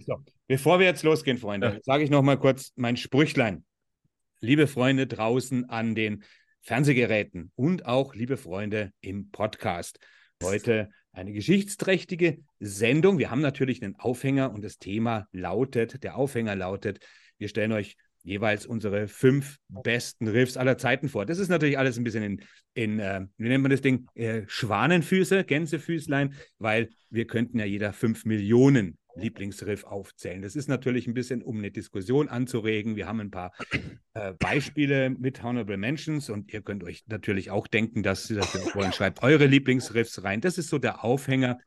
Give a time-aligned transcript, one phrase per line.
[0.00, 3.64] So, bevor wir jetzt losgehen, Freunde, sage ich noch mal kurz mein Sprüchlein.
[4.40, 6.22] Liebe Freunde draußen an den
[6.60, 9.98] Fernsehgeräten und auch liebe Freunde im Podcast.
[10.42, 13.18] Heute eine geschichtsträchtige Sendung.
[13.18, 17.00] Wir haben natürlich einen Aufhänger und das Thema lautet, der Aufhänger lautet,
[17.38, 21.26] wir stellen euch jeweils unsere fünf besten Riffs aller Zeiten vor.
[21.26, 22.40] Das ist natürlich alles ein bisschen in,
[22.72, 27.92] in äh, wie nennt man das Ding, äh, Schwanenfüße, Gänsefüßlein, weil wir könnten ja jeder
[27.92, 30.42] fünf Millionen Lieblingsriff aufzählen.
[30.42, 32.96] Das ist natürlich ein bisschen, um eine Diskussion anzuregen.
[32.96, 33.52] Wir haben ein paar
[34.14, 38.74] äh, Beispiele mit Honorable Mentions und ihr könnt euch natürlich auch denken, dass, dass ihr
[38.74, 40.40] wollen, schreibt eure Lieblingsriffs rein.
[40.40, 41.58] Das ist so der Aufhänger.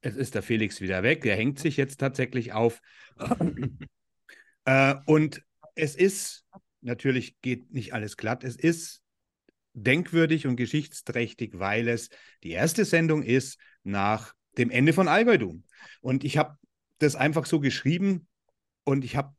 [0.00, 1.22] Es ist der Felix wieder weg.
[1.22, 2.80] Der hängt sich jetzt tatsächlich auf.
[4.64, 5.42] äh, und
[5.74, 6.44] es ist,
[6.80, 8.44] natürlich geht nicht alles glatt.
[8.44, 9.02] Es ist
[9.74, 12.10] denkwürdig und geschichtsträchtig, weil es
[12.42, 15.64] die erste Sendung ist nach dem Ende von Algoidum.
[16.00, 16.56] Und ich habe
[16.98, 18.26] das einfach so geschrieben
[18.84, 19.34] und ich habe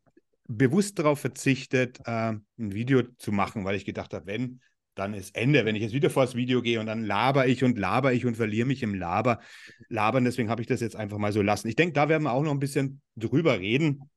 [0.48, 4.62] bewusst darauf verzichtet, äh, ein Video zu machen, weil ich gedacht habe, wenn,
[4.96, 5.66] dann ist Ende.
[5.66, 8.26] Wenn ich jetzt wieder vor das Video gehe und dann laber ich und laber ich
[8.26, 9.40] und verliere mich im Laber,
[9.88, 11.68] labern, deswegen habe ich das jetzt einfach mal so lassen.
[11.68, 14.10] Ich denke, da werden wir auch noch ein bisschen drüber reden.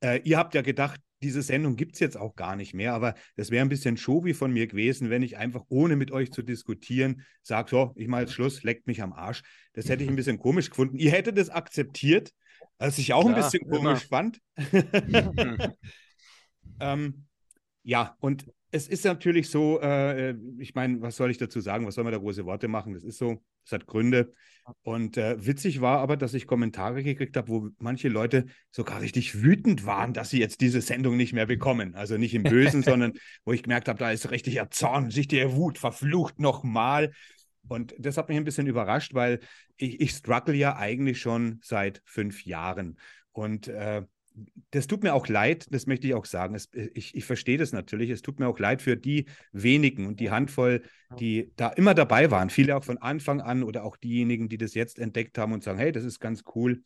[0.00, 3.14] Äh, ihr habt ja gedacht, diese Sendung gibt es jetzt auch gar nicht mehr, aber
[3.36, 6.42] das wäre ein bisschen Showy von mir gewesen, wenn ich einfach ohne mit euch zu
[6.42, 9.42] diskutieren sage, so, ich mache jetzt Schluss, leckt mich am Arsch.
[9.72, 10.96] Das hätte ich ein bisschen komisch gefunden.
[10.98, 12.32] Ihr hättet das akzeptiert,
[12.78, 14.40] was ich auch Klar, ein bisschen komisch fand.
[16.80, 17.26] ähm,
[17.82, 21.86] ja, und es ist natürlich so, äh, ich meine, was soll ich dazu sagen?
[21.86, 22.92] Was soll man da große Worte machen?
[22.92, 24.32] Das ist so, das hat Gründe.
[24.82, 29.42] Und äh, witzig war aber, dass ich Kommentare gekriegt habe, wo manche Leute sogar richtig
[29.42, 31.94] wütend waren, dass sie jetzt diese Sendung nicht mehr bekommen.
[31.94, 35.54] Also nicht im Bösen, sondern wo ich gemerkt habe, da ist richtiger Zorn, sich der
[35.54, 37.12] Wut, verflucht nochmal.
[37.68, 39.40] Und das hat mich ein bisschen überrascht, weil
[39.76, 42.98] ich, ich struggle ja eigentlich schon seit fünf Jahren.
[43.32, 44.02] Und äh,
[44.70, 46.54] das tut mir auch leid, das möchte ich auch sagen.
[46.54, 48.10] Es, ich, ich verstehe das natürlich.
[48.10, 50.82] Es tut mir auch leid für die wenigen und die Handvoll,
[51.18, 52.50] die da immer dabei waren.
[52.50, 55.78] Viele auch von Anfang an oder auch diejenigen, die das jetzt entdeckt haben und sagen,
[55.78, 56.82] hey, das ist ganz cool.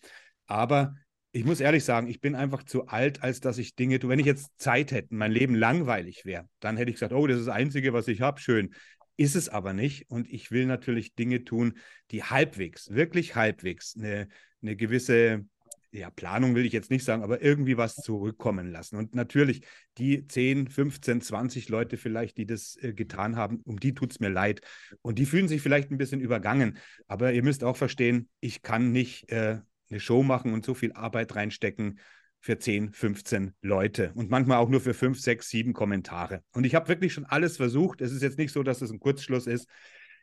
[0.47, 0.95] Aber
[1.33, 4.11] ich muss ehrlich sagen, ich bin einfach zu alt, als dass ich Dinge tue.
[4.11, 7.39] Wenn ich jetzt Zeit hätte, mein Leben langweilig wäre, dann hätte ich gesagt, oh, das
[7.39, 8.75] ist das Einzige, was ich habe, schön.
[9.17, 10.11] Ist es aber nicht.
[10.11, 11.75] Und ich will natürlich Dinge tun,
[12.11, 14.29] die halbwegs, wirklich halbwegs eine,
[14.63, 15.45] eine gewisse
[15.93, 18.97] ja, Planung will ich jetzt nicht sagen, aber irgendwie was zurückkommen lassen.
[18.97, 19.63] Und natürlich
[19.99, 24.21] die 10, 15, 20 Leute vielleicht, die das äh, getan haben, um die tut es
[24.21, 24.61] mir leid.
[25.03, 26.79] Und die fühlen sich vielleicht ein bisschen übergangen.
[27.09, 29.59] Aber ihr müsst auch verstehen, ich kann nicht äh,
[29.91, 31.99] eine Show machen und so viel Arbeit reinstecken
[32.41, 36.43] für 10, 15 Leute und manchmal auch nur für 5, 6, 7 Kommentare.
[36.53, 38.01] Und ich habe wirklich schon alles versucht.
[38.01, 39.69] Es ist jetzt nicht so, dass es ein Kurzschluss ist.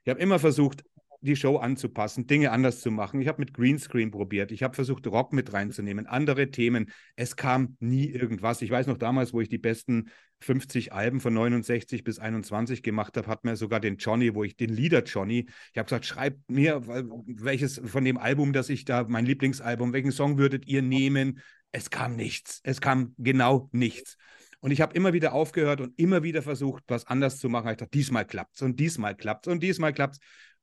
[0.03, 0.83] Ich habe immer versucht,
[1.21, 3.21] die Show anzupassen, Dinge anders zu machen.
[3.21, 6.91] Ich habe mit Greenscreen probiert, ich habe versucht, Rock mit reinzunehmen, andere Themen.
[7.15, 8.61] Es kam nie irgendwas.
[8.61, 10.09] Ich weiß noch damals, wo ich die besten
[10.41, 14.55] 50 Alben von 69 bis 21 gemacht habe, hat mir sogar den Johnny, wo ich
[14.55, 19.05] den Lieder Johnny, ich habe gesagt, schreibt mir, welches von dem Album, das ich da,
[19.07, 21.39] mein Lieblingsalbum, welchen Song würdet ihr nehmen?
[21.71, 22.61] Es kam nichts.
[22.63, 24.17] Es kam genau nichts.
[24.59, 27.69] Und ich habe immer wieder aufgehört und immer wieder versucht, was anders zu machen.
[27.69, 30.19] Ich dachte, diesmal klappt's und diesmal klappt's und diesmal klappt's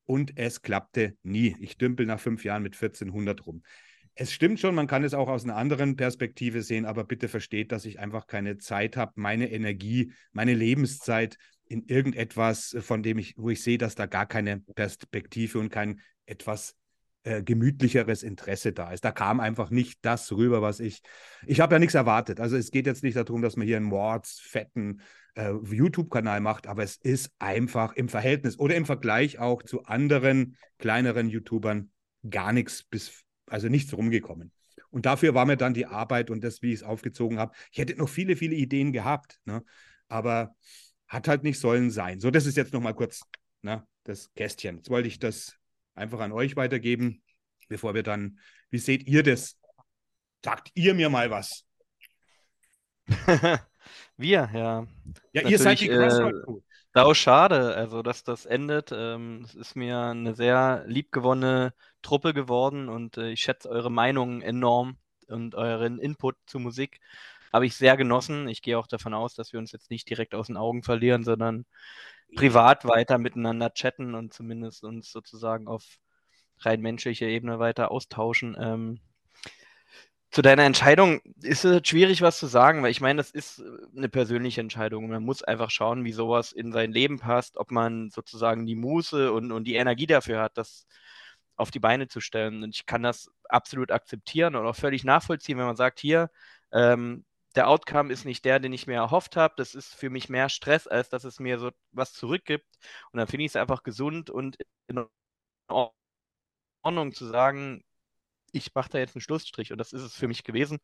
[0.06, 1.56] und es klappte nie.
[1.60, 3.62] Ich dümpel nach fünf Jahren mit 1400 rum.
[4.14, 7.72] Es stimmt schon, man kann es auch aus einer anderen Perspektive sehen, aber bitte versteht,
[7.72, 13.34] dass ich einfach keine Zeit habe, meine Energie, meine Lebenszeit in irgendetwas, von dem ich,
[13.36, 16.76] wo ich sehe, dass da gar keine Perspektive und kein etwas
[17.24, 19.04] äh, gemütlicheres Interesse da ist.
[19.04, 21.02] Da kam einfach nicht das rüber, was ich.
[21.46, 22.38] Ich habe ja nichts erwartet.
[22.38, 25.00] Also es geht jetzt nicht darum, dass man hier einen Mords, fetten
[25.34, 30.56] äh, YouTube-Kanal macht, aber es ist einfach im Verhältnis oder im Vergleich auch zu anderen
[30.78, 31.90] kleineren YouTubern
[32.28, 34.52] gar nichts bis, also nichts rumgekommen.
[34.90, 37.52] Und dafür war mir dann die Arbeit und das, wie ich es aufgezogen habe.
[37.72, 39.64] Ich hätte noch viele, viele Ideen gehabt, ne?
[40.08, 40.54] aber
[41.08, 42.20] hat halt nicht sollen sein.
[42.20, 43.22] So, das ist jetzt nochmal kurz
[43.62, 44.76] ne, das Kästchen.
[44.76, 45.56] Jetzt wollte ich das
[45.94, 47.22] einfach an euch weitergeben,
[47.68, 48.38] bevor wir dann,
[48.70, 49.58] wie seht ihr das?
[50.44, 51.64] Sagt ihr mir mal was.
[54.16, 54.86] Wir, ja.
[55.32, 56.58] Ja, ihr seid die Crossroad Crew.
[56.58, 56.62] Äh,
[56.94, 58.92] sau schade, also dass das endet.
[58.92, 64.42] Ähm, es ist mir eine sehr liebgewonnene Truppe geworden und äh, ich schätze eure Meinung
[64.42, 64.96] enorm
[65.28, 67.00] und euren Input zu Musik.
[67.52, 68.48] Habe ich sehr genossen.
[68.48, 71.24] Ich gehe auch davon aus, dass wir uns jetzt nicht direkt aus den Augen verlieren,
[71.24, 71.66] sondern
[72.36, 75.84] privat weiter miteinander chatten und zumindest uns sozusagen auf
[76.60, 78.56] rein menschlicher Ebene weiter austauschen.
[78.58, 79.00] Ähm,
[80.34, 83.64] zu deiner Entscheidung ist es schwierig, was zu sagen, weil ich meine, das ist äh,
[83.96, 85.08] eine persönliche Entscheidung.
[85.08, 89.32] Man muss einfach schauen, wie sowas in sein Leben passt, ob man sozusagen die Muße
[89.32, 90.88] und, und die Energie dafür hat, das
[91.56, 92.64] auf die Beine zu stellen.
[92.64, 96.30] Und ich kann das absolut akzeptieren und auch völlig nachvollziehen, wenn man sagt, hier,
[96.72, 97.24] ähm,
[97.56, 99.54] der Outcome ist nicht der, den ich mir erhofft habe.
[99.56, 102.66] Das ist für mich mehr Stress, als dass es mir so was zurückgibt.
[103.12, 104.56] Und dann finde ich es einfach gesund und
[104.88, 105.04] in
[106.82, 107.82] Ordnung zu sagen,
[108.52, 110.80] ich mache da jetzt einen Schlussstrich und das ist es für mich gewesen.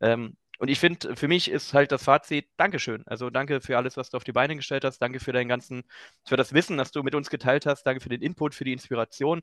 [0.00, 3.04] Ähm, und ich finde, für mich ist halt das Fazit, Dankeschön.
[3.06, 5.00] Also danke für alles, was du auf die Beine gestellt hast.
[5.00, 5.84] Danke für deinen ganzen,
[6.26, 7.84] für das Wissen, das du mit uns geteilt hast.
[7.84, 9.42] Danke für den Input, für die Inspiration.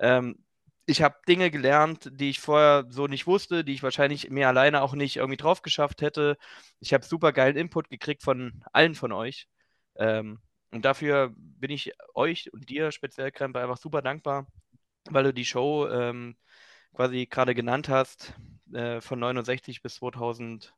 [0.00, 0.44] Ähm,
[0.88, 4.80] ich habe Dinge gelernt, die ich vorher so nicht wusste, die ich wahrscheinlich mir alleine
[4.80, 6.38] auch nicht irgendwie drauf geschafft hätte.
[6.80, 9.48] Ich habe super geilen Input gekriegt von allen von euch.
[9.96, 10.40] Ähm,
[10.70, 14.46] und dafür bin ich euch und dir speziell, Krempe, einfach super dankbar,
[15.10, 16.36] weil du die Show ähm,
[16.94, 18.32] quasi gerade genannt hast,
[18.72, 20.72] äh, von 69 bis 2001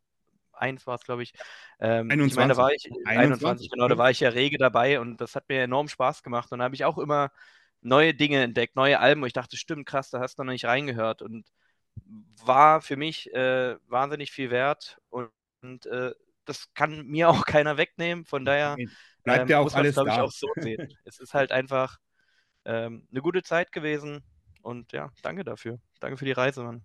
[0.87, 1.35] war es, glaube ich.
[1.79, 2.33] Ähm, 21.
[2.33, 5.21] Ich meine, da war ich 21, 21, genau, da war ich ja rege dabei und
[5.21, 6.51] das hat mir enorm Spaß gemacht.
[6.51, 7.31] Und da habe ich auch immer
[7.83, 10.67] neue Dinge entdeckt, neue Alben, wo ich dachte, stimmt, krass, da hast du noch nicht
[10.67, 11.23] reingehört.
[11.23, 11.47] Und
[12.45, 15.31] war für mich äh, wahnsinnig viel wert und,
[15.63, 16.13] und äh,
[16.45, 18.25] das kann mir auch keiner wegnehmen.
[18.25, 18.77] Von daher
[19.23, 20.05] bleibt ähm, ja auch alles da.
[20.05, 20.93] Ich, auch so sehen.
[21.05, 21.99] es ist halt einfach
[22.65, 24.23] ähm, eine gute Zeit gewesen
[24.63, 25.79] und ja, danke dafür.
[26.01, 26.85] Danke für die Reise, Mann.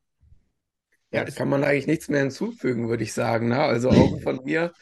[1.12, 3.50] Ja, kann man eigentlich nichts mehr hinzufügen, würde ich sagen.
[3.50, 3.62] Ne?
[3.62, 4.74] Also auch von mir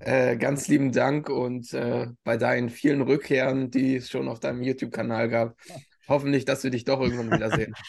[0.00, 4.62] äh, ganz lieben Dank und äh, bei deinen vielen Rückkehren, die es schon auf deinem
[4.62, 5.56] YouTube-Kanal gab,
[6.08, 7.74] hoffentlich, dass wir dich doch irgendwann wiedersehen.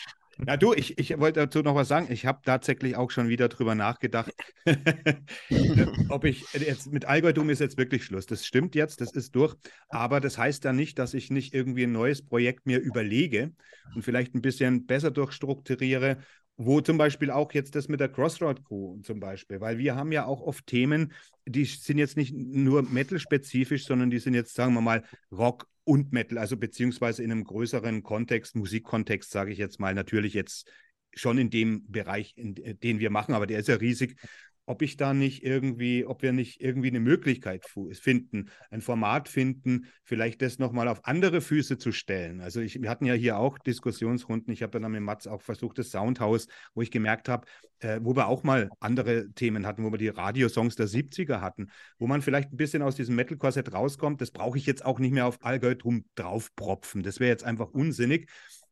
[0.46, 2.08] Ja, du, ich, ich wollte dazu noch was sagen.
[2.12, 4.32] Ich habe tatsächlich auch schon wieder drüber nachgedacht,
[6.10, 8.28] ob ich jetzt mit Allgäu-Dum ist jetzt wirklich Schluss.
[8.28, 9.56] Das stimmt jetzt, das ist durch.
[9.90, 13.52] Aber das heißt ja nicht, dass ich nicht irgendwie ein neues Projekt mir überlege
[13.96, 16.18] und vielleicht ein bisschen besser durchstrukturiere
[16.58, 20.12] wo zum Beispiel auch jetzt das mit der Crossroad Crew zum Beispiel, weil wir haben
[20.12, 21.14] ja auch oft Themen,
[21.46, 26.12] die sind jetzt nicht nur Metal-spezifisch, sondern die sind jetzt, sagen wir mal, Rock und
[26.12, 30.70] Metal, also beziehungsweise in einem größeren Kontext, Musikkontext, sage ich jetzt mal, natürlich jetzt
[31.14, 34.20] schon in dem Bereich, in, den wir machen, aber der ist ja riesig
[34.68, 39.88] ob ich da nicht irgendwie, ob wir nicht irgendwie eine Möglichkeit finden, ein Format finden,
[40.04, 42.42] vielleicht das nochmal auf andere Füße zu stellen.
[42.42, 44.54] Also ich, wir hatten ja hier auch Diskussionsrunden.
[44.54, 47.48] Ich habe dann mit Mats auch versucht, das Soundhaus, wo ich gemerkt habe,
[47.80, 51.68] äh, wo wir auch mal andere Themen hatten, wo wir die Radiosongs der 70er hatten,
[51.98, 54.20] wo man vielleicht ein bisschen aus diesem Metal-Korsett rauskommt.
[54.20, 55.76] Das brauche ich jetzt auch nicht mehr auf Allgäu
[56.16, 57.04] draufpropfen.
[57.04, 58.30] Das wäre jetzt einfach unsinnig.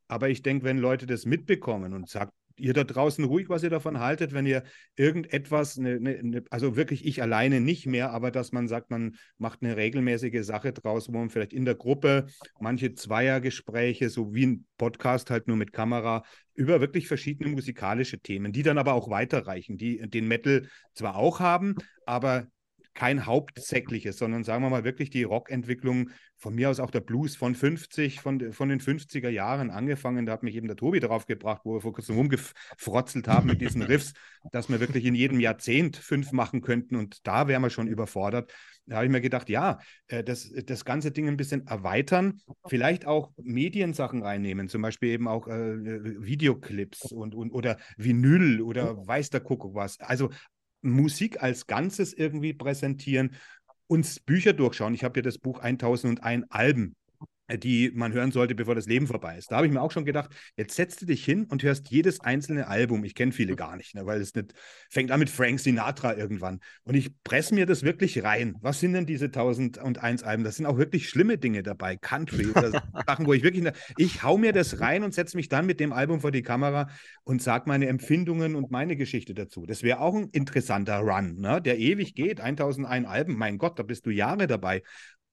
[0.09, 3.69] Aber ich denke, wenn Leute das mitbekommen und sagen, ihr da draußen ruhig, was ihr
[3.69, 4.63] davon haltet, wenn ihr
[4.95, 9.15] irgendetwas, ne, ne, ne, also wirklich ich alleine nicht mehr, aber dass man sagt, man
[9.37, 12.27] macht eine regelmäßige Sache draus, wo man vielleicht in der Gruppe
[12.59, 16.23] manche Zweiergespräche, so wie ein Podcast halt nur mit Kamera,
[16.53, 21.39] über wirklich verschiedene musikalische Themen, die dann aber auch weiterreichen, die den Metal zwar auch
[21.39, 21.75] haben,
[22.05, 22.47] aber
[22.95, 27.35] kein hauptsächliches, sondern sagen wir mal wirklich die Rockentwicklung, von mir aus auch der Blues
[27.35, 30.25] von 50, von, von den 50er Jahren angefangen.
[30.25, 33.61] Da hat mich eben der Tobi darauf gebracht, wo wir vor kurzem rumgefrotzelt haben mit
[33.61, 34.13] diesen Riffs,
[34.51, 38.53] dass wir wirklich in jedem Jahrzehnt fünf machen könnten und da wären wir schon überfordert.
[38.87, 43.07] Da habe ich mir gedacht, ja, äh, das, das ganze Ding ein bisschen erweitern, vielleicht
[43.07, 49.31] auch Mediensachen reinnehmen, zum Beispiel eben auch äh, Videoclips und, und oder Vinyl oder weiß
[49.31, 49.99] der Kuckuck was.
[49.99, 50.29] Also
[50.91, 53.35] Musik als Ganzes irgendwie präsentieren,
[53.87, 54.93] uns Bücher durchschauen.
[54.93, 56.95] Ich habe ja das Buch 1001 Alben
[57.53, 59.51] die man hören sollte, bevor das Leben vorbei ist.
[59.51, 62.19] Da habe ich mir auch schon gedacht, jetzt setzt du dich hin und hörst jedes
[62.19, 63.03] einzelne Album.
[63.03, 64.53] Ich kenne viele gar nicht, ne, weil es nicht
[64.89, 66.59] fängt an mit Frank Sinatra irgendwann.
[66.83, 68.55] Und ich presse mir das wirklich rein.
[68.61, 70.43] Was sind denn diese 1001 Alben?
[70.43, 71.97] Das sind auch wirklich schlimme Dinge dabei.
[71.97, 72.71] Country oder
[73.05, 75.93] Sachen, wo ich wirklich, ich hau mir das rein und setze mich dann mit dem
[75.93, 76.89] Album vor die Kamera
[77.23, 79.65] und sage meine Empfindungen und meine Geschichte dazu.
[79.65, 82.41] Das wäre auch ein interessanter Run, ne, der ewig geht.
[82.41, 84.81] 1001 Alben, mein Gott, da bist du Jahre dabei.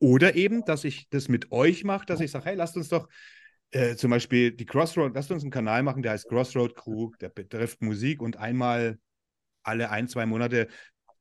[0.02, 3.08] Oder eben, dass ich das mit euch mache, dass ich sage, hey, lasst uns doch
[3.70, 7.28] äh, zum Beispiel die Crossroad, lasst uns einen Kanal machen, der heißt Crossroad Crew, der
[7.28, 8.98] betrifft Musik und einmal
[9.62, 10.66] alle ein, zwei Monate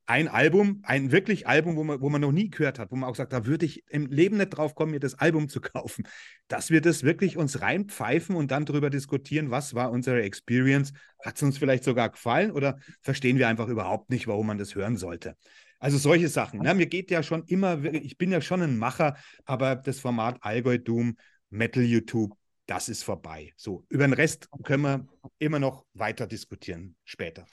[0.07, 3.07] ein Album, ein wirklich Album, wo man, wo man noch nie gehört hat, wo man
[3.07, 6.07] auch sagt, da würde ich im Leben nicht drauf kommen, mir das Album zu kaufen.
[6.47, 10.91] Dass wir das wirklich uns reinpfeifen und dann darüber diskutieren, was war unsere Experience?
[11.23, 14.73] Hat es uns vielleicht sogar gefallen oder verstehen wir einfach überhaupt nicht, warum man das
[14.73, 15.37] hören sollte?
[15.81, 16.59] Also solche Sachen.
[16.61, 16.75] Ne?
[16.75, 20.77] Mir geht ja schon immer, ich bin ja schon ein Macher, aber das Format Allgäu
[20.77, 21.17] Doom,
[21.49, 23.51] Metal YouTube, das ist vorbei.
[23.57, 25.07] So, über den Rest können wir
[25.39, 27.47] immer noch weiter diskutieren später.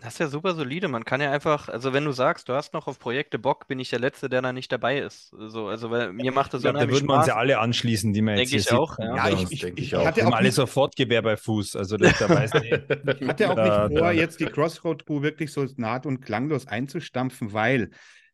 [0.00, 0.88] Das ist ja super solide.
[0.88, 3.78] Man kann ja einfach, also wenn du sagst, du hast noch auf Projekte Bock, bin
[3.78, 5.34] ich der Letzte, der da nicht dabei ist.
[5.38, 8.22] So, also weil mir macht das so Da würden wir uns ja alle anschließen, die
[8.22, 8.98] man jetzt Denke ich auch.
[8.98, 11.76] Ja, ja ich, ich, ich, ich hatte auch alle nicht, sofort Gewehr bei Fuß.
[11.76, 15.66] Also das, da weiß ich hatte auch nicht vor, jetzt die Crossroad Crew wirklich so
[15.76, 17.90] naht und klanglos einzustampfen, weil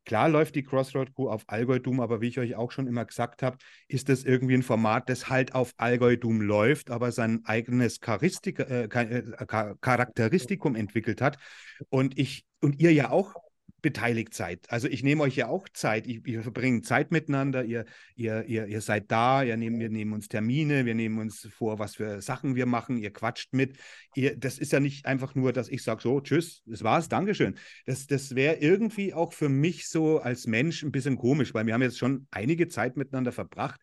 [0.08, 3.04] Klar läuft die Crossroad Crew auf Allgäu Doom, aber wie ich euch auch schon immer
[3.04, 7.42] gesagt habe, ist das irgendwie ein Format, das halt auf Allgäu Doom läuft, aber sein
[7.44, 11.36] eigenes Charistik, äh, äh Charakteristikum entwickelt hat.
[11.90, 13.34] Und ich und ihr ja auch
[13.80, 14.70] beteiligt seid.
[14.70, 16.06] Also ich nehme euch ja auch Zeit.
[16.06, 17.64] Ich, wir verbringen Zeit miteinander.
[17.64, 17.84] Ihr,
[18.16, 19.42] ihr, ihr, ihr seid da.
[19.42, 20.84] Ihr nehmen, wir nehmen uns Termine.
[20.84, 22.96] Wir nehmen uns vor, was für Sachen wir machen.
[22.96, 23.76] Ihr quatscht mit.
[24.14, 27.56] Ihr, das ist ja nicht einfach nur, dass ich sage so, tschüss, das war's, Dankeschön.
[27.86, 31.74] Das, das wäre irgendwie auch für mich so als Mensch ein bisschen komisch, weil wir
[31.74, 33.80] haben jetzt schon einige Zeit miteinander verbracht.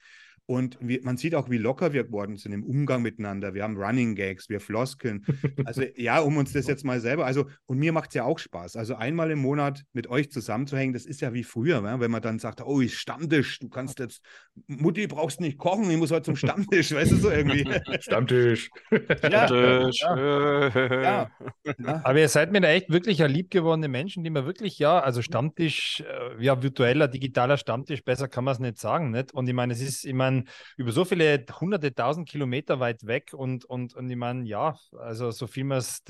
[0.48, 3.56] Und wir, man sieht auch, wie locker wir geworden sind im Umgang miteinander.
[3.56, 5.26] Wir haben Running Gags, wir floskeln.
[5.66, 8.38] Also ja, um uns das jetzt mal selber, also und mir macht es ja auch
[8.38, 8.76] Spaß.
[8.76, 12.00] Also einmal im Monat mit euch zusammenzuhängen, das ist ja wie früher, ne?
[12.00, 14.22] wenn man dann sagt, oh, ich Stammtisch, du kannst jetzt,
[14.68, 17.66] Mutti, brauchst nicht kochen, ich muss heute zum Stammtisch, weißt du so irgendwie.
[18.00, 18.70] Stammtisch.
[19.24, 19.48] Ja.
[19.48, 20.02] Stammtisch.
[20.02, 20.70] Ja.
[20.70, 21.32] ja.
[22.04, 25.22] Aber ihr seid mir da echt wirklich ja liebgewordene Menschen, die mir wirklich, ja, also
[25.22, 29.34] Stammtisch, äh, ja, virtueller, digitaler Stammtisch, besser kann man es nicht sagen, nicht?
[29.34, 30.46] Und ich meine, es ist, ich meine, meine,
[30.78, 35.32] über so viele hunderte, tausend Kilometer weit weg und, und, und ich meine, ja, also
[35.32, 36.04] so viel man es,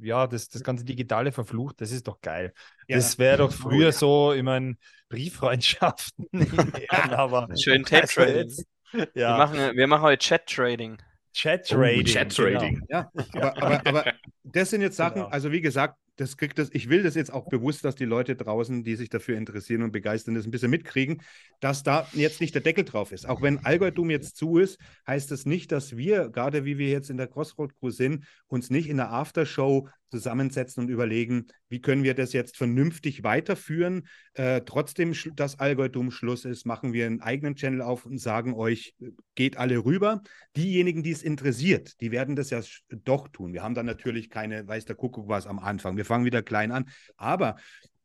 [0.00, 2.52] ja, das, das ganze Digitale verflucht, das ist doch geil.
[2.88, 2.96] Ja.
[2.96, 4.76] Das wäre doch früher so, ich meine,
[5.08, 6.28] Brieffreundschaften.
[6.88, 8.64] aber Schön Tape-Trading.
[8.92, 9.02] Ja.
[9.14, 10.98] wir, machen, wir machen heute Chat-Trading.
[11.32, 12.00] Chat-Trading.
[12.00, 12.74] Oh, Chat-Trading.
[12.86, 12.86] Genau.
[12.88, 14.12] Ja, aber, aber, aber
[14.44, 15.28] das sind jetzt Sachen, genau.
[15.28, 18.36] also wie gesagt, das kriegt das, ich will das jetzt auch bewusst, dass die Leute
[18.36, 21.22] draußen, die sich dafür interessieren und begeistern, das ein bisschen mitkriegen,
[21.60, 23.28] dass da jetzt nicht der Deckel drauf ist.
[23.28, 27.10] Auch wenn Allgäutum jetzt zu ist, heißt das nicht, dass wir, gerade wie wir jetzt
[27.10, 32.04] in der Crossroad Crew sind, uns nicht in der Aftershow zusammensetzen und überlegen, wie können
[32.04, 34.06] wir das jetzt vernünftig weiterführen.
[34.34, 38.94] Äh, trotzdem, dass Allgäutum Schluss ist, machen wir einen eigenen Channel auf und sagen euch,
[39.34, 40.22] geht alle rüber.
[40.56, 42.60] Diejenigen, die es interessiert, die werden das ja
[43.04, 43.52] doch tun.
[43.52, 45.96] Wir haben dann natürlich keine, weiß der Kuckuck was am Anfang.
[45.96, 46.88] Wir fangen wieder klein an.
[47.16, 47.56] Aber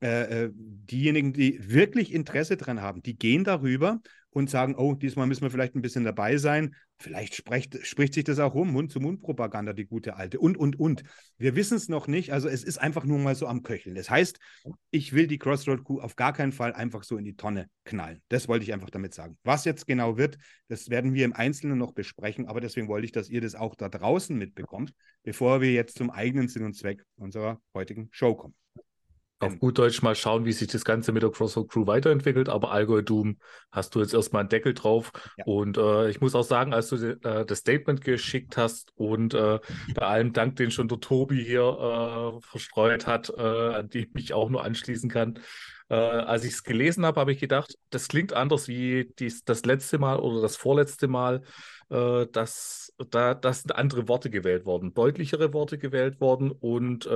[0.01, 5.27] äh, äh diejenigen, die wirklich Interesse dran haben, die gehen darüber und sagen, oh, diesmal
[5.27, 6.75] müssen wir vielleicht ein bisschen dabei sein.
[7.01, 10.39] Vielleicht spricht, spricht sich das auch rum, Mund-zu-Mund-Propaganda, die gute alte.
[10.39, 11.03] Und, und, und.
[11.37, 12.33] Wir wissen es noch nicht.
[12.33, 13.95] Also es ist einfach nur mal so am Köcheln.
[13.95, 14.37] Das heißt,
[14.91, 18.21] ich will die Crossroad Crew auf gar keinen Fall einfach so in die Tonne knallen.
[18.27, 19.37] Das wollte ich einfach damit sagen.
[19.43, 22.45] Was jetzt genau wird, das werden wir im Einzelnen noch besprechen.
[22.47, 24.93] Aber deswegen wollte ich, dass ihr das auch da draußen mitbekommt,
[25.23, 28.55] bevor wir jetzt zum eigenen Sinn und Zweck unserer heutigen Show kommen
[29.39, 32.49] auf gut Deutsch mal schauen, wie sich das Ganze mit der Crossroad Crew weiterentwickelt.
[32.49, 33.37] Aber Allgäu Doom
[33.71, 35.11] hast du jetzt erstmal einen Deckel drauf.
[35.37, 35.45] Ja.
[35.45, 39.59] Und äh, ich muss auch sagen, als du äh, das Statement geschickt hast und äh,
[39.95, 44.13] bei allem Dank, den schon der Tobi hier äh, verstreut hat, äh, an die ich
[44.13, 45.39] mich auch nur anschließen kann.
[45.89, 49.65] Äh, als ich es gelesen habe, habe ich gedacht, das klingt anders wie dies, das
[49.65, 51.41] letzte Mal oder das vorletzte Mal.
[51.89, 57.09] dass da das sind andere Worte gewählt worden, deutlichere Worte gewählt worden und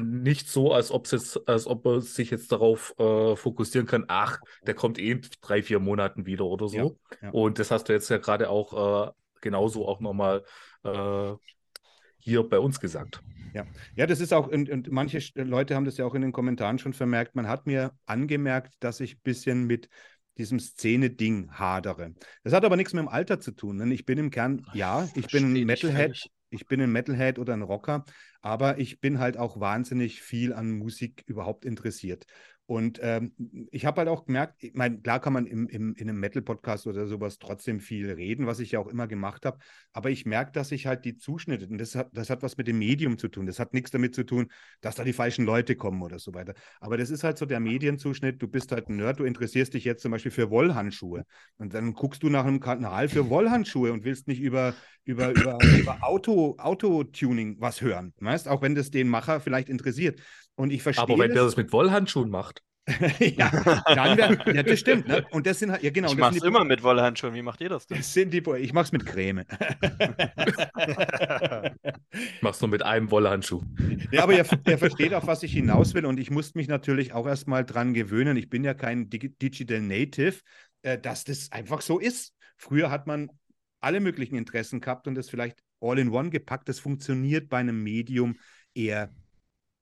[0.00, 4.38] nicht so, als ob es als ob er sich jetzt darauf äh, fokussieren kann, ach,
[4.66, 6.76] der kommt eh in drei, vier Monaten wieder oder so.
[6.76, 6.90] Ja,
[7.22, 7.30] ja.
[7.30, 10.44] Und das hast du jetzt ja gerade auch äh, genauso auch nochmal
[10.84, 11.32] äh,
[12.18, 13.22] hier bei uns gesagt.
[13.52, 13.66] Ja,
[13.96, 16.78] ja, das ist auch, und, und manche Leute haben das ja auch in den Kommentaren
[16.78, 17.34] schon vermerkt.
[17.34, 19.88] Man hat mir angemerkt, dass ich ein bisschen mit
[20.38, 22.14] diesem Szene-Ding hadere.
[22.44, 23.78] Das hat aber nichts mit dem Alter zu tun.
[23.78, 26.30] Denn ich bin im Kern, ja, ich bin ein Metalhead, ich
[26.66, 28.04] bin ein Metalhead oder ein Rocker,
[28.42, 32.26] aber ich bin halt auch wahnsinnig viel an Musik überhaupt interessiert.
[32.70, 33.32] Und ähm,
[33.72, 36.86] ich habe halt auch gemerkt, ich meine, klar kann man im, im, in einem Metal-Podcast
[36.86, 39.58] oder sowas trotzdem viel reden, was ich ja auch immer gemacht habe.
[39.92, 42.68] Aber ich merke, dass ich halt die Zuschnitte, und das hat, das hat was mit
[42.68, 43.46] dem Medium zu tun.
[43.46, 46.54] Das hat nichts damit zu tun, dass da die falschen Leute kommen oder so weiter.
[46.78, 48.40] Aber das ist halt so der Medienzuschnitt.
[48.40, 51.24] Du bist halt ein Nerd, du interessierst dich jetzt zum Beispiel für Wollhandschuhe.
[51.56, 55.58] Und dann guckst du nach einem Kanal für Wollhandschuhe und willst nicht über, über, über,
[55.76, 58.14] über Auto, Autotuning was hören.
[58.20, 60.20] Weißt, auch wenn das den Macher vielleicht interessiert.
[60.60, 61.02] Und ich verstehe.
[61.04, 62.62] Aber wenn der das mit Wollhandschuhen macht.
[63.18, 63.50] ja,
[63.86, 65.08] dann wär, ja, das stimmt.
[65.08, 65.24] Ne?
[65.30, 66.10] Und das sind halt, ja genau.
[66.10, 67.32] Ich mach's die, immer mit Wollhandschuhen.
[67.32, 67.96] Wie macht ihr das denn?
[67.96, 69.46] Das sind die, ich mach's mit Creme.
[72.42, 73.62] mach's nur mit einem Wollhandschuh.
[74.12, 76.04] Ja, aber er, er, versteht auch, was ich hinaus will.
[76.04, 78.36] Und ich musste mich natürlich auch erstmal dran gewöhnen.
[78.36, 80.40] Ich bin ja kein Digital Native,
[80.82, 82.34] äh, dass das einfach so ist.
[82.58, 83.30] Früher hat man
[83.80, 86.68] alle möglichen Interessen gehabt und das vielleicht all in one gepackt.
[86.68, 88.36] Das funktioniert bei einem Medium
[88.74, 89.10] eher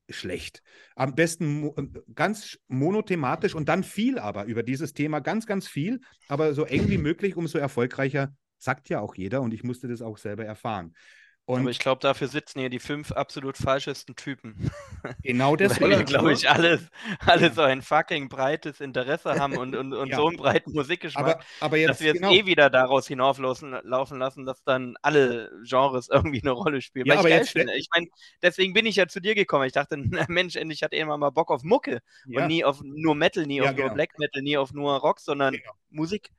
[0.09, 0.63] schlecht.
[0.97, 6.01] Am besten äh, ganz monothematisch und dann viel aber über dieses Thema, ganz, ganz viel,
[6.29, 10.03] aber so eng wie möglich, umso erfolgreicher, sagt ja auch jeder und ich musste das
[10.03, 10.95] auch selber erfahren.
[11.49, 14.71] Und Aber ich glaube, dafür sitzen hier die fünf absolut falschesten Typen.
[15.23, 16.05] Genau deswegen.
[16.05, 16.81] Glaube ich, alle,
[17.21, 20.17] alle so ein fucking breites Interesse haben und, und, und ja.
[20.17, 22.31] so einen breiten Musikgeschmack, aber, aber jetzt, dass wir genau.
[22.31, 23.71] es eh wieder daraus hinauflaufen
[24.19, 27.07] lassen, dass dann alle Genres irgendwie eine Rolle spielen.
[27.07, 28.09] Ja, aber ich, jetzt, ich meine,
[28.43, 29.65] deswegen bin ich ja zu dir gekommen.
[29.65, 29.97] Ich dachte,
[30.29, 32.43] Mensch, endlich hat jemand mal Bock auf Mucke ja.
[32.43, 33.87] und nie auf nur Metal, nie auf genau.
[33.87, 35.73] nur Black Metal, nie auf nur Rock, sondern genau.
[35.91, 36.31] Musik.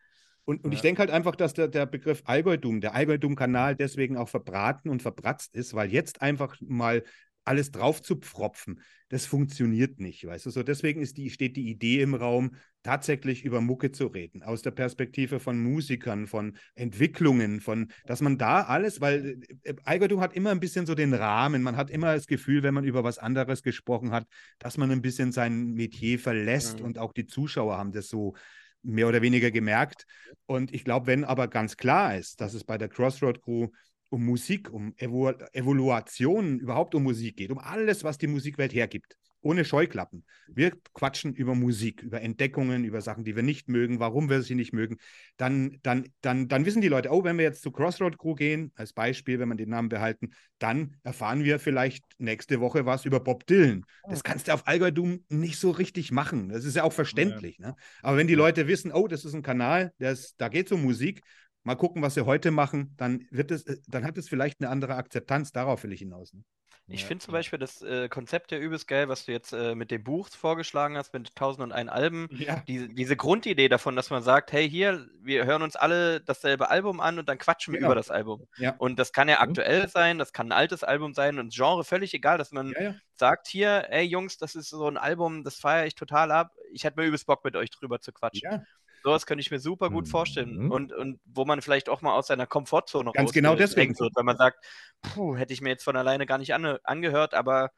[0.49, 0.77] Und, und ja.
[0.77, 5.03] ich denke halt einfach, dass der, der Begriff Allgäudum, der Allgäudum-Kanal deswegen auch verbraten und
[5.03, 7.03] verbratzt ist, weil jetzt einfach mal
[7.43, 10.49] alles drauf zu pfropfen, das funktioniert nicht, weißt du?
[10.49, 14.63] So deswegen ist die, steht die Idee im Raum, tatsächlich über Mucke zu reden, aus
[14.63, 20.33] der Perspektive von Musikern, von Entwicklungen, von, dass man da alles, weil äh, Allgäudum hat
[20.33, 23.19] immer ein bisschen so den Rahmen, man hat immer das Gefühl, wenn man über was
[23.19, 24.25] anderes gesprochen hat,
[24.57, 26.85] dass man ein bisschen sein Metier verlässt mhm.
[26.85, 28.33] und auch die Zuschauer haben das so
[28.81, 30.05] mehr oder weniger gemerkt.
[30.45, 33.67] Und ich glaube, wenn aber ganz klar ist, dass es bei der Crossroad Crew
[34.09, 39.17] um Musik, um Evo Evaluation, überhaupt um Musik geht, um alles, was die Musikwelt hergibt,
[39.41, 40.25] ohne Scheuklappen.
[40.47, 44.55] Wir quatschen über Musik, über Entdeckungen, über Sachen, die wir nicht mögen, warum wir sie
[44.55, 44.97] nicht mögen.
[45.37, 48.71] Dann, dann, dann, dann wissen die Leute, oh, wenn wir jetzt zu Crossroad Crew gehen,
[48.75, 53.19] als Beispiel, wenn man den Namen behalten, dann erfahren wir vielleicht nächste Woche was über
[53.19, 53.85] Bob Dylan.
[54.07, 56.49] Das kannst du auf Algorithm nicht so richtig machen.
[56.49, 57.57] Das ist ja auch verständlich.
[57.59, 57.69] Ja.
[57.69, 57.75] Ne?
[58.01, 60.81] Aber wenn die Leute wissen, oh, das ist ein Kanal, ist, da geht es um
[60.81, 61.21] Musik,
[61.63, 64.69] mal gucken, was sie heute machen, dann wird es, äh, dann hat es vielleicht eine
[64.69, 65.51] andere Akzeptanz.
[65.51, 66.33] Darauf will ich hinaus.
[66.33, 66.43] Ne?
[66.91, 69.91] Ich finde zum Beispiel das äh, Konzept ja übelst geil, was du jetzt äh, mit
[69.91, 72.27] dem Buch vorgeschlagen hast, mit 1001 Alben.
[72.39, 72.63] Ja.
[72.67, 77.01] Die, diese Grundidee davon, dass man sagt, hey, hier, wir hören uns alle dasselbe Album
[77.01, 77.89] an und dann quatschen wir genau.
[77.89, 78.47] über das Album.
[78.57, 78.75] Ja.
[78.77, 79.49] Und das kann ja mhm.
[79.49, 82.95] aktuell sein, das kann ein altes Album sein und Genre völlig egal, dass man ja,
[83.13, 86.53] sagt, hier, ey Jungs, das ist so ein Album, das feiere ich total ab.
[86.71, 88.65] Ich hätte mir übelst Bock, mit euch drüber zu quatschen.
[89.03, 90.65] Sowas könnte ich mir super gut vorstellen.
[90.65, 90.71] Mhm.
[90.71, 93.97] Und, und wo man vielleicht auch mal aus seiner Komfortzone Ganz genau deswegen.
[93.97, 94.65] Wird, weil man sagt,
[95.01, 97.71] puh, hätte ich mir jetzt von alleine gar nicht an, angehört, aber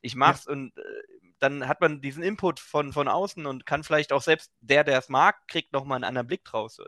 [0.00, 0.52] ich mach's ja.
[0.52, 0.82] und äh,
[1.40, 4.98] dann hat man diesen Input von, von außen und kann vielleicht auch selbst der, der
[4.98, 6.76] es mag, kriegt nochmal einen anderen Blick draus.
[6.76, 6.84] So,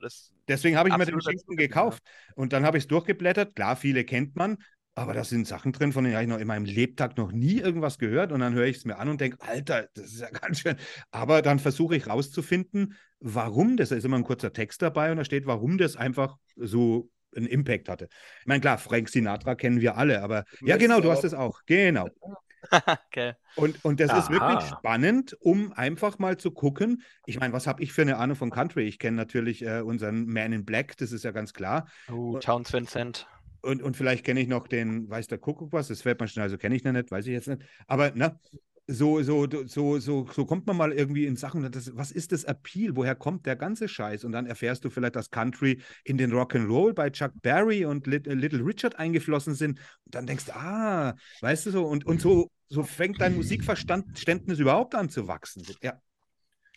[0.49, 2.03] Deswegen habe ich mir den Schinken gekauft
[2.35, 3.55] und dann habe ich es durchgeblättert.
[3.55, 4.59] Klar, viele kennt man,
[4.95, 7.59] aber da sind Sachen drin, von denen habe ich noch in meinem Lebtag noch nie
[7.59, 8.33] irgendwas gehört.
[8.33, 10.77] Und dann höre ich es mir an und denke, Alter, das ist ja ganz schön.
[11.11, 15.19] Aber dann versuche ich rauszufinden, warum das, da ist immer ein kurzer Text dabei und
[15.19, 18.09] da steht, warum das einfach so einen Impact hatte.
[18.41, 21.61] Ich meine, klar, Frank Sinatra kennen wir alle, aber ja, genau, du hast es auch.
[21.67, 22.09] Genau.
[22.87, 23.35] okay.
[23.57, 24.19] Und, und das Aha.
[24.19, 27.03] ist wirklich spannend, um einfach mal zu gucken.
[27.27, 28.87] Ich meine, was habe ich für eine Ahnung von Country?
[28.87, 31.89] Ich kenne natürlich äh, unseren Man in Black, das ist ja ganz klar.
[32.13, 33.27] Oh, Towns Vincent.
[33.63, 36.45] Und, und vielleicht kenne ich noch den, weiß der Kuckuck was, das fällt mir schnell,
[36.45, 37.63] also kenne ich noch nicht, weiß ich jetzt nicht.
[37.87, 38.39] Aber ne,
[38.93, 42.45] so, so, so, so, so kommt man mal irgendwie in Sachen, das, was ist das
[42.45, 42.97] Appeal?
[42.97, 44.25] Woher kommt der ganze Scheiß?
[44.25, 48.65] Und dann erfährst du vielleicht, dass Country in den Rock'n'Roll bei Chuck Berry und Little
[48.65, 49.79] Richard eingeflossen sind.
[50.05, 54.59] Und dann denkst du, ah, weißt du so, und, und so, so fängt dein Musikverständnis
[54.59, 55.65] überhaupt an zu wachsen.
[55.83, 56.01] Ja.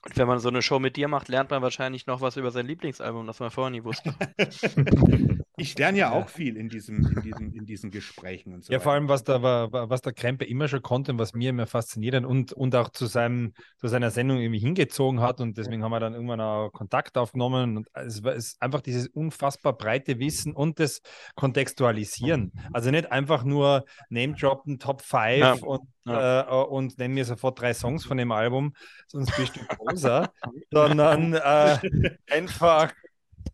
[0.05, 2.51] Und wenn man so eine Show mit dir macht, lernt man wahrscheinlich noch was über
[2.51, 4.13] sein Lieblingsalbum, das man vorher nie wusste.
[5.55, 8.71] ich lerne ja auch viel in, diesem, in, diesem, in diesen Gesprächen und so.
[8.71, 8.83] Ja, weiter.
[8.83, 12.15] vor allem, was, da, was der Krempe immer schon konnte und was mir immer fasziniert
[12.25, 15.41] und, und auch zu, seinem, zu seiner Sendung irgendwie hingezogen hat.
[15.41, 17.77] Und deswegen haben wir dann irgendwann auch Kontakt aufgenommen.
[17.77, 21.01] Und es ist einfach dieses unfassbar breite Wissen und das
[21.35, 22.51] Kontextualisieren.
[22.71, 25.53] Also nicht einfach nur Name-Droppen, Top 5 ja.
[25.53, 26.41] und ja.
[26.41, 28.73] Äh, und nenn mir sofort drei Songs von dem Album,
[29.07, 30.33] sonst bist du großer,
[30.69, 31.77] sondern äh,
[32.29, 32.91] einfach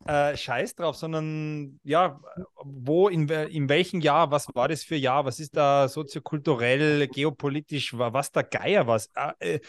[0.05, 2.19] äh, Scheiß drauf, sondern ja,
[2.63, 7.97] wo, in, in welchem Jahr, was war das für Jahr, was ist da soziokulturell, geopolitisch,
[7.97, 9.09] was der Geier was,
[9.39, 9.59] äh,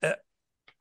[0.00, 0.14] äh,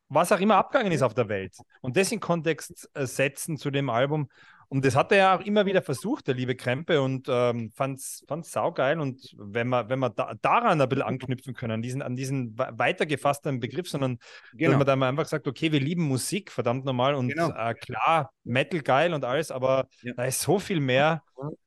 [0.09, 1.55] was auch immer abgegangen ist auf der Welt.
[1.81, 4.29] Und das in Kontext äh, setzen zu dem Album
[4.71, 7.99] und das hat er ja auch immer wieder versucht, der liebe Krempe, und ähm, fand
[7.99, 8.99] es saugeil.
[8.99, 12.55] Und wenn wir, wenn wir da, daran ein bisschen anknüpfen können, an diesen, an diesen
[12.55, 14.19] weitergefassten Begriff, sondern
[14.53, 14.71] genau.
[14.71, 17.49] dass man dann einfach sagt, okay, wir lieben Musik, verdammt normal, und genau.
[17.49, 20.13] äh, klar, Metal geil und alles, aber ja.
[20.15, 21.23] da ist so viel mehr.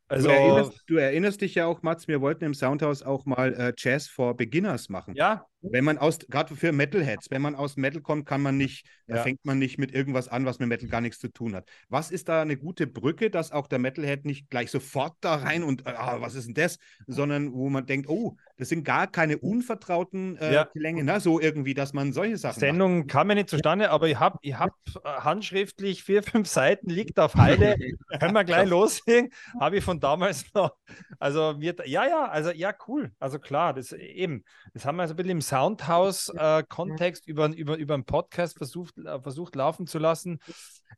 [0.09, 3.55] Also, du, erinnerst, du erinnerst dich ja auch, Mats, wir wollten im Soundhouse auch mal
[3.55, 5.15] äh, Jazz for Beginners machen.
[5.15, 5.47] Ja.
[5.63, 9.17] Wenn man aus, gerade für Metalheads, wenn man aus Metal kommt, kann man nicht, ja.
[9.17, 11.67] da fängt man nicht mit irgendwas an, was mit Metal gar nichts zu tun hat.
[11.89, 15.63] Was ist da eine gute Brücke, dass auch der Metalhead nicht gleich sofort da rein
[15.63, 19.39] und, ah, was ist denn das, sondern wo man denkt, oh, das sind gar keine
[19.39, 20.65] unvertrauten äh, ja.
[20.67, 21.19] Klänge, ne?
[21.19, 22.61] so irgendwie, dass man solche Sachen.
[22.61, 23.09] Sendung macht.
[23.09, 24.73] kam mir nicht zustande, aber ich habe ich hab,
[25.03, 27.77] äh, handschriftlich vier, fünf Seiten, liegt auf Halde,
[28.21, 29.31] können wir gleich loslegen.
[29.59, 30.77] Habe ich von damals noch.
[31.19, 33.11] Also, wir, ja, ja, also, ja, cool.
[33.19, 34.45] Also, klar, das eben,
[34.75, 38.97] das haben wir so ein bisschen im Soundhouse-Kontext äh, über, über, über einen Podcast versucht,
[38.99, 40.39] äh, versucht laufen zu lassen.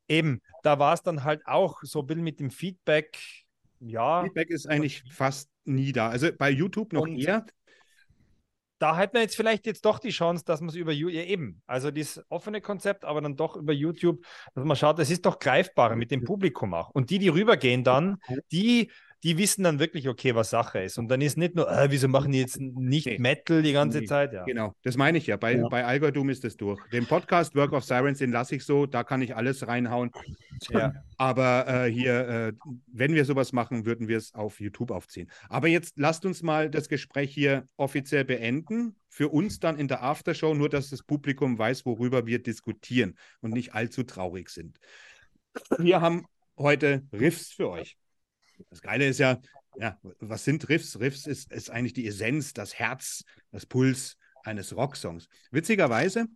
[0.06, 3.18] Eben, da war es dann halt auch so ein bisschen mit dem Feedback.
[3.80, 4.22] Ja.
[4.24, 6.08] Feedback ist eigentlich fast nie da.
[6.08, 7.44] Also bei YouTube noch Und- eher.
[8.78, 11.22] da hat man jetzt vielleicht jetzt doch die Chance, dass man es über YouTube, ja
[11.24, 14.24] eben, also dieses offene Konzept, aber dann doch über YouTube,
[14.54, 16.90] dass man schaut, es ist doch greifbarer mit dem Publikum auch.
[16.90, 18.18] Und die, die rübergehen dann,
[18.52, 18.90] die,
[19.24, 20.98] die wissen dann wirklich, okay, was Sache ist.
[20.98, 23.18] Und dann ist nicht nur, äh, wieso machen die jetzt nicht Nee.
[23.18, 24.04] Metal die ganze Nee.
[24.06, 24.34] Zeit?
[24.34, 24.44] Ja.
[24.44, 25.38] Genau, das meine ich ja.
[25.38, 25.66] Bei, Ja.
[25.68, 26.78] bei Algorithm ist es durch.
[26.90, 30.10] Den Podcast Work of Sirens, den lasse ich so, da kann ich alles reinhauen.
[30.70, 30.92] Ja.
[31.16, 32.52] Aber äh, hier, äh,
[32.86, 35.30] wenn wir sowas machen, würden wir es auf YouTube aufziehen.
[35.48, 38.96] Aber jetzt lasst uns mal das Gespräch hier offiziell beenden.
[39.08, 43.52] Für uns dann in der Aftershow, nur dass das Publikum weiß, worüber wir diskutieren und
[43.54, 44.78] nicht allzu traurig sind.
[45.78, 46.26] Wir haben
[46.58, 47.96] heute Riffs für euch.
[48.70, 49.40] Das Geile ist ja,
[49.76, 50.98] ja, was sind Riffs?
[51.00, 55.28] Riffs ist, ist eigentlich die Essenz, das Herz, das Puls eines Rocksongs.
[55.50, 56.26] Witzigerweise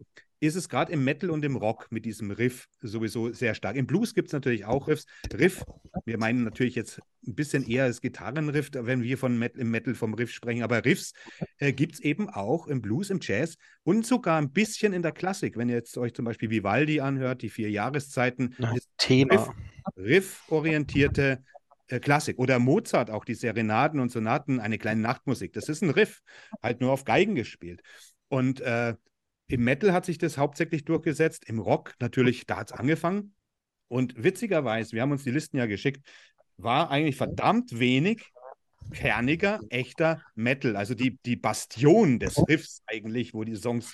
[0.40, 3.76] ist es gerade im Metal und im Rock mit diesem Riff sowieso sehr stark.
[3.76, 5.04] Im Blues gibt es natürlich auch Riffs.
[5.34, 5.64] Riff,
[6.04, 9.94] wir meinen natürlich jetzt ein bisschen eher das Gitarrenriff, wenn wir von Met im Metal
[9.94, 11.12] vom Riff sprechen, aber Riffs
[11.58, 15.12] äh, gibt es eben auch im Blues, im Jazz und sogar ein bisschen in der
[15.12, 15.56] Klassik.
[15.56, 19.54] Wenn ihr jetzt euch zum Beispiel Vivaldi anhört, die vier Jahreszeiten, ist Thema.
[19.96, 21.36] rifforientierte äh,
[21.88, 22.38] Klassik.
[22.38, 25.52] Oder Mozart, auch die Serenaden und Sonaten, eine kleine Nachtmusik.
[25.52, 26.20] Das ist ein Riff,
[26.62, 27.82] halt nur auf Geigen gespielt.
[28.28, 28.94] Und äh,
[29.46, 33.34] im Metal hat sich das hauptsächlich durchgesetzt, im Rock natürlich, da hat es angefangen.
[33.88, 36.06] Und witzigerweise, wir haben uns die Listen ja geschickt,
[36.58, 38.30] war eigentlich verdammt wenig
[38.92, 40.76] kerniger, echter Metal.
[40.76, 43.92] Also die, die Bastion des Riffs eigentlich, wo die Songs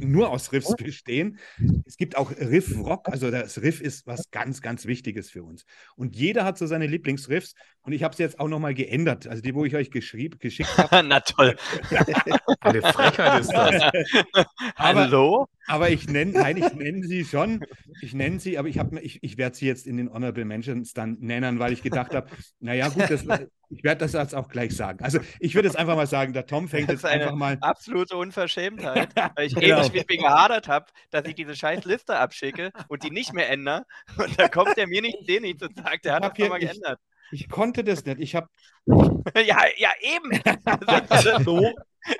[0.00, 1.38] nur aus Riffs bestehen.
[1.84, 5.64] Es gibt auch Riff-Rock, also das Riff ist was ganz, ganz Wichtiges für uns.
[5.96, 9.26] Und jeder hat so seine Lieblingsriffs und ich habe es jetzt auch nochmal geändert.
[9.26, 11.02] Also die, wo ich euch geschrieben, geschickt habe.
[11.08, 11.56] Na toll.
[12.60, 13.82] Eine Frechheit ist das.
[14.76, 15.46] Aber- Hallo?
[15.70, 17.62] Aber ich nenne, nein, ich nenne sie schon.
[18.00, 20.94] Ich nenne sie, aber ich, hab ich, ich werde sie jetzt in den Honorable Mentions
[20.94, 23.26] dann nennen, weil ich gedacht habe, naja, gut, das,
[23.70, 25.04] ich werde das jetzt auch gleich sagen.
[25.04, 27.58] Also ich würde jetzt einfach mal sagen, der Tom fängt Das jetzt einfach mal.
[27.60, 29.80] Absolute Unverschämtheit, weil ich Genau.
[29.80, 33.50] ewig mit mir gehadert habe, dass ich diese scheiß Liste abschicke und die nicht mehr
[33.50, 33.84] ändere.
[34.16, 36.70] Und da kommt der mir nicht den nicht und sagt, der hat das nochmal ich-
[36.70, 36.98] geändert.
[37.30, 38.20] Ich konnte das nicht.
[38.20, 38.48] Ich habe
[38.86, 40.40] Ja, ja, eben.
[41.08, 41.70] Das, So,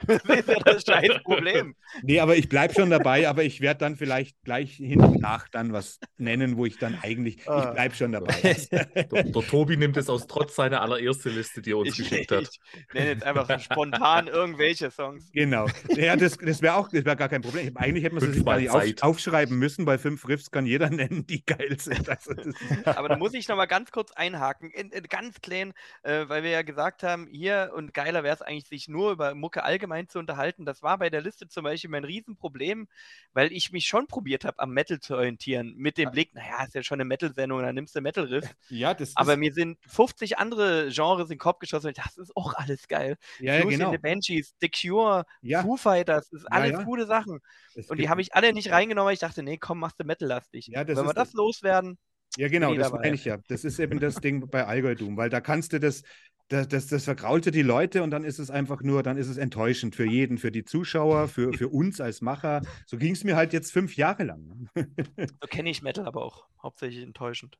[0.07, 1.75] das, ist ja das scheiß Problem.
[2.03, 5.73] Nee, aber ich bleibe schon dabei, aber ich werde dann vielleicht gleich hinten nach dann
[5.73, 7.71] was nennen, wo ich dann eigentlich, ich Ah.
[7.73, 8.35] bleibe schon dabei.
[8.73, 12.31] der, der Tobi nimmt es aus trotz seiner allererste Liste, die er uns Ich, geschickt
[12.31, 12.51] ich hat.
[12.93, 15.31] nenne jetzt einfach spontan irgendwelche Songs.
[15.33, 15.67] Genau.
[15.97, 17.77] Ja, das, das wäre auch, das wäre gar kein Problem.
[17.77, 21.27] Eigentlich hätte man es gar nicht auf, aufschreiben müssen, weil fünf Riffs kann jeder nennen,
[21.27, 22.09] die geil sind.
[22.09, 22.47] Also das,
[22.97, 25.73] Aber da muss ich nochmal ganz kurz einhaken, in, in ganz klein,
[26.03, 29.35] äh, weil wir ja gesagt haben, hier und geiler wäre es eigentlich, sich nur über
[29.35, 29.78] Mucke allgemein
[30.09, 30.65] zu unterhalten.
[30.65, 32.89] Das war bei der Liste zum Beispiel mein Riesenproblem,
[33.33, 35.75] weil ich mich schon probiert habe, am Metal zu orientieren.
[35.77, 38.45] Mit dem Blick, naja, ist ja schon eine Metal-Sendung, dann nimmst du Metal-Riff.
[38.69, 42.37] ja, das Aber mir sind 50 andere Genres in den Kopf geschossen und das ist
[42.37, 43.17] auch alles geil.
[43.41, 43.93] ja, ja, genau.
[43.93, 46.83] the Banshees, The Cure, Ja, Foo Fighters, das ist Ja, alles ja.
[46.85, 47.41] gute Sachen.
[47.75, 50.05] es Und die habe ich alle nicht reingenommen, weil ich dachte, nee, komm, machst du
[50.05, 50.67] Metal-lastig.
[50.69, 51.99] Ja, das Wenn wir das das- loswerden,
[52.37, 53.39] Ja, genau, das meine ich ja.
[53.49, 56.03] Das ist eben das Ding bei Algorithm, weil da kannst du das,
[56.49, 59.37] das, das, das vergraulte die Leute und dann ist es einfach nur, dann ist es
[59.37, 62.63] enttäuschend für jeden, für die Zuschauer, für, für uns als Macher.
[62.87, 64.69] So ging es mir halt jetzt fünf Jahre lang.
[64.75, 67.59] so kenne ich Metal aber auch hauptsächlich enttäuschend.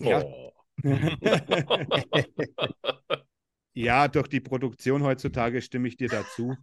[0.00, 0.22] Ja.
[0.22, 0.52] Oh.
[3.78, 6.56] Ja, durch die Produktion heutzutage stimme ich dir dazu.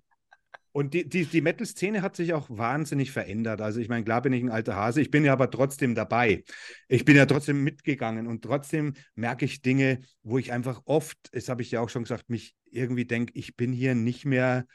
[0.75, 3.61] Und die, die, die Metal-Szene hat sich auch wahnsinnig verändert.
[3.61, 6.43] Also ich meine, klar bin ich ein alter Hase, ich bin ja aber trotzdem dabei.
[6.89, 11.47] Ich bin ja trotzdem mitgegangen und trotzdem merke ich Dinge, wo ich einfach oft, das
[11.47, 14.65] habe ich ja auch schon gesagt, mich irgendwie denke, ich bin hier nicht mehr,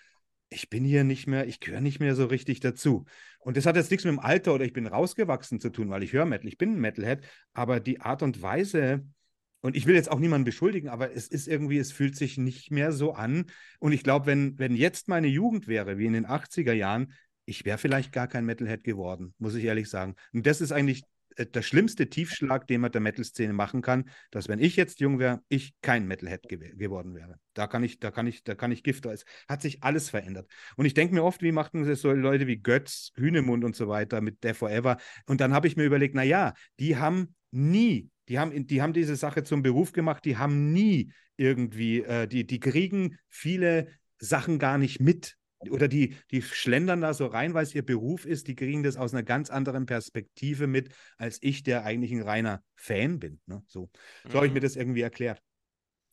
[0.48, 3.04] ich bin hier nicht mehr, ich gehöre nicht mehr so richtig dazu.
[3.38, 6.02] Und das hat jetzt nichts mit dem Alter oder ich bin rausgewachsen zu tun, weil
[6.02, 9.04] ich höre Metal, ich bin ein Metalhead, aber die Art und Weise,
[9.62, 12.70] und ich will jetzt auch niemanden beschuldigen, aber es ist irgendwie, es fühlt sich nicht
[12.70, 13.46] mehr so an.
[13.78, 17.12] Und ich glaube, wenn, wenn jetzt meine Jugend wäre, wie in den 80er Jahren,
[17.44, 20.14] ich wäre vielleicht gar kein Metalhead geworden, muss ich ehrlich sagen.
[20.32, 21.02] Und das ist eigentlich
[21.36, 25.18] äh, der schlimmste Tiefschlag, den man der Metal-Szene machen kann, dass wenn ich jetzt jung
[25.18, 27.38] wäre, ich kein Metalhead gew geworden wäre.
[27.54, 29.04] Da kann ich, da kann ich, da kann ich Gift.
[29.06, 30.48] Es hat sich alles verändert.
[30.76, 33.88] Und ich denke mir oft, wie machten das so Leute wie Götz, Hühnemund und so
[33.88, 34.96] weiter mit Death Forever.
[35.26, 38.92] Und dann habe ich mir überlegt, na ja, die haben nie die haben, die haben
[38.92, 43.88] diese Sache zum Beruf gemacht, die haben nie irgendwie, äh, die, die kriegen viele
[44.18, 45.36] Sachen gar nicht mit.
[45.68, 48.96] Oder die, die schlendern da so rein, weil es ihr Beruf ist, die kriegen das
[48.96, 53.40] aus einer ganz anderen Perspektive mit, als ich, der eigentlich ein reiner Fan bin.
[53.44, 53.62] Ne?
[53.66, 53.90] So,
[54.26, 54.64] so habe ich mir Mhm.
[54.64, 55.42] das irgendwie erklärt.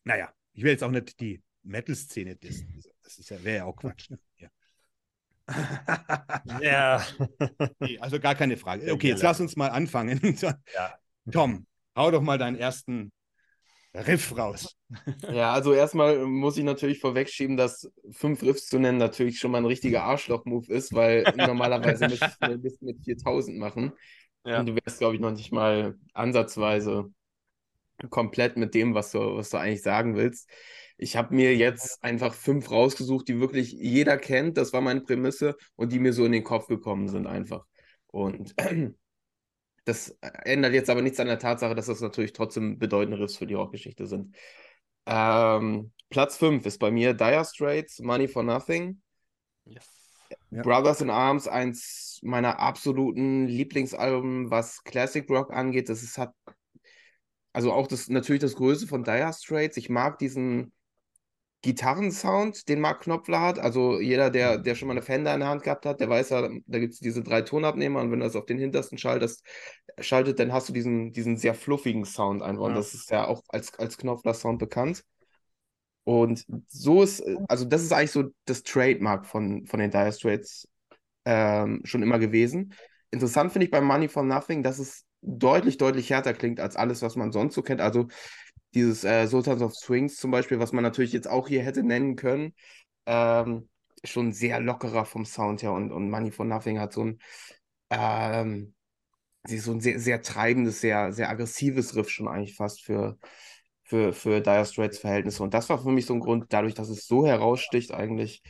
[0.03, 2.81] Naja, ich will jetzt auch nicht die Metal-Szene dissen.
[3.03, 4.09] Das ist ja, wäre ja auch Quatsch.
[4.09, 4.19] Ne?
[4.37, 4.49] Ja.
[6.61, 7.05] Ja.
[8.01, 8.91] Also gar keine Frage.
[8.91, 10.19] Okay, jetzt lass uns mal anfangen.
[10.73, 10.99] Ja.
[11.31, 11.65] Tom,
[11.97, 13.11] hau doch mal deinen ersten
[13.93, 14.77] Riff raus.
[15.31, 19.57] Ja, also erstmal muss ich natürlich vorwegschieben, dass fünf Riffs zu nennen natürlich schon mal
[19.57, 23.93] ein richtiger Arschloch-Move ist, weil normalerweise müsstest du eine Liste mit 4000 machen.
[24.45, 24.59] Ja.
[24.59, 27.11] Und du wärst, glaube ich, noch nicht mal ansatzweise
[28.09, 30.49] komplett mit dem, was du, was du eigentlich sagen willst.
[30.97, 34.57] Ich habe mir jetzt einfach fünf rausgesucht, die wirklich jeder kennt.
[34.57, 37.65] Das war meine Prämisse und die mir so in den Kopf gekommen sind einfach.
[38.07, 38.55] Und
[39.87, 43.47] das ändert jetzt aber nichts an der Tatsache, dass das natürlich trotzdem bedeutende Riffs für
[43.47, 44.35] die Rockgeschichte sind.
[45.05, 49.01] Ähm, Platz 5 ist bei mir Dire Straits, Money for Nothing.
[49.63, 49.87] Yes.
[50.49, 50.61] Ja.
[50.61, 55.87] Brothers in Arms, eins meiner absoluten Lieblingsalben, was Classic Rock angeht.
[55.87, 56.33] Das ist, hat
[57.53, 59.77] also auch das natürlich das Größe von Dire Straits.
[59.77, 60.73] Ich mag diesen
[61.61, 63.59] Gitarrensound, den Mark Knopfler hat.
[63.59, 66.29] Also jeder, der, der schon mal eine Fender in der Hand gehabt hat, der weiß
[66.29, 69.43] ja, da gibt es diese drei Tonabnehmer und wenn du das auf den hintersten schaltest,
[69.99, 72.63] schaltet, dann hast du diesen, diesen sehr fluffigen Sound einfach.
[72.63, 72.67] Ja.
[72.67, 75.03] Und das ist ja auch als, als Knopfler-Sound bekannt.
[76.03, 80.69] Und so ist, also das ist eigentlich so das Trademark von, von den Dire Straits
[81.25, 82.73] ähm, schon immer gewesen.
[83.11, 87.01] Interessant finde ich bei Money for Nothing, dass es deutlich, deutlich härter klingt als alles,
[87.01, 87.81] was man sonst so kennt.
[87.81, 88.07] Also
[88.77, 92.15] dieses äh, Sultans of Swings zum Beispiel, was man natürlich jetzt auch hier hätte nennen
[92.15, 92.53] können,
[93.05, 93.69] ähm,
[94.03, 97.19] schon sehr lockerer vom Sound her und, und Money for Nothing hat so ein,
[97.89, 98.73] ähm,
[99.47, 103.17] so ein sehr, sehr treibendes, sehr, sehr aggressives Riff schon eigentlich fast für,
[103.83, 105.41] für, für Dire Straits Verhältnisse.
[105.41, 108.43] Und das war für mich so ein Grund, dadurch, dass es so heraussticht eigentlich.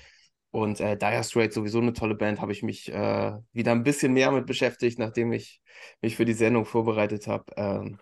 [0.52, 4.14] Und äh, Dire Straits sowieso eine tolle Band, habe ich mich äh, wieder ein bisschen
[4.14, 5.62] mehr mit beschäftigt, nachdem ich
[6.02, 7.46] mich für die Sendung vorbereitet habe.
[7.56, 8.00] Ähm,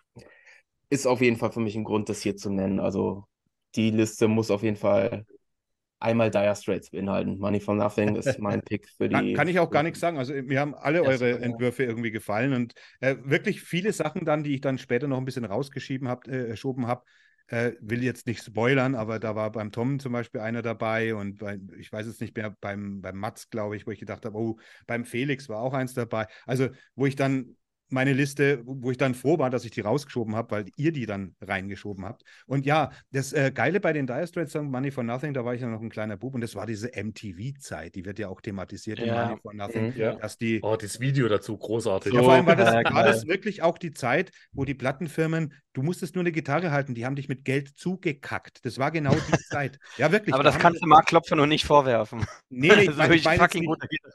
[0.96, 2.80] ist auf jeden Fall für mich ein Grund, das hier zu nennen.
[2.80, 3.26] Also
[3.76, 5.26] die Liste muss auf jeden Fall
[6.00, 7.38] einmal Dire Straits beinhalten.
[7.38, 9.16] Money for Nothing ist mein Pick für die.
[9.16, 10.18] Kann, kann ich auch gar nichts sagen.
[10.18, 14.56] Also mir haben alle eure Entwürfe irgendwie gefallen und äh, wirklich viele Sachen dann, die
[14.56, 17.04] ich dann später noch ein bisschen rausgeschoben habe, äh, habe.
[17.48, 21.38] Äh, will jetzt nicht spoilern, aber da war beim Tom zum Beispiel einer dabei und
[21.38, 24.36] bei, ich weiß es nicht mehr, beim, beim Mats, glaube ich, wo ich gedacht habe,
[24.36, 26.26] oh, beim Felix war auch eins dabei.
[26.48, 27.56] Also, wo ich dann
[27.90, 31.06] meine Liste, wo ich dann froh war, dass ich die rausgeschoben habe, weil ihr die
[31.06, 32.24] dann reingeschoben habt.
[32.48, 35.54] Und ja, das äh, Geile bei den Dire Straits Song Money for Nothing, da war
[35.54, 38.42] ich ja noch ein kleiner Bub und das war diese MTV-Zeit, die wird ja auch
[38.42, 39.06] thematisiert ja.
[39.06, 39.86] in Money for Nothing.
[39.88, 40.16] Mhm, ja.
[40.16, 42.14] Dass die, oh, das Video dazu, großartig.
[42.14, 45.84] Ja, vor allem war das, war das wirklich auch die Zeit, wo die Plattenfirmen, du
[45.84, 48.66] musstest nur eine Gitarre halten, die haben dich mit Geld zugekackt.
[48.66, 49.78] Das war genau die Zeit.
[49.98, 50.34] Ja, wirklich.
[50.34, 52.26] Aber das kannst du Mark Klopfer nur nicht vorwerfen.
[52.50, 53.48] Nee, nee, ich meine, ich meine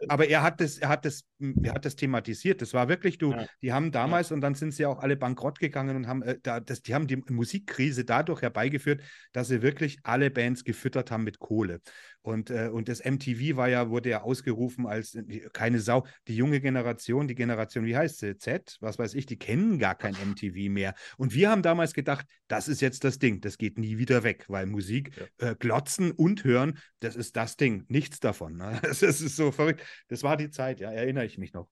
[0.09, 1.23] aber er hat, das, er, hat das,
[1.63, 2.63] er hat das thematisiert.
[2.63, 5.97] Das war wirklich, du, die haben damals, und dann sind sie auch alle bankrott gegangen
[5.97, 10.31] und haben, äh, da, das, die haben die Musikkrise dadurch herbeigeführt, dass sie wirklich alle
[10.31, 11.81] Bands gefüttert haben mit Kohle.
[12.23, 16.07] Und, äh, und das MTV war ja, wurde ja ausgerufen als äh, keine Sau.
[16.29, 18.37] Die junge Generation, die Generation, wie heißt sie?
[18.37, 20.95] Z, was weiß ich, die kennen gar kein MTV mehr.
[21.17, 24.45] Und wir haben damals gedacht, das ist jetzt das Ding, das geht nie wieder weg,
[24.49, 25.51] weil Musik, ja.
[25.51, 28.57] äh, glotzen und hören, das ist das Ding, nichts davon.
[28.57, 28.79] Ne?
[28.83, 29.83] Das, das ist so verrückt.
[30.09, 31.71] Das war die Zeit, ja, erinnere ich mich noch.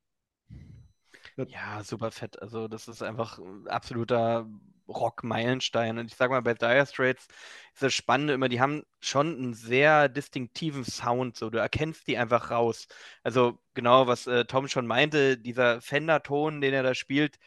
[1.47, 2.41] Ja, super fett.
[2.43, 4.47] Also, das ist einfach ein absoluter
[4.89, 5.99] Rock-Meilenstein.
[5.99, 7.27] Und ich sag mal, bei Dire Straits
[7.75, 11.37] ist das Spannende immer, die haben schon einen sehr distinktiven Sound.
[11.37, 12.89] So, du erkennst die einfach raus.
[13.23, 17.39] Also, genau, was äh, Tom schon meinte, dieser Fender-Ton, den er da spielt,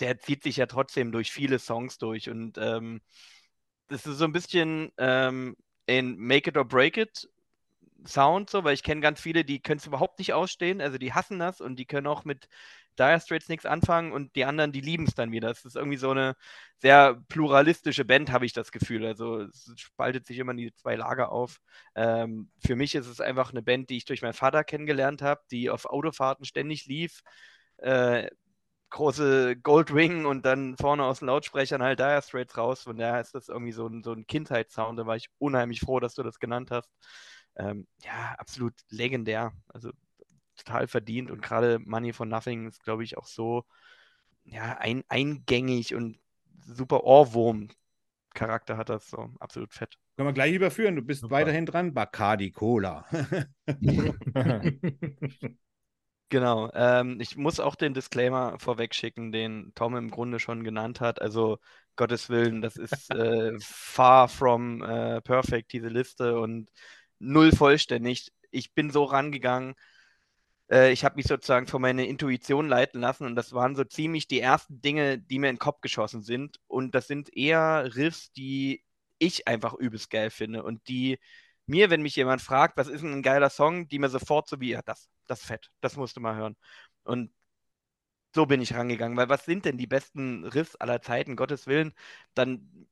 [0.00, 2.28] der zieht sich ja trotzdem durch viele Songs durch.
[2.28, 3.00] Und ähm,
[3.88, 5.56] das ist so ein bisschen ähm,
[5.88, 7.28] ein Make It or Break It
[8.06, 11.12] Sound, so, weil ich kenne ganz viele, die können es überhaupt nicht ausstehen, also die
[11.12, 12.48] hassen das und die können auch mit
[12.98, 15.50] Dire Straits nichts anfangen und die anderen, die lieben es dann wieder.
[15.50, 16.34] Es ist irgendwie so eine
[16.78, 19.06] sehr pluralistische Band, habe ich das Gefühl.
[19.06, 21.60] Also es spaltet sich immer in die zwei Lager auf.
[21.94, 25.42] Ähm, für mich ist es einfach eine Band, die ich durch meinen Vater kennengelernt habe,
[25.50, 27.22] die auf Autofahrten ständig lief.
[27.78, 28.28] Äh,
[28.90, 32.82] große Goldwing und dann vorne aus den Lautsprechern halt Dire Straits raus.
[32.82, 34.98] Von daher ist das irgendwie so ein, so ein Kindheitssound.
[34.98, 36.90] Da war ich unheimlich froh, dass du das genannt hast.
[37.56, 39.52] Ähm, ja, absolut legendär.
[39.68, 39.90] Also
[40.56, 43.64] total verdient und gerade Money for Nothing ist, glaube ich, auch so
[44.44, 46.18] ja, ein, eingängig und
[46.64, 49.30] super Ohrwurm-Charakter hat das so.
[49.40, 49.98] Absolut fett.
[50.16, 50.96] Können wir gleich überführen.
[50.96, 51.34] Du bist super.
[51.36, 51.94] weiterhin dran.
[51.94, 53.06] Bacardi Cola.
[56.28, 56.70] Genau.
[56.74, 61.22] Ähm, ich muss auch den Disclaimer vorweg schicken, den Tom im Grunde schon genannt hat.
[61.22, 61.58] Also
[61.94, 66.70] Gottes Willen, das ist äh, far from äh, perfect, diese Liste und
[67.20, 68.32] null vollständig.
[68.50, 69.74] Ich bin so rangegangen,
[70.70, 74.28] äh, ich habe mich sozusagen von meiner Intuition leiten lassen und das waren so ziemlich
[74.28, 76.58] die ersten Dinge, die mir in den Kopf geschossen sind.
[76.66, 78.82] Und das sind eher Riffs, die
[79.18, 81.18] ich einfach übelst geil finde und die
[81.66, 84.70] mir, wenn mich jemand fragt, was ist ein geiler Song, die mir sofort so wie,
[84.70, 86.56] ja, das, das fett, das musst du mal hören.
[87.04, 87.32] Und
[88.34, 91.94] so bin ich rangegangen, weil was sind denn die besten Riffs aller Zeiten, Gottes Willen?
[92.34, 92.86] Dann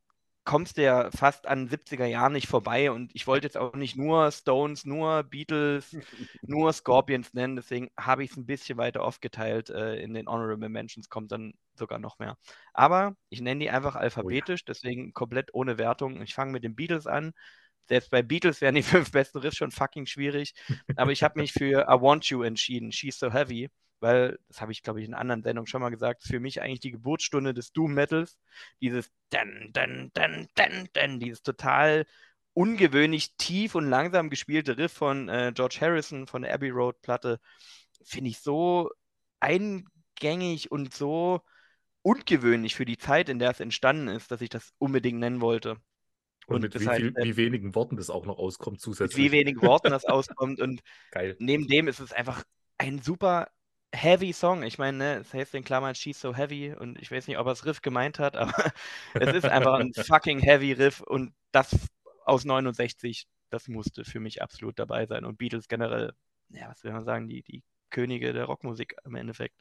[0.45, 3.97] kommst du ja fast an 70er Jahren nicht vorbei und ich wollte jetzt auch nicht
[3.97, 5.97] nur Stones, nur Beatles,
[6.43, 9.71] nur Scorpions nennen, deswegen habe ich es ein bisschen weiter aufgeteilt.
[9.71, 12.37] Äh, in den Honorable Mentions kommt dann sogar noch mehr.
[12.73, 14.73] Aber ich nenne die einfach alphabetisch, oh ja.
[14.75, 16.21] deswegen komplett ohne Wertung.
[16.23, 17.33] Ich fange mit den Beatles an.
[17.87, 20.55] Selbst bei Beatles wären die fünf besten Riffs schon fucking schwierig.
[20.97, 23.71] Aber ich habe mich für I Want You entschieden, She's So Heavy
[24.05, 26.81] weil, das habe ich, glaube ich, in anderen Sendungen schon mal gesagt, für mich eigentlich
[26.81, 28.37] die Geburtsstunde des Doom Metals.
[28.83, 32.05] Dieses Dan, Dan, Dan, Dan, Dan, dieses total
[32.53, 37.40] ungewöhnlich tief und langsam gespielte Riff von äh, George Harrison von der Abbey Road Platte,
[38.05, 38.90] finde ich so
[39.40, 41.40] eingängig und so
[42.03, 45.79] ungewöhnlich für die Zeit, in der es entstanden ist, dass ich das unbedingt nennen wollte.
[46.47, 49.17] Und, und mit wie, viel, äh, wie, wenigen Worten das auch noch auskommt zusätzlich.
[49.17, 50.61] Mit wie wenigen Worten das auskommt.
[50.61, 51.37] Und Geil.
[51.38, 52.45] neben dem ist es einfach
[52.77, 53.49] ein super
[53.95, 54.63] heavy Song.
[54.63, 57.47] Ich meine, ne, es heißt in Klammern She's So Heavy und ich weiß nicht, ob
[57.47, 58.73] er das Riff gemeint hat, aber
[59.15, 61.75] es ist einfach ein fucking heavy Riff und das
[62.25, 65.25] aus 69, das musste für mich absolut dabei sein.
[65.25, 66.13] Und Beatles generell,
[66.51, 69.55] ja, was will man sagen, die, die Könige der Rockmusik im Endeffekt.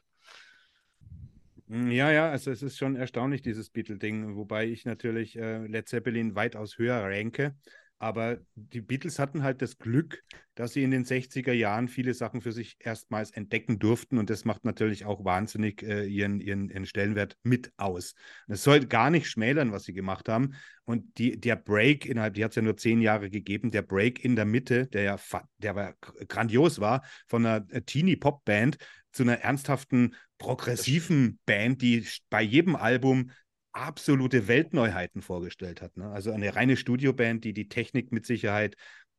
[1.68, 5.88] Hm, ja, ja, also es ist schon erstaunlich, dieses Beatle-Ding, wobei ich natürlich äh, Led
[5.88, 7.54] Zeppelin weitaus höher ranke.
[8.04, 10.22] Aber die Beatles hatten halt das Glück,
[10.56, 14.18] dass sie in den 60er Jahren viele Sachen für sich erstmals entdecken durften.
[14.18, 18.14] Und das macht natürlich auch wahnsinnig äh, ihren, ihren, ihren Stellenwert mit aus.
[18.46, 20.52] Es soll gar nicht schmälern, was sie gemacht haben.
[20.84, 24.22] Und die, der Break innerhalb, die hat es ja nur zehn Jahre gegeben, der Break
[24.22, 25.16] in der Mitte, der ja
[25.56, 25.94] der war
[26.28, 28.76] grandios war, von einer äh, Teenie-Pop-Band
[29.12, 33.30] zu einer ernsthaften, progressiven Band, die bei jedem Album
[33.74, 35.96] absolute Weltneuheiten vorgestellt hat.
[35.96, 36.08] Ne?
[36.08, 38.76] Also eine reine Studioband, die die Technik mit Sicherheit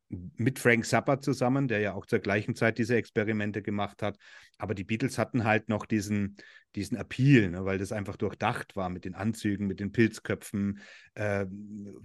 [0.08, 4.16] mit Frank Zappa zusammen, der ja auch zur gleichen Zeit diese Experimente gemacht hat.
[4.58, 6.36] Aber die Beatles hatten halt noch diesen,
[6.76, 10.80] diesen Appeal, ne, weil das einfach durchdacht war mit den Anzügen, mit den Pilzköpfen.
[11.14, 11.46] Äh,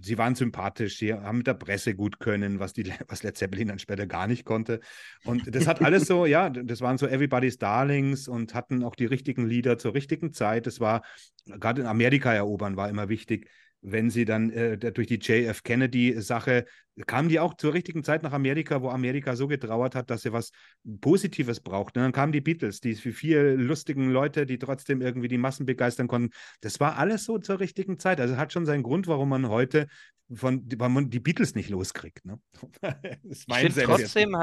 [0.01, 3.67] sie waren sympathisch, sie haben mit der Presse gut können, was, die, was Led Zeppelin
[3.67, 4.79] dann später gar nicht konnte.
[5.23, 9.05] Und das hat alles so, ja, das waren so Everybody's Darlings und hatten auch die
[9.05, 10.65] richtigen Lieder zur richtigen Zeit.
[10.65, 11.03] Das war
[11.45, 13.47] gerade in Amerika erobern war immer wichtig
[13.81, 16.65] wenn sie dann äh, durch die JF Kennedy-Sache
[17.07, 20.33] kamen die auch zur richtigen Zeit nach Amerika, wo Amerika so getrauert hat, dass sie
[20.33, 20.51] was
[20.99, 21.97] Positives braucht.
[21.97, 26.07] Und dann kamen die Beatles, die vier lustigen Leute, die trotzdem irgendwie die Massen begeistern
[26.07, 26.33] konnten.
[26.59, 28.19] Das war alles so zur richtigen Zeit.
[28.19, 29.87] Also hat schon seinen Grund, warum man heute
[30.33, 32.25] von warum man die Beatles nicht loskriegt.
[32.25, 32.39] Ne?
[33.23, 34.35] ich trotzdem,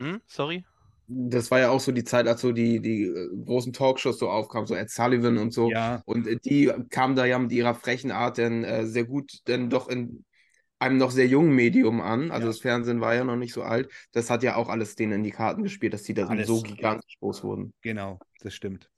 [0.00, 0.20] hm?
[0.26, 0.64] sorry
[1.14, 4.28] das war ja auch so die Zeit, als so die, die äh, großen Talkshows so
[4.28, 5.70] aufkamen, so Ed Sullivan und so.
[5.70, 6.02] Ja.
[6.04, 9.70] Und äh, die kamen da ja mit ihrer frechen Art dann äh, sehr gut, dann
[9.70, 10.24] doch in
[10.78, 12.30] einem noch sehr jungen Medium an.
[12.30, 12.46] Also ja.
[12.48, 13.90] das Fernsehen war ja noch nicht so alt.
[14.12, 16.46] Das hat ja auch alles denen in die Karten gespielt, dass die da alles.
[16.48, 17.72] so gigantisch groß wurden.
[17.82, 18.90] Genau, das stimmt.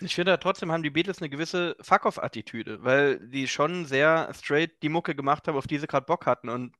[0.00, 4.90] Ich finde, trotzdem haben die Beatles eine gewisse Fuck-off-Attitüde, weil die schon sehr straight die
[4.90, 6.48] Mucke gemacht haben, auf die sie gerade Bock hatten.
[6.48, 6.74] Und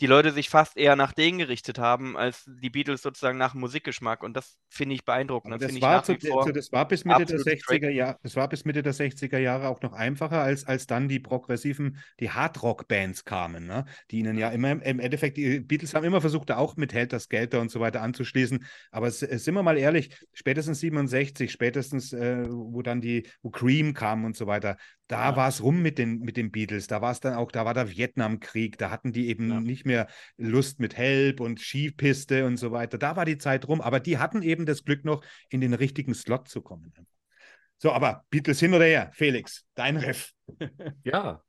[0.00, 4.22] die Leute sich fast eher nach denen gerichtet haben, als die Beatles sozusagen nach Musikgeschmack.
[4.22, 5.54] Und das finde ich beeindruckend.
[5.54, 8.64] Das, das, war zu, zu, das, war bis Mitte der 60er Jahre, das war bis
[8.64, 13.66] Mitte der 60er Jahre auch noch einfacher, als, als dann die progressiven, die Hardrock-Bands kamen,
[13.66, 13.84] ne?
[14.10, 17.20] die ihnen ja immer im Endeffekt, die Beatles haben immer versucht, da auch mit Helter
[17.20, 18.64] Skelter und so weiter anzuschließen.
[18.90, 24.24] Aber sind wir mal ehrlich, spätestens 67, spätestens, äh, wo dann die, wo Cream kam
[24.24, 24.76] und so weiter,
[25.08, 25.36] da ja.
[25.36, 26.86] war es rum mit den, mit den Beatles.
[26.86, 29.60] Da war es dann auch, da war der Vietnamkrieg, da hatten die eben ja.
[29.60, 32.98] nicht mehr Lust mit Help und Skipiste und so weiter.
[32.98, 36.14] Da war die Zeit rum, aber die hatten eben das Glück noch, in den richtigen
[36.14, 36.92] Slot zu kommen.
[37.78, 40.32] So, aber Beatles hin oder her, Felix, dein Riff.
[41.04, 41.42] ja,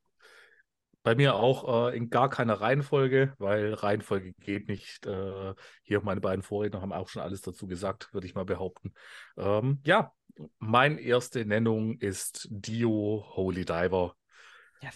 [1.03, 5.05] bei mir auch äh, in gar keiner Reihenfolge, weil Reihenfolge geht nicht.
[5.05, 8.93] Äh, hier meine beiden Vorredner haben auch schon alles dazu gesagt, würde ich mal behaupten.
[9.37, 10.13] Ähm, ja,
[10.59, 14.15] meine erste Nennung ist Dio Holy Diver.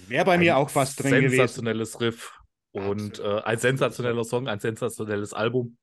[0.07, 1.29] Wäre bei mir auch fast drin gewesen.
[1.37, 2.33] Sensationelles Riff
[2.71, 5.77] und äh, ein sensationeller Song, ein sensationelles Album,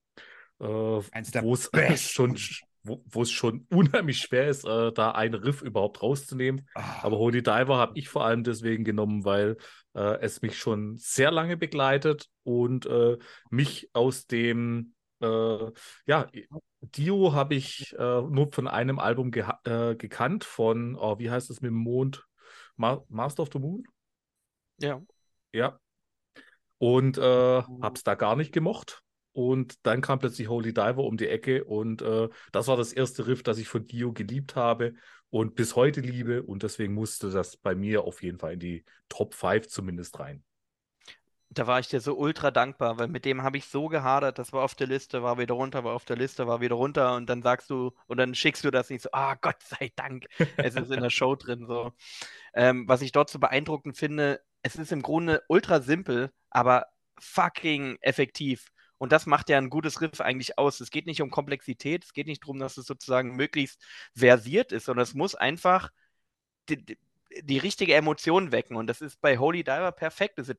[0.61, 2.37] äh, wo es schon
[2.85, 6.69] wo es schon unheimlich schwer ist, äh, da einen Riff überhaupt rauszunehmen.
[6.75, 7.05] Ach.
[7.05, 9.57] Aber Holy Diver habe ich vor allem deswegen genommen, weil
[9.95, 13.17] äh, es mich schon sehr lange begleitet und äh,
[13.51, 14.94] mich aus dem
[15.25, 15.73] äh,
[16.07, 16.27] ja,
[16.81, 21.51] Dio habe ich äh, nur von einem Album ge äh, gekannt, von, oh, wie heißt
[21.51, 22.27] es mit dem Mond?
[22.77, 23.85] Ma Master of the Moon?
[24.79, 25.01] Ja.
[25.53, 25.79] Ja.
[26.79, 29.03] Und äh, habe es da gar nicht gemocht.
[29.33, 33.27] Und dann kam plötzlich Holy Diver um die Ecke und äh, das war das erste
[33.27, 34.95] Riff, das ich von Dio geliebt habe
[35.29, 36.45] und bis heute liebe.
[36.45, 40.45] Und deswegen musste das bei mir auf jeden Fall in die Top 5 zumindest rein.
[41.55, 44.53] Da war ich dir so ultra dankbar, weil mit dem habe ich so gehadert, das
[44.53, 47.27] war auf der Liste, war wieder runter, war auf der Liste, war wieder runter und
[47.27, 50.27] dann sagst du und dann schickst du das nicht so, ah, Gott sei Dank,
[50.57, 51.93] es ist in der Show drin so.
[52.55, 56.87] Ähm, was ich dort so beeindruckend finde, es ist im Grunde ultra simpel, aber
[57.19, 58.73] fucking effektiv.
[58.99, 60.81] Und das macht ja ein gutes Riff eigentlich aus.
[60.81, 63.83] Es geht nicht um Komplexität, es geht nicht darum, dass es sozusagen möglichst
[64.17, 65.91] versiert ist, sondern es muss einfach
[67.43, 68.77] die, richtige Emotion wecken.
[68.77, 70.39] Und das ist bei Holy Diver perfekt.
[70.39, 70.59] Das ist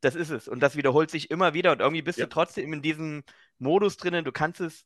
[0.00, 0.48] das ist es.
[0.48, 1.72] Und das wiederholt sich immer wieder.
[1.72, 2.26] Und irgendwie bist ja.
[2.26, 3.24] du trotzdem in diesem
[3.58, 4.24] Modus drinnen.
[4.24, 4.84] Du kannst es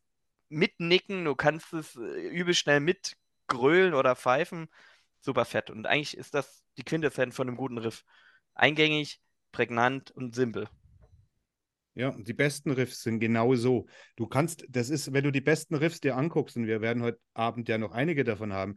[0.49, 4.69] mitnicken, du kannst es übel schnell mitgrölen oder pfeifen.
[5.21, 5.71] Super fett.
[5.71, 8.05] Und eigentlich ist das die Quintessenz von einem guten Riff.
[8.55, 9.21] Eingängig,
[9.53, 10.69] prägnant und simpel.
[11.99, 13.87] Ja, die besten Riffs sind genau so.
[14.15, 17.19] Du kannst, das ist, wenn du die besten Riffs dir anguckst, und wir werden heute
[17.35, 18.77] Abend ja noch einige davon haben,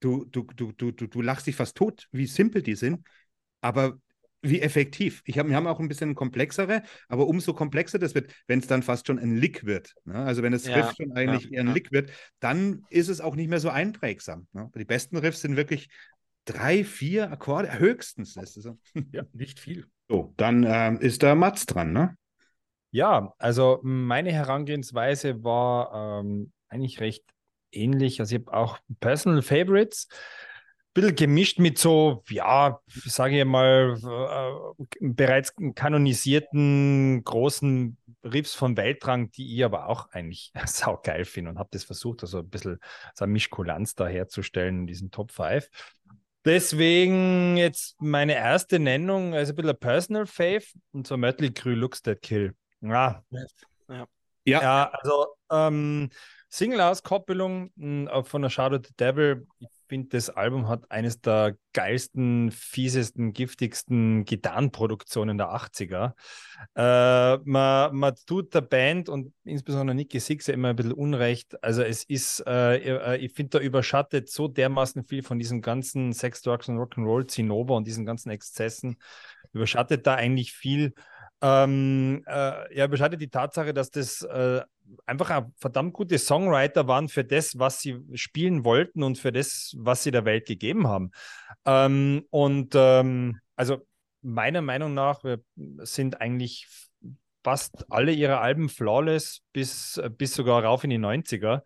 [0.00, 3.06] du, du, du, du, du, du lachst dich fast tot, wie simpel die sind,
[3.60, 3.98] aber
[4.42, 5.22] wie effektiv.
[5.26, 8.66] Ich hab, wir haben auch ein bisschen komplexere, aber umso komplexer das wird, wenn es
[8.66, 9.94] dann fast schon ein Lick wird.
[10.04, 10.16] Ne?
[10.16, 11.72] Also wenn das ja, Riff schon eigentlich ja, eher ein ja.
[11.72, 12.10] Lick wird,
[12.40, 14.48] dann ist es auch nicht mehr so einprägsam.
[14.52, 14.72] Ne?
[14.74, 15.88] Die besten Riffs sind wirklich
[16.46, 18.36] drei, vier Akkorde höchstens.
[18.36, 18.76] Ist so.
[19.12, 19.86] Ja, nicht viel.
[20.08, 22.16] So, dann ähm, ist da Mats dran, ne?
[22.96, 27.24] Ja, also meine Herangehensweise war ähm, eigentlich recht
[27.70, 28.20] ähnlich.
[28.20, 30.08] Also ich habe auch Personal Favorites
[30.94, 39.30] bisschen gemischt mit so, ja, sage ich mal, äh, bereits kanonisierten großen Riffs von Weltrang,
[39.30, 42.78] die ich aber auch eigentlich saugeil finde und habe das versucht, also ein bisschen
[43.14, 45.68] so eine Mischkulanz da herzustellen in diesen Top 5.
[46.46, 51.74] Deswegen jetzt meine erste Nennung, also ein bisschen ein Personal Fave und so Mötley Crue
[51.74, 52.54] Looks That Kill.
[52.80, 53.22] Ja.
[53.88, 54.06] Ja.
[54.44, 54.90] ja.
[54.92, 56.10] also ähm,
[56.48, 59.46] Single-Auskoppelung hm, von der Shadow the Devil.
[59.58, 66.14] Ich finde, das Album hat eines der geilsten, fiesesten, giftigsten Gitarrenproduktionen der 80er.
[66.74, 71.62] Äh, man, man tut der Band und insbesondere Nicky Six ja immer ein bisschen Unrecht.
[71.62, 76.12] Also es ist, äh, äh ich finde, da überschattet so dermaßen viel von diesen ganzen
[76.12, 78.96] Sex, Drugs und Rock'n'Roll, Zinnober und diesen ganzen Exzessen,
[79.52, 80.94] überschattet da eigentlich viel.
[81.42, 84.62] Ähm, äh, ja, überschattet die Tatsache, dass das äh,
[85.04, 89.74] einfach ein verdammt gute Songwriter waren für das, was sie spielen wollten und für das,
[89.76, 91.10] was sie der Welt gegeben haben.
[91.64, 93.86] Ähm, und ähm, also
[94.22, 95.22] meiner Meinung nach
[95.54, 96.66] sind eigentlich
[97.44, 101.62] fast alle ihre Alben flawless bis, bis sogar rauf in die 90er.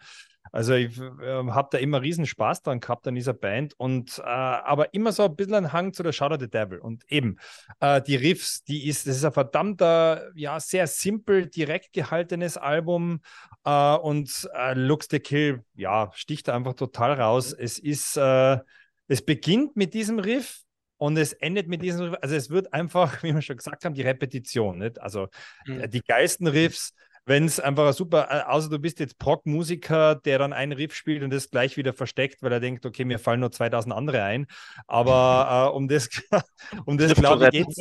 [0.53, 4.23] Also ich äh, habe da immer riesen Spaß dran gehabt an dieser Band und äh,
[4.23, 7.37] aber immer so ein bisschen ein Hang zu der Shadow the Devil und eben
[7.81, 13.21] äh, die Riffs, die ist, das ist ein verdammter, ja sehr simpel, direkt gehaltenes Album
[13.65, 17.53] äh, und äh, Looks the Kill, ja sticht da einfach total raus.
[17.53, 18.59] Es ist, äh,
[19.09, 20.65] es beginnt mit diesem Riff,
[21.01, 22.19] und es endet mit diesem Riff.
[22.21, 24.79] Also es wird einfach, wie wir schon gesagt haben, die Repetition.
[24.79, 25.01] Nicht?
[25.01, 25.29] Also
[25.65, 25.89] mhm.
[25.89, 26.93] die geilsten Riffs,
[27.27, 31.23] wenn es einfach super, äh, außer du bist jetzt Proc-Musiker, der dann einen Riff spielt
[31.23, 34.47] und das gleich wieder versteckt, weil er denkt, okay, mir fallen nur 2000 andere ein.
[34.87, 36.09] Aber äh, um das,
[36.87, 37.79] um das glaube ich, geht's.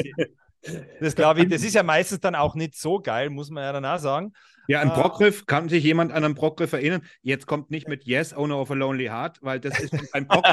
[1.00, 3.72] Das glaube ich, das ist ja meistens dann auch nicht so geil, muss man ja
[3.72, 4.34] danach sagen.
[4.68, 7.02] Ja, ein Brockriff, kann sich jemand an einen Brockriff erinnern?
[7.24, 10.46] Jetzt kommt nicht mit Yes, Owner of a Lonely Heart, weil das ist kein Brock,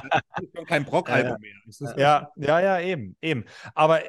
[0.67, 1.99] kein Brock-Album mehr.
[1.99, 3.45] Ja, ja, ja, eben, eben.
[3.75, 4.01] Aber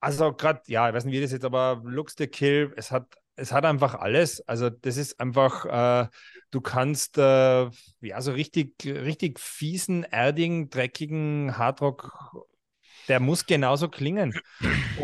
[0.00, 3.06] also gerade, ja, ich weiß nicht, wie das jetzt, aber Looks the Kill, es hat
[3.36, 4.40] es hat einfach alles.
[4.48, 5.64] Also das ist einfach,
[6.04, 6.08] äh,
[6.50, 7.68] du kannst äh,
[8.00, 12.46] ja so richtig, richtig fiesen, erdigen, dreckigen Hardrock,
[13.08, 14.34] der muss genauso klingen.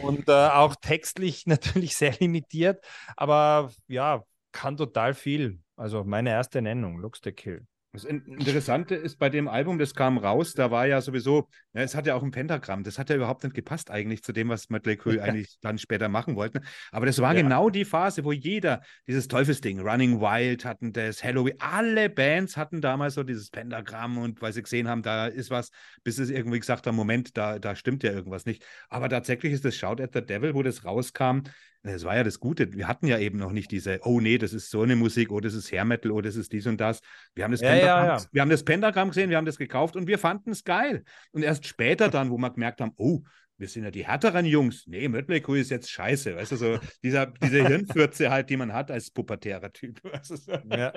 [0.03, 2.85] Und äh, auch textlich natürlich sehr limitiert,
[3.17, 5.61] aber ja, kann total viel.
[5.77, 7.67] Also meine erste Nennung, Looks the Kill.
[7.93, 11.97] Das Interessante ist bei dem Album, das kam raus, da war ja sowieso, ja, es
[11.97, 14.71] hat ja auch ein Pentagramm, das hat ja überhaupt nicht gepasst eigentlich zu dem, was
[14.71, 16.61] Mötley Crüe eigentlich dann später machen wollten.
[16.93, 17.43] Aber das war ja.
[17.43, 22.81] genau die Phase, wo jeder dieses Teufelsding, Running Wild hatten das, Halloween, alle Bands hatten
[22.81, 25.71] damals so dieses Pentagramm und weil sie gesehen haben, da ist was,
[26.05, 28.65] bis es irgendwie gesagt haben, Moment, da, da stimmt ja irgendwas nicht.
[28.89, 31.41] Aber tatsächlich ist das Shout at the Devil, wo das rauskam,
[31.83, 32.73] das war ja das Gute.
[32.75, 35.41] Wir hatten ja eben noch nicht diese, oh nee, das ist so eine Musik, oh,
[35.41, 37.01] das ist Hair Metal, oh, das ist dies und das.
[37.35, 38.25] Wir haben das, ja, Pentagramm, ja, ja.
[38.33, 41.05] Wir haben das Pentagramm gesehen, wir haben das gekauft und wir fanden es geil.
[41.33, 43.23] Und erst später dann, wo wir gemerkt haben, oh,
[43.57, 44.87] wir sind ja die härteren Jungs.
[44.87, 46.35] Nee, Mötley Crüe ist jetzt scheiße.
[46.35, 50.03] Weißt du, so dieser, diese Hirnfürze halt, die man hat als pubertärer Typ.
[50.05, 50.53] Weißt du, so.
[50.71, 50.93] ja.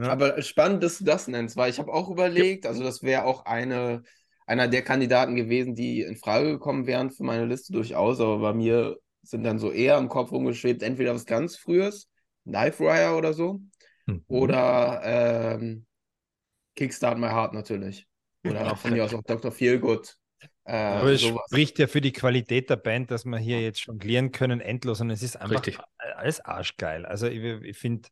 [0.00, 3.46] Aber spannend, dass du das nennst, weil ich habe auch überlegt, also das wäre auch
[3.46, 4.02] eine,
[4.46, 8.52] einer der Kandidaten gewesen, die in Frage gekommen wären für meine Liste durchaus, aber bei
[8.52, 8.98] mir
[9.30, 12.08] sind dann so eher im Kopf rumgeschwebt, entweder was ganz Frühes,
[12.44, 13.60] Knife Wire oder so,
[14.06, 14.24] mhm.
[14.26, 15.86] oder ähm,
[16.76, 18.06] Kickstart My Heart natürlich.
[18.44, 19.50] Oder von mir aus auch Dr.
[19.50, 20.16] Feelgood.
[20.64, 21.42] Äh, Aber es sowas.
[21.48, 25.00] spricht ja für die Qualität der Band, dass wir hier jetzt jonglieren können, endlos.
[25.00, 25.78] Und es ist einfach Richtig.
[25.98, 27.04] alles arschgeil.
[27.04, 28.08] Also ich, ich finde,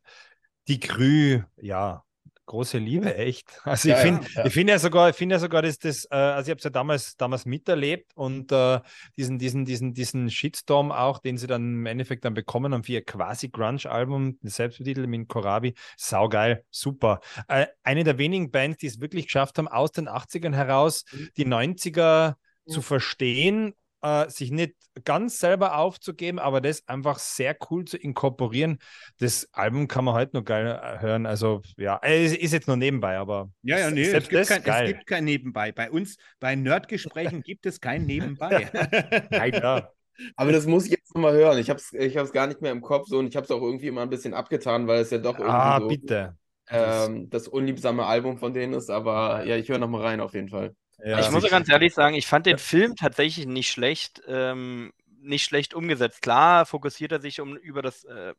[0.67, 2.03] die Krü, ja,
[2.47, 3.61] große Liebe, echt.
[3.63, 4.49] Also ja, ich finde ja, ja.
[4.49, 6.69] find ja sogar, ich finde ja sogar, dass das, äh, also ich habe es ja
[6.69, 8.79] damals, damals miterlebt und äh,
[9.17, 12.93] diesen, diesen, diesen, diesen Shitstorm auch, den sie dann im Endeffekt dann bekommen haben für
[12.93, 17.19] ihr quasi Grunge-Album, selbstbetitelt mit Korabi, saugeil, super.
[17.47, 21.29] Äh, eine der wenigen Bands, die es wirklich geschafft haben, aus den 80ern heraus mhm.
[21.37, 22.35] die 90er
[22.67, 28.79] zu verstehen äh, sich nicht ganz selber aufzugeben, aber das einfach sehr cool zu inkorporieren.
[29.19, 31.25] Das Album kann man heute noch geil äh, hören.
[31.25, 34.87] Also ja, es ist jetzt nur nebenbei, aber ja, ja, nee, es gibt, kein, es
[34.87, 35.71] gibt, kein, Nebenbei.
[35.71, 38.69] Bei uns, bei Nerdgesprächen gibt es kein Nebenbei.
[39.31, 39.89] Nein, ja.
[40.35, 41.57] Aber das muss ich jetzt nochmal hören.
[41.59, 43.61] Ich habe es ich gar nicht mehr im Kopf so und ich habe es auch
[43.61, 46.37] irgendwie immer ein bisschen abgetan, weil es ja doch irgendwie ah, so, bitte.
[46.69, 48.89] Ähm, das unliebsame Album von denen ist.
[48.89, 50.75] Aber ja, ich höre nochmal rein auf jeden Fall.
[51.03, 54.93] Ja, ich muss ja ganz ehrlich sagen, ich fand den Film tatsächlich nicht schlecht, ähm,
[55.21, 56.21] nicht schlecht umgesetzt.
[56.21, 58.33] Klar fokussiert er sich um über das äh,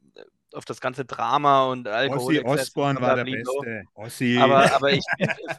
[0.54, 2.38] auf das ganze Drama und Alkohol.
[2.38, 3.84] Ossi Osborne war der Beste.
[3.94, 4.38] Ossi.
[4.38, 5.04] Aber, aber ich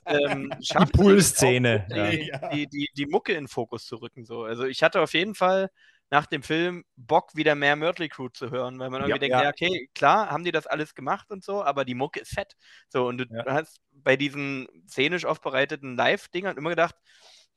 [0.05, 2.49] ähm, die Poolszene, die, ja.
[2.49, 4.25] die, die, die, Mucke in Fokus zu rücken.
[4.25, 4.43] So.
[4.43, 5.69] Also ich hatte auf jeden Fall
[6.11, 9.61] nach dem Film Bock, wieder mehr Mötley Crew zu hören, weil man irgendwie ja, denkt,
[9.63, 9.67] ja.
[9.69, 12.55] okay, klar, haben die das alles gemacht und so, aber die Mucke ist fett.
[12.87, 13.45] So, und du ja.
[13.45, 16.95] hast bei diesen szenisch aufbereiteten Live-Dingern immer gedacht,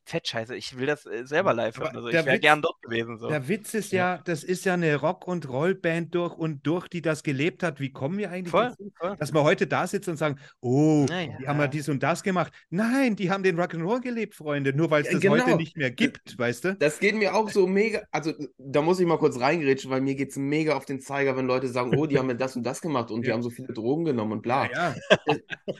[0.05, 1.95] Fettscheiße, ich will das äh, selber live hören.
[1.95, 3.17] Also ich wäre gern dort gewesen.
[3.17, 3.29] So.
[3.29, 7.01] Der Witz ist ja, das ist ja eine Rock- und Rollband durch und durch, die
[7.01, 7.79] das gelebt hat.
[7.79, 9.15] Wie kommen wir eigentlich voll, dazu, voll.
[9.17, 11.37] dass wir heute da sitzen und sagen, oh, naja.
[11.39, 12.51] die haben ja dies und das gemacht.
[12.69, 15.35] Nein, die haben den Rock'n'Roll gelebt, Freunde, nur weil es das genau.
[15.35, 16.75] heute nicht mehr gibt, weißt du?
[16.75, 20.15] Das geht mir auch so mega, also da muss ich mal kurz reingrätschen, weil mir
[20.15, 22.81] geht es mega auf den Zeiger, wenn Leute sagen, oh, die haben das und das
[22.81, 23.27] gemacht und ja.
[23.27, 24.69] die haben so viele Drogen genommen und bla.
[24.69, 24.95] Ja,
[25.27, 25.35] ja,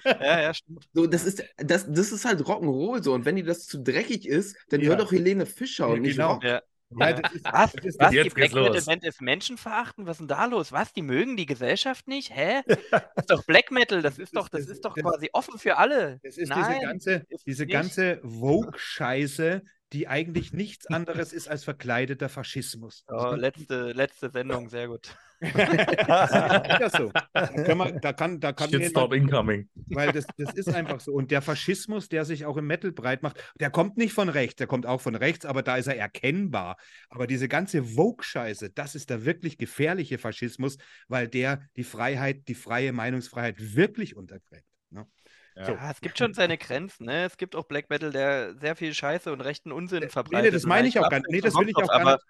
[0.22, 0.88] ja, ja stimmt.
[0.94, 4.13] So, das ist, das, das ist halt Rock'n'Roll so und wenn die das zu dreckig
[4.14, 4.90] dreckig ist, dann ja.
[4.90, 6.34] hör doch Helene Fischer und nicht genau.
[6.34, 6.44] Rock.
[6.44, 6.62] Ja.
[6.96, 7.74] Ja, ist, was?
[7.74, 8.12] Das was?
[8.12, 10.06] Die Black Metal Band ist Menschenverachten?
[10.06, 10.72] Was ist denn da los?
[10.72, 10.94] Was?
[10.94, 12.30] Die mögen die Gesellschaft nicht?
[12.36, 12.62] Hä?
[12.68, 16.20] Das ist doch Black Metal, das, ist doch, das, ist doch quasi offen für alle.
[16.22, 22.30] Das ist Nein, diese ganze, diese ganze Vogue-Scheiße, die eigentlich nichts anderes ist als verkleideter
[22.30, 23.06] Faschismus.
[23.08, 25.16] Oh, letzte, letzte Sendung, sehr gut.
[25.44, 27.12] Ja, so.
[27.34, 29.70] Da kann, man, da kann, da kann Shitstorm incoming.
[29.88, 31.14] Weil das, das ist einfach so.
[31.14, 34.56] Und der Faschismus, der sich auch im Metal breit macht, der kommt nicht von rechts,
[34.56, 36.78] der kommt auch von rechts, aber da ist er erkennbar.
[37.10, 40.78] Aber diese ganze Vogue-Scheiße, das ist der wirklich gefährliche Faschismus,
[41.08, 44.66] weil der die Freiheit, die freie Meinungsfreiheit wirklich untergräbt.
[44.90, 45.08] Ne?
[45.56, 45.66] Ja.
[45.66, 45.74] So.
[45.74, 47.06] es gibt schon seine Grenzen.
[47.06, 47.26] Ne?
[47.26, 50.46] Es gibt auch Black Metal, der sehr viel Scheiße und rechten Unsinn verbreitet.
[50.46, 51.30] Nee, das meine ich auch gar nicht.
[51.30, 52.24] Nee, das will ich auch gar nicht.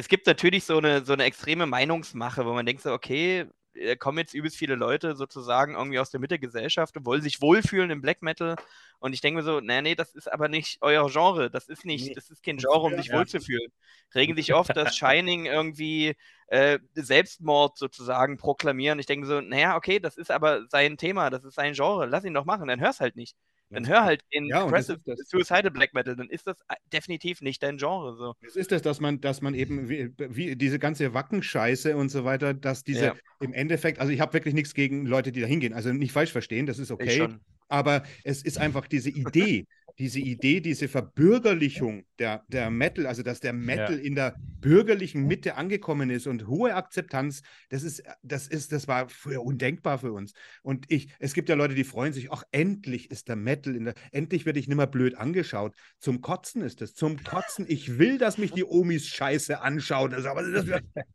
[0.00, 3.96] Es gibt natürlich so eine, so eine extreme Meinungsmache, wo man denkt so, okay, da
[3.96, 7.42] kommen jetzt übelst viele Leute sozusagen irgendwie aus der Mitte der Gesellschaft und wollen sich
[7.42, 8.56] wohlfühlen im Black Metal.
[8.98, 11.50] Und ich denke mir so, nee, nee, das ist aber nicht euer Genre.
[11.50, 13.18] Das ist nicht, nee, das ist kein Genre, um sich ja.
[13.18, 13.70] wohlzufühlen.
[14.14, 18.98] Regen sich oft, dass Shining irgendwie äh, Selbstmord sozusagen proklamieren.
[19.00, 22.06] Ich denke so, naja, okay, das ist aber sein Thema, das ist sein Genre.
[22.06, 23.36] Lass ihn doch machen, dann hör's halt nicht.
[23.70, 26.56] Dann hör halt den ja, Aggressive Suicidal Black Metal, dann ist das
[26.92, 28.16] definitiv nicht dein Genre.
[28.16, 28.34] So.
[28.40, 32.24] Es ist es, dass man, dass man eben wie, wie diese ganze Wackenscheiße und so
[32.24, 33.14] weiter, dass diese ja.
[33.40, 36.32] im Endeffekt, also ich habe wirklich nichts gegen Leute, die da hingehen, also nicht falsch
[36.32, 37.28] verstehen, das ist okay,
[37.70, 39.66] aber es ist einfach diese Idee,
[40.00, 44.02] diese Idee, diese Verbürgerlichung der, der Metal, also dass der Metal ja.
[44.02, 49.10] in der bürgerlichen Mitte angekommen ist und hohe Akzeptanz, das ist, das ist, das war
[49.10, 50.32] früher undenkbar für uns.
[50.62, 53.84] Und ich, es gibt ja Leute, die freuen sich, ach, endlich ist der Metal in
[53.84, 55.74] der, endlich werde ich nicht mehr blöd angeschaut.
[55.98, 57.66] Zum Kotzen ist es, zum Kotzen.
[57.68, 60.14] Ich will, dass mich die Omis scheiße anschauen.
[60.14, 60.64] Also, aber das,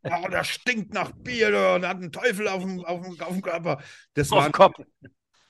[0.04, 3.42] oh, das stinkt nach Bier und hat einen Teufel auf dem, auf dem, auf dem
[3.42, 3.82] Körper.
[4.14, 4.76] Das auf war, Kopf.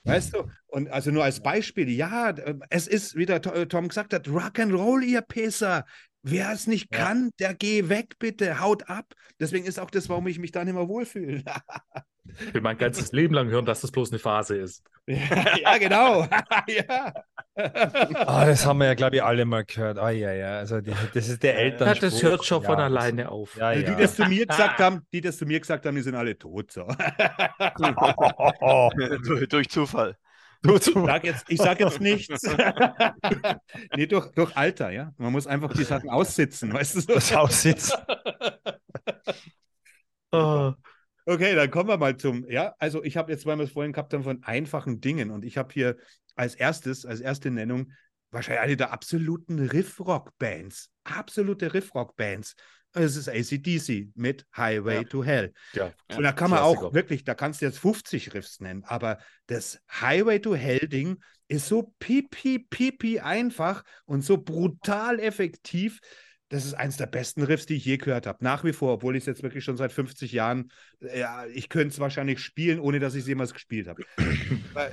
[0.06, 0.44] Weißt du?
[0.68, 2.32] Und also nur als Beispiel, ja,
[2.70, 5.84] es ist, wie der äh, Tom gesagt hat, Rock'n'Roll, ihr Pisser.
[6.28, 7.04] Wer es nicht ja.
[7.04, 9.14] kann, der geh weg, bitte, haut ab.
[9.38, 11.44] Deswegen ist auch das, warum ich mich da nicht mehr wohlfühle.
[12.40, 14.82] ich will mein ganzes Leben lang hören, dass das bloß eine Phase ist.
[15.06, 16.22] ja, ja genau.
[16.66, 17.14] ja.
[17.54, 19.98] oh, das haben wir ja, glaube ich, alle mal gehört.
[19.98, 20.58] Oh, ja, ja.
[20.58, 21.86] Also die, das ist der Eltern.
[21.86, 23.54] Ja, das hört schon von alleine auf.
[23.56, 23.88] Ja, ja.
[23.88, 26.36] Die, das zu mir gesagt haben, die das zu mir gesagt haben, die sind alle
[26.36, 26.72] tot.
[26.72, 26.88] So.
[29.48, 30.16] durch Zufall.
[30.62, 32.42] Ich sag jetzt, ich sag jetzt nichts.
[33.96, 35.12] nee, durch, durch Alter, ja.
[35.16, 37.00] Man muss einfach die Sachen aussitzen, weißt du?
[37.00, 37.14] So?
[37.14, 37.98] Das Aussitzen.
[40.32, 40.72] oh.
[41.28, 43.92] Okay, dann kommen wir mal zum, ja, also ich habe jetzt, weil wir es vorhin
[43.92, 45.96] gehabt haben, von einfachen Dingen und ich habe hier
[46.36, 47.92] als erstes, als erste Nennung,
[48.30, 50.90] wahrscheinlich eine der absoluten Riff-Rock-Bands.
[51.04, 52.54] Absolute Riff-Rock-Bands.
[52.96, 55.04] Es ist ACDC mit Highway ja.
[55.04, 55.52] to Hell.
[55.74, 56.86] Ja, und da kann man Klassiker.
[56.86, 61.18] auch wirklich, da kannst du jetzt 50 Riffs nennen, aber das Highway to Hell-Ding
[61.48, 66.00] ist so pipi, pipi einfach und so brutal effektiv.
[66.48, 68.42] das ist eins der besten Riffs, die ich je gehört habe.
[68.42, 70.70] Nach wie vor, obwohl ich es jetzt wirklich schon seit 50 Jahren,
[71.00, 74.04] äh, ja, ich könnte es wahrscheinlich spielen, ohne dass ich es jemals gespielt habe.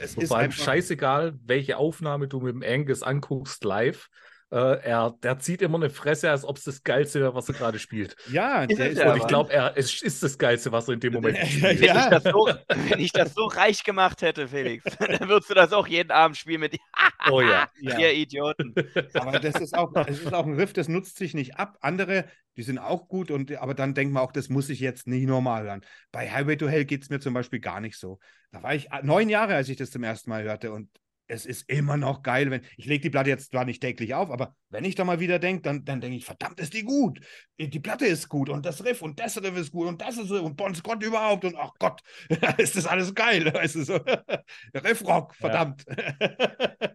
[0.01, 0.63] es ist einfach...
[0.65, 4.09] scheißegal, welche Aufnahme du mit dem Angus anguckst live.
[4.53, 7.55] Äh, er, der zieht immer eine Fresse, als ob es das Geilste wäre, was er
[7.55, 8.15] gerade spielt.
[8.29, 11.37] Ja, der ist, und ich glaube, es ist das Geilste, was er in dem Moment
[11.47, 11.81] spielt.
[11.81, 12.17] Wenn, ja.
[12.17, 15.87] ich so, wenn, ich das so, reich gemacht hätte, Felix, dann würdest du das auch
[15.87, 16.77] jeden Abend spielen mit
[17.31, 17.67] oh ja.
[17.79, 18.75] ihr Idioten.
[19.15, 21.79] Aber das ist, auch, das ist auch ein Riff, das nutzt sich nicht ab.
[21.81, 22.25] Andere,
[22.55, 25.25] die sind auch gut, und, aber dann denkt man auch, das muss ich jetzt nicht
[25.25, 25.81] normal hören.
[26.11, 28.19] Bei Highway to Hell geht es mir zum Beispiel gar nicht so.
[28.51, 30.89] Da war ich neun Jahre, als ich das zum ersten Mal hörte und
[31.33, 34.29] es ist immer noch geil, wenn ich lege die Platte jetzt zwar nicht täglich auf,
[34.29, 37.19] aber wenn ich da mal wieder denke, dann, dann denke ich, verdammt, ist die gut.
[37.59, 40.31] Die Platte ist gut und das Riff und das Riff ist gut und das ist
[40.31, 42.01] und Bon Scott überhaupt und ach Gott,
[42.57, 43.45] ist das alles geil.
[43.53, 43.95] Weißt du, so.
[44.75, 45.83] Riffrock, verdammt.
[45.87, 46.93] Ja.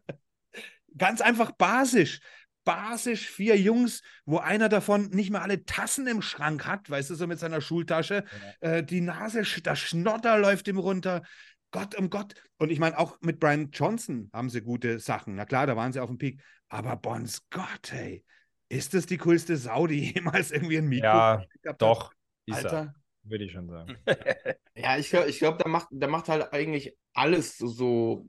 [0.96, 2.20] Ganz einfach basisch.
[2.64, 7.14] Basisch vier Jungs, wo einer davon nicht mal alle Tassen im Schrank hat, weißt du,
[7.14, 8.24] so mit seiner Schultasche.
[8.60, 8.68] Ja.
[8.68, 11.22] Äh, die Nase, das Schnotter läuft ihm runter.
[11.70, 12.34] Gott um Gott.
[12.58, 15.34] Und ich meine, auch mit Brian Johnson haben sie gute Sachen.
[15.34, 16.40] Na klar, da waren sie auf dem Peak.
[16.68, 18.24] Aber Bon Scott, hey,
[18.68, 21.44] ist das die coolste Sau, die jemals irgendwie ein Mikro Ja,
[21.78, 22.12] doch.
[22.50, 22.94] Alter.
[23.24, 23.96] Würde ich schon sagen.
[24.74, 28.26] ja, ich glaube, ich glaub, da, macht, da macht halt eigentlich alles so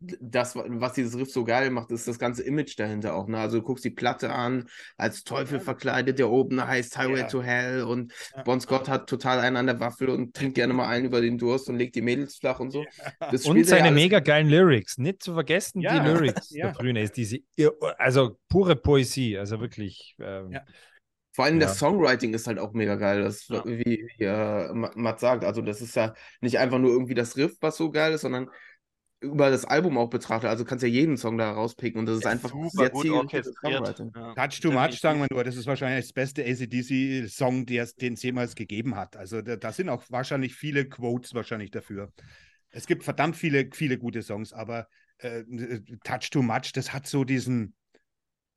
[0.00, 3.28] das, was dieses Riff so geil macht, ist das ganze Image dahinter auch.
[3.28, 3.38] Ne?
[3.38, 5.64] Also du guckst die Platte an, als Teufel ja.
[5.64, 7.26] verkleidet, der oben heißt Highway ja.
[7.26, 8.42] to Hell und ja.
[8.42, 11.36] Bon Scott hat total einen an der Waffel und trinkt gerne mal einen über den
[11.36, 12.84] Durst und legt die Mädels flach und so.
[13.44, 16.72] und seine mega geilen Lyrics, nicht zu vergessen, die Lyrics ja.
[16.72, 17.38] da ist diese,
[17.98, 20.16] also pure Poesie, also wirklich.
[20.18, 20.58] Ähm,
[21.32, 21.66] vor allem ja.
[21.66, 23.64] das Songwriting ist halt auch mega geil, das, ja.
[23.64, 25.44] wie, wie äh, Matt sagt.
[25.44, 28.50] Also, das ist ja nicht einfach nur irgendwie das Riff, was so geil ist, sondern
[29.20, 32.24] über das Album auch betrachtet, also kannst ja jeden Song da rauspicken und das ist
[32.24, 33.98] ja, einfach super sehr gut orchestriert.
[34.14, 34.34] Ja.
[34.34, 38.54] Touch Too Much, sagen wir nur, das ist wahrscheinlich das beste ACDC-Song, den es jemals
[38.54, 39.16] gegeben hat.
[39.16, 42.12] Also da, da, sind auch wahrscheinlich viele Quotes wahrscheinlich dafür.
[42.70, 45.44] Es gibt verdammt viele, viele gute Songs, aber äh,
[46.02, 47.74] Touch Too Much, das hat so diesen,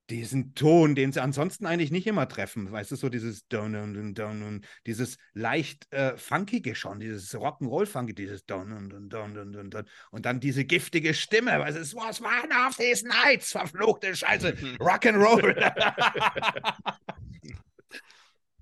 [0.10, 2.72] diesen Ton, den sie ansonsten eigentlich nicht immer treffen.
[2.72, 8.14] Weißt du, so dieses Don und Don und dieses leicht äh, funkige schon, dieses Rock'n'Roll-Funky,
[8.14, 12.22] dieses Don und Don und Don und und dann diese giftige Stimme, was es was
[12.22, 14.50] one of these nights, verfluchte Scheiße,
[14.80, 15.54] Rock'n'Roll.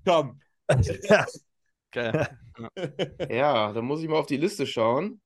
[0.04, 0.40] Komm.
[0.68, 0.98] Okay.
[3.30, 5.21] Ja, dann muss ich mal auf die Liste schauen.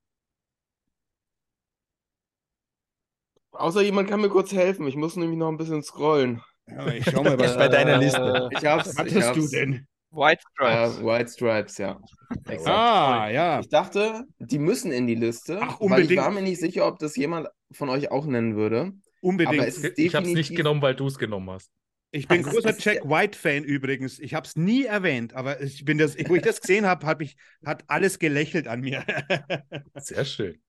[3.58, 4.86] Außer jemand kann mir kurz helfen.
[4.86, 6.42] Ich muss nämlich noch ein bisschen scrollen.
[6.68, 8.48] Ja, ich schau mal, was bei deiner Liste.
[8.52, 9.86] Ich hab's, Was hattest du denn?
[10.10, 10.98] White Stripes.
[10.98, 12.00] Uh, White Stripes, ja.
[12.48, 12.68] Exakt.
[12.68, 13.60] Ah, ja.
[13.60, 15.58] Ich dachte, die müssen in die Liste.
[15.60, 16.08] Ach, unbedingt.
[16.08, 18.92] Weil ich war mir nicht sicher, ob das jemand von euch auch nennen würde.
[19.20, 19.58] Unbedingt.
[19.58, 21.70] Aber es ist ich habe es nicht genommen, weil du es genommen hast.
[22.12, 24.18] Ich bin großer Jack White-Fan übrigens.
[24.18, 27.20] Ich habe es nie erwähnt, aber ich bin das, wo ich das gesehen habe, hab
[27.64, 29.04] hat alles gelächelt an mir.
[29.96, 30.62] Sehr schön.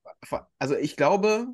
[0.60, 1.48] Also ich glaube,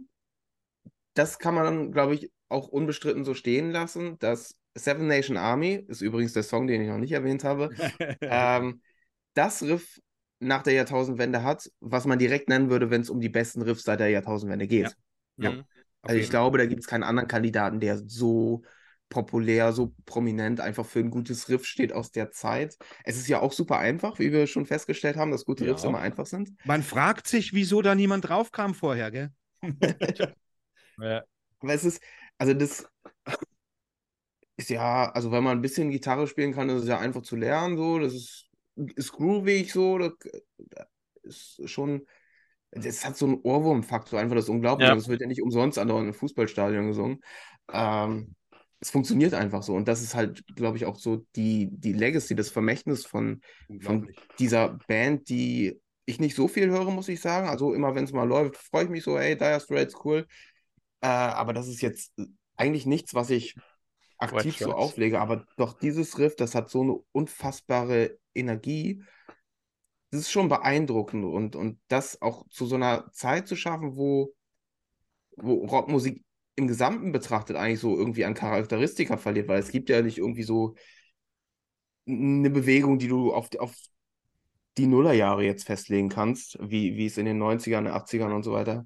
[1.14, 6.02] das kann man, glaube ich, auch unbestritten so stehen lassen, dass Seven Nation Army, ist
[6.02, 7.70] übrigens der Song, den ich noch nicht erwähnt habe,
[8.22, 8.82] ähm,
[9.34, 10.00] das Riff
[10.40, 13.84] nach der Jahrtausendwende hat, was man direkt nennen würde, wenn es um die besten Riffs
[13.84, 14.96] seit der Jahrtausendwende geht.
[15.38, 15.52] Ja.
[15.52, 15.64] ja.
[16.02, 18.64] Also ich glaube, da gibt es keinen anderen Kandidaten, der so
[19.08, 22.76] populär, so prominent einfach für ein gutes Riff steht aus der Zeit.
[23.06, 25.72] Es ist ja auch super einfach, wie wir schon festgestellt haben, dass gute ja.
[25.72, 26.52] Riffs immer einfach sind.
[26.66, 29.32] Man fragt sich, wieso da niemand drauf kam vorher, gell?
[31.00, 31.24] Ja.
[31.60, 32.02] Aber es ist,
[32.38, 32.88] also das
[34.58, 37.36] ist ja, also wenn man ein bisschen Gitarre spielen kann, ist es ja einfach zu
[37.36, 38.50] lernen, so, das ist,
[38.96, 40.12] ist groovig so, das,
[41.24, 42.06] das ist schon,
[42.72, 44.90] das hat so einen Ohrwurmfaktor, einfach das ist unglaublich.
[44.90, 44.96] Ja.
[44.96, 47.20] Das wird ja nicht umsonst andauernd im Fußballstadion gesungen.
[47.72, 48.36] Ähm,
[48.84, 49.76] es funktioniert einfach so.
[49.76, 53.42] Und das ist halt, glaube ich, auch so die, die Legacy, das Vermächtnis von,
[53.80, 57.48] von dieser Band, die ich nicht so viel höre, muss ich sagen.
[57.48, 60.28] Also immer wenn es mal läuft, freue ich mich so, hey, Dire Straits, cool.
[61.04, 62.14] Äh, aber das ist jetzt
[62.56, 63.56] eigentlich nichts, was ich
[64.18, 65.20] aktiv so auflege.
[65.20, 69.04] Aber doch dieses Riff, das hat so eine unfassbare Energie.
[70.12, 71.26] Das ist schon beeindruckend.
[71.26, 74.34] Und, und das auch zu so einer Zeit zu schaffen, wo,
[75.36, 76.24] wo Rockmusik
[76.56, 80.44] im Gesamten betrachtet eigentlich so irgendwie an Charakteristika verliert, weil es gibt ja nicht irgendwie
[80.44, 80.76] so
[82.08, 83.76] eine Bewegung, die du auf, auf
[84.78, 88.86] die Nullerjahre jetzt festlegen kannst, wie, wie es in den 90ern, 80ern und so weiter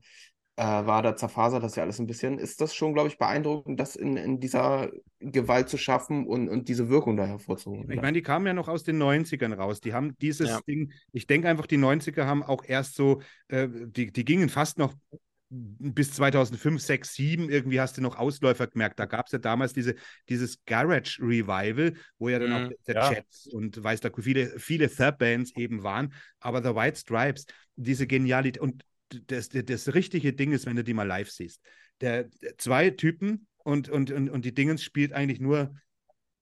[0.58, 3.80] äh, war, da zerfasert das ja alles ein bisschen, ist das schon, glaube ich, beeindruckend,
[3.80, 4.90] das in, in dieser
[5.20, 7.90] Gewalt zu schaffen und, und diese Wirkung da hervorzuholen.
[7.92, 9.82] Ich meine, die kamen ja noch aus den 90ern raus.
[9.82, 10.60] Die haben dieses ja.
[10.68, 14.80] Ding, ich denke einfach, die 90er haben auch erst so, äh, die, die gingen fast
[14.80, 14.96] noch
[15.50, 19.00] bis 2005, 6, 7 irgendwie hast du noch Ausläufer gemerkt.
[19.00, 19.96] Da gab es ja damals diese,
[20.28, 23.12] dieses Garage Revival, wo ja dann auch Mhm, der ja.
[23.14, 26.14] Jets und weiß da viele, viele Third Bands eben waren.
[26.40, 27.46] Aber The White Stripes,
[27.76, 28.84] diese Genialität und
[29.28, 31.62] das, das, das richtige Ding ist, wenn du die mal live siehst.
[32.02, 35.76] Der, zwei Typen und, und, und, und die Dingens spielt eigentlich nur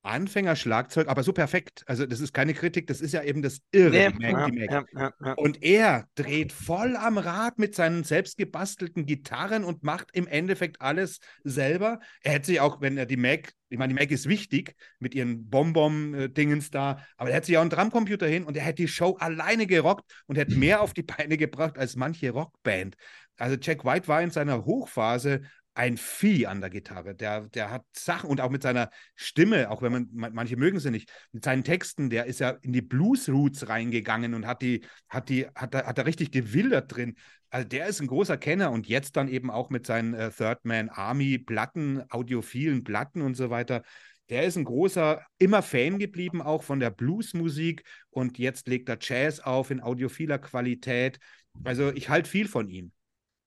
[0.05, 1.83] Anfänger-Schlagzeug, aber so perfekt.
[1.87, 5.13] Also, das ist keine Kritik, das ist ja eben das Irre, Nee, Mac, ja, ja,
[5.23, 5.33] ja.
[5.33, 10.81] Und er dreht voll am Rad mit seinen selbst gebastelten Gitarren und macht im Endeffekt
[10.81, 11.99] alles selber.
[12.21, 15.15] Er hätte sich auch, wenn er die Mac, ich meine, die Mac ist wichtig mit
[15.15, 18.87] ihren Bonbon-Dingens da, aber er hätte sich auch einen Drumcomputer hin und er hätte die
[18.87, 22.95] Show alleine gerockt und hätte mehr auf die Beine gebracht als manche Rockband.
[23.37, 25.41] Also Jack White war in seiner Hochphase
[25.75, 27.15] ein Vieh an der Gitarre.
[27.15, 30.79] Der, der hat Sachen und auch mit seiner Stimme, auch wenn man, man- manche mögen
[30.79, 34.81] sie nicht, mit seinen Texten, der ist ja in die Blues-Roots reingegangen und hat die,
[35.09, 37.15] hat die, hat da, hat da richtig gewildert drin.
[37.49, 40.65] Also der ist ein großer Kenner und jetzt dann eben auch mit seinen äh, Third
[40.65, 43.83] Man Army Platten, audiophilen Platten und so weiter.
[44.29, 48.97] Der ist ein großer, immer Fan geblieben auch von der Bluesmusik und jetzt legt er
[48.99, 51.19] Jazz auf in audiophiler Qualität.
[51.63, 52.91] Also ich halte viel von ihm.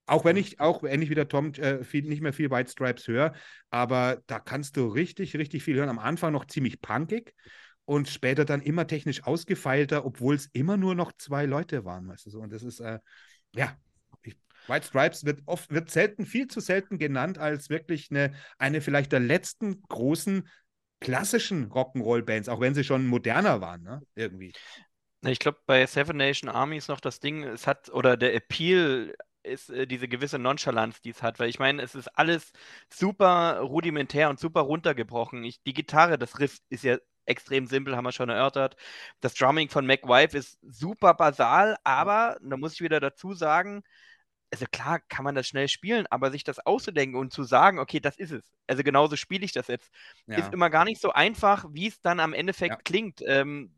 [0.09, 3.07] Auch wenn ich, auch ähnlich wie der Tom, äh, viel, nicht mehr viel White Stripes
[3.07, 3.35] höre,
[3.71, 5.91] aber da kannst du richtig, richtig viel hören.
[5.91, 7.35] Am Anfang noch ziemlich punkig
[7.85, 12.25] und später dann immer technisch ausgefeilter, obwohl es immer nur noch zwei Leute waren, weißt
[12.25, 12.41] du so.
[12.41, 13.01] Und das ist, äh,
[13.55, 13.77] ja,
[14.23, 14.37] ich,
[14.67, 19.13] White Stripes wird oft, wird selten, viel zu selten genannt als wirklich eine, eine vielleicht
[19.13, 20.49] der letzten großen
[21.01, 24.01] klassischen Rock'n'Roll-Bands, auch wenn sie schon moderner waren, ne?
[24.15, 24.53] Irgendwie.
[25.23, 29.15] Ich glaube, bei Seven Nation Army ist noch das Ding, es hat, oder der Appeal
[29.49, 32.53] ist äh, diese gewisse Nonchalance, die es hat, weil ich meine, es ist alles
[32.92, 35.44] super rudimentär und super runtergebrochen.
[35.44, 38.76] Ich, die Gitarre, das Riff ist ja extrem simpel, haben wir schon erörtert.
[39.20, 43.82] Das Drumming von McWife ist super basal, aber da muss ich wieder dazu sagen,
[44.51, 48.01] also klar kann man das schnell spielen, aber sich das auszudenken und zu sagen, okay,
[48.01, 48.51] das ist es.
[48.66, 49.90] Also genauso spiele ich das jetzt
[50.26, 50.38] Ja.
[50.38, 52.82] ist immer gar nicht so einfach, wie es dann am Endeffekt Ja.
[52.84, 53.20] klingt.
[53.26, 53.74] Ähm,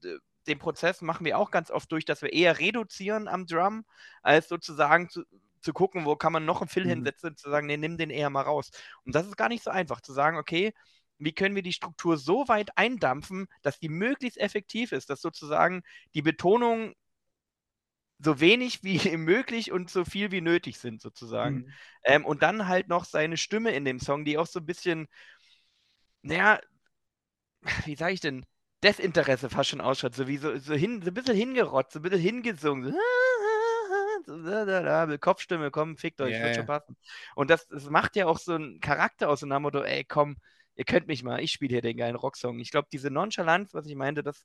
[0.47, 3.85] den Prozess machen wir auch ganz oft durch, dass wir eher reduzieren am Drum,
[4.23, 5.25] als sozusagen zu,
[5.61, 6.89] zu gucken, wo kann man noch einen Fill Mhm.
[6.89, 8.71] hinsetzen und zu sagen, nee, nimm den eher mal raus.
[9.05, 10.73] Und das ist gar nicht so einfach, zu sagen, okay,
[11.19, 15.83] wie können wir die Struktur so weit eindampfen, dass die möglichst effektiv ist, dass sozusagen
[16.15, 16.95] die Betonung
[18.19, 21.65] so wenig wie möglich und so viel wie nötig sind, sozusagen.
[21.65, 21.73] Mhm.
[22.05, 25.09] Ähm, und dann halt noch seine Stimme in dem Song, die auch so ein bisschen,
[26.23, 26.61] naja,
[27.87, 28.45] wie sage ich denn,
[28.83, 32.03] Desinteresse fast schon ausschaut, so wie so, so, hin, so ein bisschen hingerotzt, so ein
[32.03, 32.95] bisschen hingesungen, so
[34.39, 36.55] da, da, da, mit Kopfstimme, komm, fickt euch, Ja, wird ja.
[36.55, 36.97] schon passen.
[37.35, 40.05] Und das, das macht ja auch so einen Charakter aus, so nach dem Motto, ey,
[40.05, 40.37] komm,
[40.75, 42.59] ihr könnt mich mal, ich spiele hier den geilen Rocksong.
[42.59, 44.45] Ich glaube, diese Nonchalance, was ich meinte, das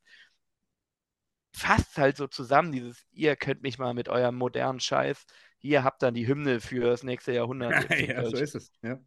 [1.53, 5.25] fasst halt so zusammen, dieses, ihr könnt mich mal mit eurem modernen Scheiß,
[5.57, 7.71] hier habt dann die Hymne für das nächste Jahrhundert.
[7.89, 8.71] ihr fickt ja, so ist es.
[8.81, 8.99] Ja.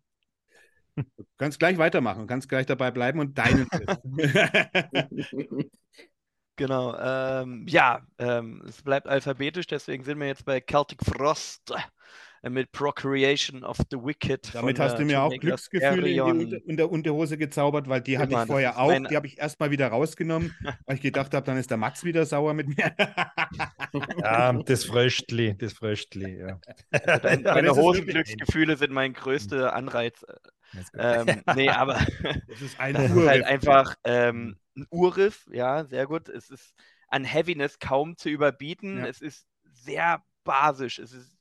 [0.96, 1.04] Du
[1.36, 3.68] kannst gleich weitermachen, kannst gleich dabei bleiben und deinen.
[6.58, 11.72] Genau, ähm, ja, ähm, es bleibt alphabetisch, deswegen sind wir jetzt bei Celtic Frost
[12.42, 14.52] äh, mit Procreation of the Wicked.
[14.52, 16.20] Damit von, hast du äh, mir auch Glücksgefühle in.
[16.20, 18.92] Unter in der Unterhose gezaubert, weil die hatte Immer, ich das vorher auch.
[19.08, 20.52] Die habe ich erstmal wieder rausgenommen,
[20.86, 22.92] weil ich gedacht habe, dann ist der Max wieder sauer mit mir.
[24.18, 26.60] Ja, das Fröstli, das Fröstli, ja.
[26.90, 30.20] Deine wirklich- Hosenglücksgefühle sind mein größter Anreiz.
[30.20, 30.84] Gut.
[30.98, 31.94] Ähm, nee, aber
[32.48, 36.28] Das ist ein das ist halt einfach ähm, ein Urriff, ja, sehr gut.
[36.28, 36.74] Es ist
[37.08, 38.98] an Heaviness kaum zu überbieten.
[38.98, 39.06] Ja.
[39.06, 40.98] Es ist sehr basisch.
[40.98, 41.36] Es ist,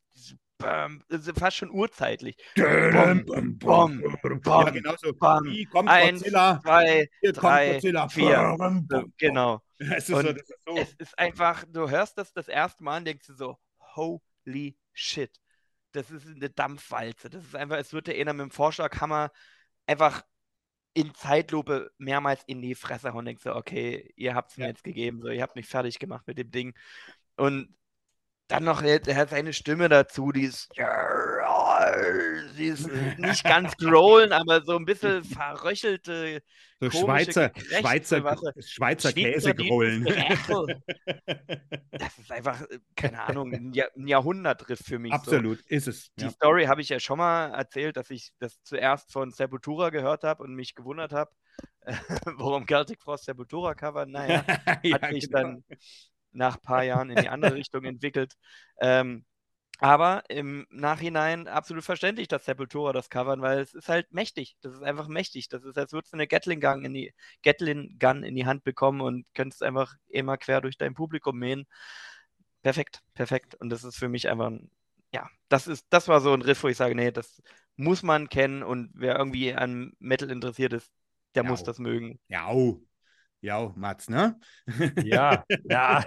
[0.58, 1.04] bam,
[1.36, 2.38] fast schon urzeitlich.
[2.56, 4.02] Bom, bom, bom,
[4.42, 5.14] bom, Ja, genau so.
[5.14, 5.46] bam.
[5.46, 6.60] Wie kommt Eins, Godzilla?
[6.64, 8.10] Zwei, Hier kommt drei, Godzilla.
[8.10, 8.56] vier.
[8.58, 9.62] Bom, so, bom, genau.
[9.80, 10.78] Es ist so, ist so.
[10.78, 13.58] Es ist einfach, du hörst das das erste Mal und denkst du so,
[13.96, 15.32] holy shit.
[15.92, 17.30] Das ist eine Dampfwalze.
[17.30, 19.32] Das ist einfach, es wird dir einer mit dem Vorschlaghammer
[19.86, 20.24] einfach
[20.98, 24.66] in Zeitlupe mehrmals in die Fresse hauen und denkst so, okay, ihr habt es mir
[24.66, 24.70] Ja.
[24.70, 26.74] jetzt gegeben, so, ihr habt mich fertig gemacht mit dem Ding.
[27.38, 27.76] Und
[28.48, 30.70] dann noch, er hat seine Stimme dazu, die ist,
[32.58, 36.42] die ist nicht ganz growlen, aber so ein bisschen verröchelte,
[36.80, 40.06] So Schweizer, Gekrächze, Schweizer, was- Schweizer Käsegrollen.
[41.92, 42.64] Das ist einfach,
[42.96, 45.12] keine Ahnung, ein, Jahr, ein Jahrhundertriff für mich.
[45.12, 45.18] So.
[45.18, 46.14] Absolut, ist es.
[46.16, 46.30] Die Ja.
[46.32, 50.44] Story habe ich ja schon mal erzählt, dass ich das zuerst von Sepultura gehört habe
[50.44, 51.32] und mich gewundert habe,
[52.38, 54.12] warum Celtic Frost Sepultura covern.
[54.12, 54.44] Naja,
[54.84, 55.40] Ja, hat sich genau.
[55.42, 55.64] dann
[56.32, 58.34] nach ein paar Jahren in die andere Richtung entwickelt.
[58.80, 59.26] Ähm,
[59.78, 64.58] aber im Nachhinein absolut verständlich, dass Sepultura das covern, weil es ist halt mächtig.
[64.62, 65.50] Das ist einfach mächtig.
[65.50, 67.14] Das ist, als würdest du eine Gatling Gun in die,
[67.44, 71.68] Gatling Gun in die Hand bekommen und könntest einfach immer quer durch dein Publikum mähen.
[72.64, 73.56] Perfekt, perfekt.
[73.56, 74.72] Und das ist für mich einfach ein
[75.14, 77.42] ja, das ist, das war so ein Riff, wo ich sage, nee, das
[77.76, 80.92] muss man kennen und wer irgendwie an Metal interessiert ist,
[81.36, 81.50] der ja.
[81.50, 82.20] muss das mögen.
[82.28, 82.52] Ja,
[83.48, 84.36] ja, Mats, ne?
[85.04, 86.04] Ja, ja,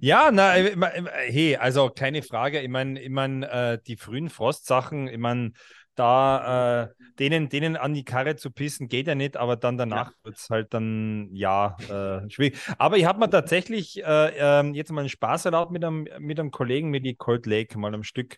[0.00, 2.60] ja, na, hey, also keine Frage.
[2.60, 5.52] Ich meine, ich mein, äh, die frühen Frostsachen, ich meine,
[5.94, 10.10] da äh, denen, denen an die Karre zu pissen, geht ja nicht, aber dann danach
[10.10, 10.16] ja.
[10.24, 12.58] wird es halt dann, ja, äh, schwierig.
[12.76, 16.38] Aber ich habe mir tatsächlich äh, ähm, jetzt mal einen Spaß erlaubt mit einem, mit
[16.38, 18.36] einem Kollegen, mit die Cold Lake, mal am Stück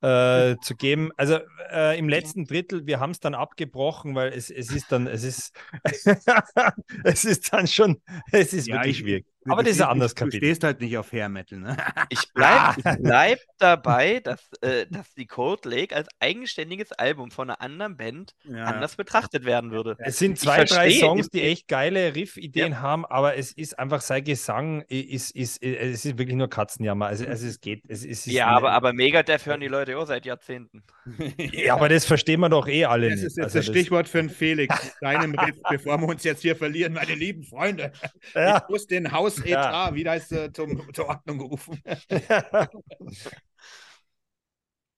[0.00, 1.10] äh, zu geben.
[1.16, 1.38] Also
[1.72, 5.24] äh, im letzten Drittel, wir haben es dann abgebrochen, weil es, es ist dann, es
[5.24, 5.52] ist,
[7.04, 8.00] es ist dann schon,
[8.32, 9.26] es ist ja, wirklich schwierig.
[9.46, 10.40] Aber das ist ein anderes Kapitel.
[10.40, 11.76] Du stehst halt nicht auf Hair Metal, ne?
[12.10, 12.96] Ich bleibe ah.
[13.00, 18.34] bleib dabei, dass, äh, dass die Cold Lake als eigenständiges Album von einer anderen Band
[18.44, 18.64] ja.
[18.64, 19.96] anders betrachtet werden würde.
[19.98, 22.80] Es sind zwei, drei Songs, die echt geile Riff-Ideen ja.
[22.80, 27.06] haben, aber es ist einfach sein Gesang, ist, ist, es ist wirklich nur Katzenjammer.
[27.06, 27.82] Also, also es geht.
[27.88, 30.82] Es, es ja, aber, aber Megadeth hören die Leute auch seit Jahrzehnten.
[31.38, 33.10] ja, aber das verstehen wir doch eh alle.
[33.10, 34.74] Das ist jetzt also das Stichwort für den Felix.
[35.00, 37.92] Deinem Riff, bevor wir uns jetzt hier verlieren, meine lieben Freunde.
[38.34, 38.58] Ja.
[38.58, 39.94] Ich muss den Haus Etat ja.
[39.94, 41.80] wieder ist äh, zum, zur Ordnung gerufen.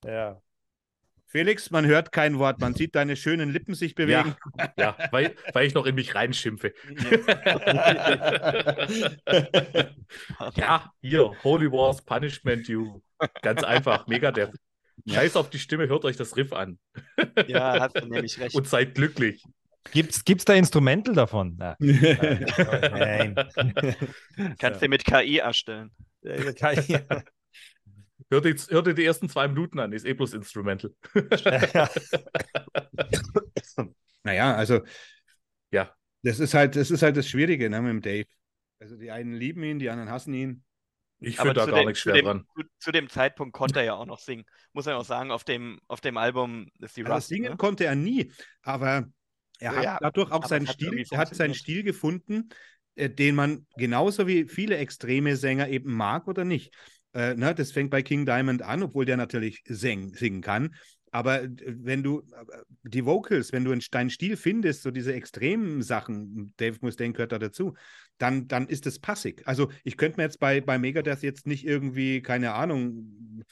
[0.05, 0.41] ja.
[1.27, 4.35] Felix, man hört kein Wort, man sieht deine schönen Lippen sich bewegen.
[4.57, 6.73] Ja, ja weil, weil ich noch in mich reinschimpfe.
[10.55, 12.99] ja, hier, Holy Wars Punishment You.
[13.41, 14.51] Ganz einfach, Megadeth.
[15.07, 16.77] Scheiß auf die Stimme, hört euch das Riff an.
[17.47, 18.53] Ja, hast du nämlich recht.
[18.53, 19.41] Und seid glücklich.
[19.91, 21.57] Gibt's, gibt's da Instrumental davon?
[21.59, 21.75] Ja.
[21.79, 23.35] Nein.
[24.59, 25.91] Kannst du mit KI erstellen.
[26.23, 26.99] KI.
[28.29, 30.93] Hört ihr, hört ihr die ersten zwei Minuten an, ist eh bloß Instrumental.
[34.23, 34.79] naja, also
[35.71, 38.27] ja, das ist halt, das ist halt das Schwierige ne, mit dem Dave.
[38.79, 40.63] Also die einen lieben ihn, die anderen hassen ihn.
[41.19, 42.45] Ich finde da gar dem, nichts schwer dem, dran.
[42.55, 44.45] Zu, zu, dem Zeitpunkt konnte er ja auch noch singen.
[44.73, 47.27] Muss man auch sagen, auf dem, auf dem Album ist die also Rust.
[47.27, 47.57] Singen ne?
[47.57, 48.31] konnte er nie,
[48.63, 49.07] aber
[49.61, 52.49] er hat ja, dadurch auch seinen Stil, er hat seinen Stil gefunden,
[52.95, 56.73] äh, den man genauso wie viele extreme Sänger eben mag oder nicht.
[57.13, 60.75] Äh, ne, das fängt bei King Diamond an, obwohl der natürlich sing, singen kann.
[61.11, 65.83] Aber äh, wenn du äh, die Vocals, wenn du deinen Stil findest, so diese extremen
[65.83, 67.75] Sachen, Dave Mustaine gehört da dazu,
[68.17, 69.43] dann, dann ist es passig.
[69.45, 73.43] Also ich könnte mir jetzt bei, bei Megadeth jetzt nicht irgendwie, keine Ahnung,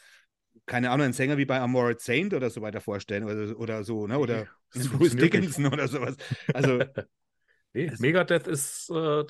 [0.70, 4.05] keine Ahnung, einen Sänger wie bei Amored Saint oder so weiter vorstellen oder, oder so,
[4.05, 4.20] ne?
[4.20, 4.47] Oder
[4.93, 6.15] Bruce Dickinson oder sowas.
[6.53, 6.84] Also.
[7.74, 9.24] nee, Megadeth ist, äh,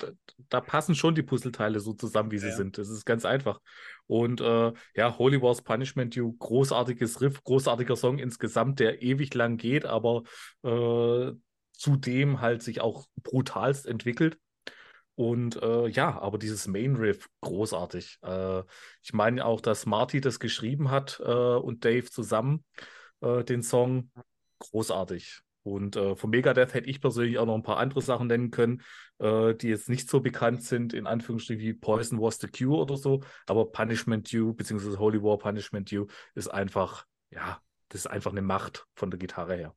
[0.50, 2.56] da passen schon die Puzzleteile so zusammen, wie sie ja.
[2.56, 2.76] sind.
[2.76, 3.58] Das ist ganz einfach.
[4.06, 9.56] Und äh, ja, Holy Wars Punishment You, großartiges Riff, großartiger Song insgesamt, der ewig lang
[9.56, 10.24] geht, aber
[10.62, 11.32] äh,
[11.72, 14.36] zudem halt sich auch brutalst entwickelt.
[15.14, 18.18] Und äh, ja, aber dieses Main Riff, großartig.
[18.22, 18.62] Äh,
[19.02, 22.64] ich meine auch, dass Marty das geschrieben hat äh, und Dave zusammen
[23.20, 24.10] äh, den Song.
[24.58, 25.42] Großartig.
[25.62, 28.82] Und äh, von Megadeth hätte ich persönlich auch noch ein paar andere Sachen nennen können,
[29.18, 32.96] äh, die jetzt nicht so bekannt sind, in Anführungsstrichen wie Poison Was the Cure oder
[32.96, 33.20] so.
[33.46, 38.42] Aber Punishment You, beziehungsweise Holy War Punishment You, ist einfach, ja, das ist einfach eine
[38.42, 39.74] Macht von der Gitarre her.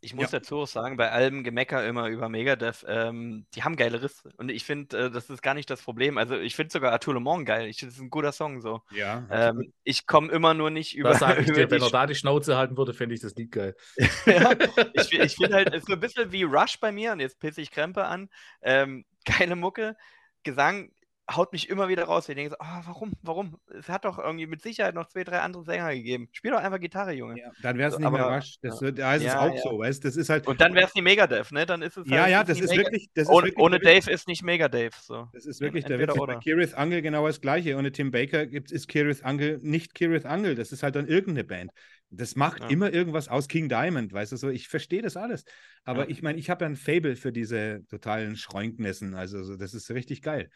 [0.00, 0.38] Ich muss ja.
[0.38, 4.30] dazu auch sagen, bei allem Gemecker immer über Megadeth, ähm, die haben geile Risse.
[4.36, 6.18] Und ich finde, äh, das ist gar nicht das Problem.
[6.18, 7.68] Also ich finde sogar Arturo Morgen geil.
[7.68, 8.80] Ich finde, das ist ein guter Song so.
[8.90, 9.26] Ja.
[9.30, 11.10] Ähm, ich komme immer nur nicht über.
[11.10, 13.52] Was sage ich dir, wenn er da die Schnauze halten würde, fände ich das Lied
[13.52, 13.74] geil.
[14.26, 14.52] ja,
[14.92, 17.38] ich, ich finde halt, es ist so ein bisschen wie Rush bei mir und jetzt
[17.38, 18.28] pisse ich Krempe an.
[18.62, 19.96] Ähm, geile Mucke.
[20.42, 20.90] Gesang
[21.30, 22.28] haut mich immer wieder raus.
[22.28, 23.56] Ich denke so, oh, warum, warum?
[23.78, 26.28] Es hat doch irgendwie mit Sicherheit noch zwei, drei andere Sänger gegeben.
[26.32, 27.38] Spiel doch einfach Gitarre, Junge.
[27.38, 28.56] Ja, dann wäre es nicht aber, mehr Rush.
[28.60, 28.90] Das, ja.
[28.90, 29.62] da ist ja, es auch ja.
[29.62, 30.46] so, weißt Das ist halt.
[30.46, 31.64] Und dann wäre es die Megadeth, ne?
[31.64, 33.08] Dann ist es Ja, halt, ja, das ist Mega wirklich.
[33.14, 34.94] Das ohne, ist wirklich ohne Dave ist nicht Megadeth.
[34.94, 35.28] So.
[35.32, 36.14] Das ist wirklich der Witz.
[36.14, 37.76] Bei Kirith Angel genau das Gleiche.
[37.76, 40.54] Ohne Tim Baker gibt, ist Kirith Angel nicht Kirith Angel.
[40.54, 41.70] Das ist halt dann irgendeine Band.
[42.10, 44.48] Das macht immer irgendwas aus King Diamond, weißt du so.
[44.48, 45.44] Ich verstehe das alles.
[45.84, 49.14] Aber ich meine, ich habe ja ein Fable für diese totalen Schräunknissen.
[49.14, 50.50] Also, so, das ist richtig geil.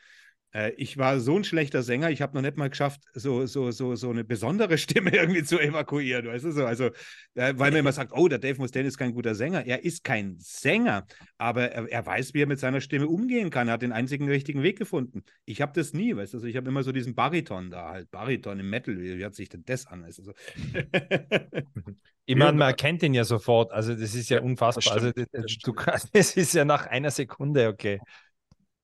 [0.52, 3.70] Äh, ich war so ein schlechter Sänger, ich habe noch nicht mal geschafft, so, so,
[3.70, 6.64] so, so eine besondere Stimme irgendwie zu evakuieren, weißt du so?
[6.64, 6.86] Also,
[7.34, 9.66] äh, weil man immer sagt, oh, der Dave Mustaine ist kein guter Sänger.
[9.66, 13.68] Er ist kein Sänger, aber er, er, weiß, wie er mit seiner Stimme umgehen kann.
[13.68, 15.22] Er hat den einzigen richtigen Weg gefunden.
[15.44, 16.38] Ich habe das nie, weißt du?
[16.38, 18.98] Also ich habe immer so diesen Bariton da halt, Bariton im Metal.
[18.98, 20.02] Wie hört sich denn das an?
[20.02, 20.32] Weißt du so?
[22.30, 23.72] Ich meine, man erkennt ihn ja sofort.
[23.72, 24.92] Also, das ist ja unfassbar.
[24.92, 25.72] Also, das, du,
[26.12, 28.00] das ist ja nach einer Sekunde okay.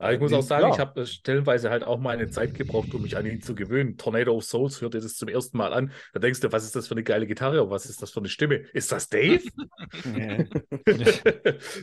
[0.04, 0.74] Aber ich muss auch sagen, ja.
[0.74, 3.96] ich habe stellenweise halt auch mal eine Zeit gebraucht, um mich an ihn zu gewöhnen.
[3.96, 5.92] Tornado of Souls hört ihr das zum ersten Mal an.
[6.12, 7.70] Da denkst du, was ist das für eine geile Gitarre?
[7.70, 8.56] Was ist das für eine Stimme?
[8.74, 9.40] Ist das Dave?
[10.04, 10.50] Solche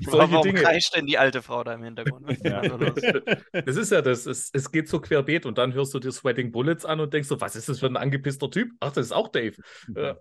[0.05, 0.61] Warum Dinge.
[0.61, 2.37] kreischt denn die alte Frau da im Hintergrund?
[2.43, 2.61] Ja.
[3.53, 4.27] das ist ja das.
[4.27, 7.27] Es, es geht so querbeet und dann hörst du dir Sweating Bullets an und denkst
[7.27, 8.69] so, was ist das für ein angepisster Typ?
[8.81, 9.55] Ach, das ist auch Dave.
[9.95, 10.17] Ja.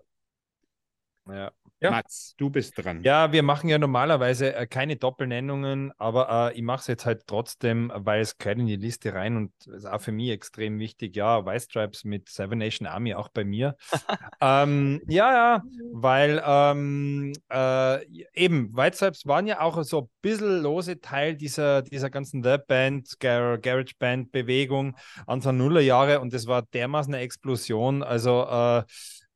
[1.27, 1.51] Ja.
[1.81, 1.89] Ja.
[1.89, 3.01] Mats, du bist dran.
[3.03, 7.25] Ja, wir machen ja normalerweise äh, keine Doppelnennungen, aber äh, ich mache es jetzt halt
[7.25, 11.15] trotzdem, weil es gehört in die Liste rein und ist auch für mich extrem wichtig.
[11.15, 13.75] Ja, White Stripes mit Seven Nation Army auch bei mir.
[14.41, 18.05] ähm, ja, ja, weil ähm, äh,
[18.35, 22.57] eben White Stripes waren ja auch so ein bisschen lose Teil dieser, dieser ganzen The
[22.67, 24.95] Band, Gar Garage Band Bewegung
[25.25, 28.03] Anfang Nullerjahre und das war dermaßen eine Explosion.
[28.03, 28.45] Also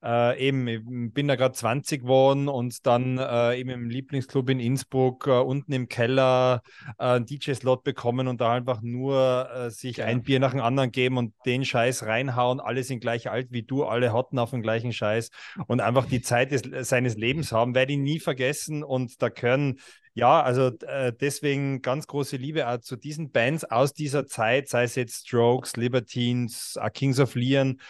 [0.05, 4.49] äh, äh, eben, ich bin da gerade 20 geworden und dann äh, eben im Lieblingsclub
[4.49, 6.61] in Innsbruck äh, unten im Keller
[6.99, 10.05] äh, einen DJ-Slot bekommen und da einfach nur äh, sich ja.
[10.05, 12.59] ein Bier nach dem anderen geben und den Scheiß reinhauen.
[12.59, 15.29] Alle sind gleich alt wie du, alle hatten auf den gleichen Scheiß
[15.67, 19.79] und einfach die Zeit des, seines Lebens haben, werde ich nie vergessen und da können
[20.17, 24.83] ja, also äh, deswegen ganz große Liebe auch zu diesen Bands aus dieser Zeit, sei
[24.83, 27.81] es jetzt Strokes, Libertines, Kings of Leon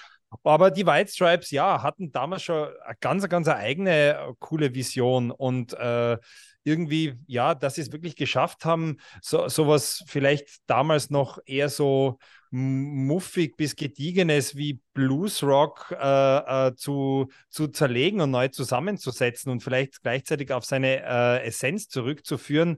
[0.43, 5.31] aber die White Stripes, ja, hatten damals schon eine ganz, ganz eigene äh, coole Vision
[5.31, 6.17] und äh,
[6.63, 12.17] irgendwie, ja, dass sie es wirklich geschafft haben, so, sowas vielleicht damals noch eher so
[12.51, 20.01] muffig bis gediegenes wie Bluesrock äh, äh, zu, zu zerlegen und neu zusammenzusetzen und vielleicht
[20.01, 22.77] gleichzeitig auf seine äh, Essenz zurückzuführen.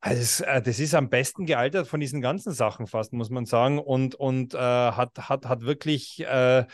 [0.00, 3.78] Also äh, das ist am besten gealtert von diesen ganzen Sachen fast, muss man sagen.
[3.78, 6.64] Und, und äh, hat, hat, hat wirklich, äh, äh,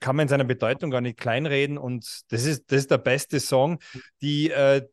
[0.00, 1.78] kann man in seiner Bedeutung gar nicht kleinreden.
[1.78, 3.78] Und das ist, das ist der beste Song.
[4.22, 4.88] Die, äh,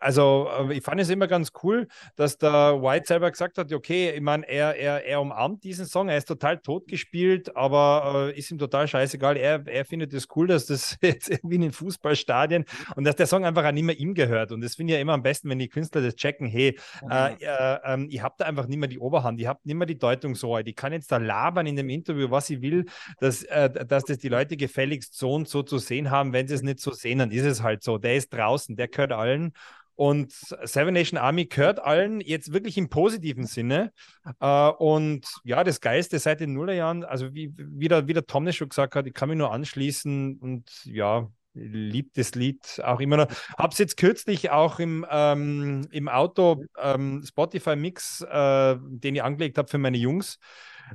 [0.00, 4.20] also ich fand es immer ganz cool, dass der White selber gesagt hat, okay, ich
[4.20, 8.86] meine, er, er, er umarmt diesen Song, er ist total totgespielt, aber ist ihm total
[8.86, 9.36] scheißegal.
[9.36, 12.64] Er, er findet es cool, dass das jetzt irgendwie in den Fußballstadien
[12.96, 14.52] und dass der Song einfach auch nicht mehr ihm gehört.
[14.52, 16.78] Und das finde ich ja immer am besten, wenn die Künstler das checken, hey,
[17.10, 19.86] äh, äh, äh, ich habe da einfach nicht mehr die Oberhand, ich habe nicht mehr
[19.86, 22.86] die Deutung so, ich kann jetzt da labern in dem Interview, was ich will,
[23.20, 26.32] dass, äh, dass das die Leute gefälligst so und so zu sehen haben.
[26.32, 27.98] Wenn sie es nicht so sehen, dann ist es halt so.
[27.98, 29.52] Der ist draußen, der gehört allen.
[29.96, 33.92] Und Seven Nation Army gehört allen jetzt wirklich im positiven Sinne.
[34.40, 38.50] Äh, und ja, das Geilste seit den Nullerjahren, also wie, wie, der, wie der Tom
[38.52, 43.16] schon gesagt hat, ich kann mich nur anschließen und ja, liebt das Lied auch immer
[43.16, 43.28] noch.
[43.56, 49.68] Hab's jetzt kürzlich auch im, ähm, im Auto ähm, Spotify-Mix, äh, den ich angelegt habe
[49.68, 50.38] für meine Jungs,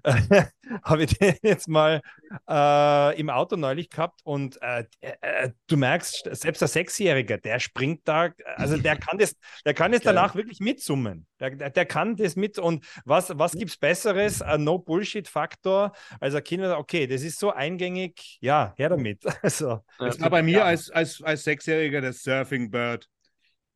[0.83, 2.01] habe ich den jetzt mal
[2.47, 8.01] äh, im Auto neulich gehabt und äh, äh, du merkst, selbst der Sechsjährige, der springt
[8.05, 9.35] da, also der kann das,
[9.65, 11.27] der kann es danach wirklich mitsummen.
[11.39, 14.41] Der, der, der, kann das mit und was, was gibt es Besseres?
[14.41, 19.23] Ein No-Bullshit-Faktor als ein Kind, okay, das ist so eingängig, ja, her damit.
[19.41, 20.63] Also, das war bei mir ja.
[20.65, 23.07] als, als, als Sechsjähriger das Surfing Bird.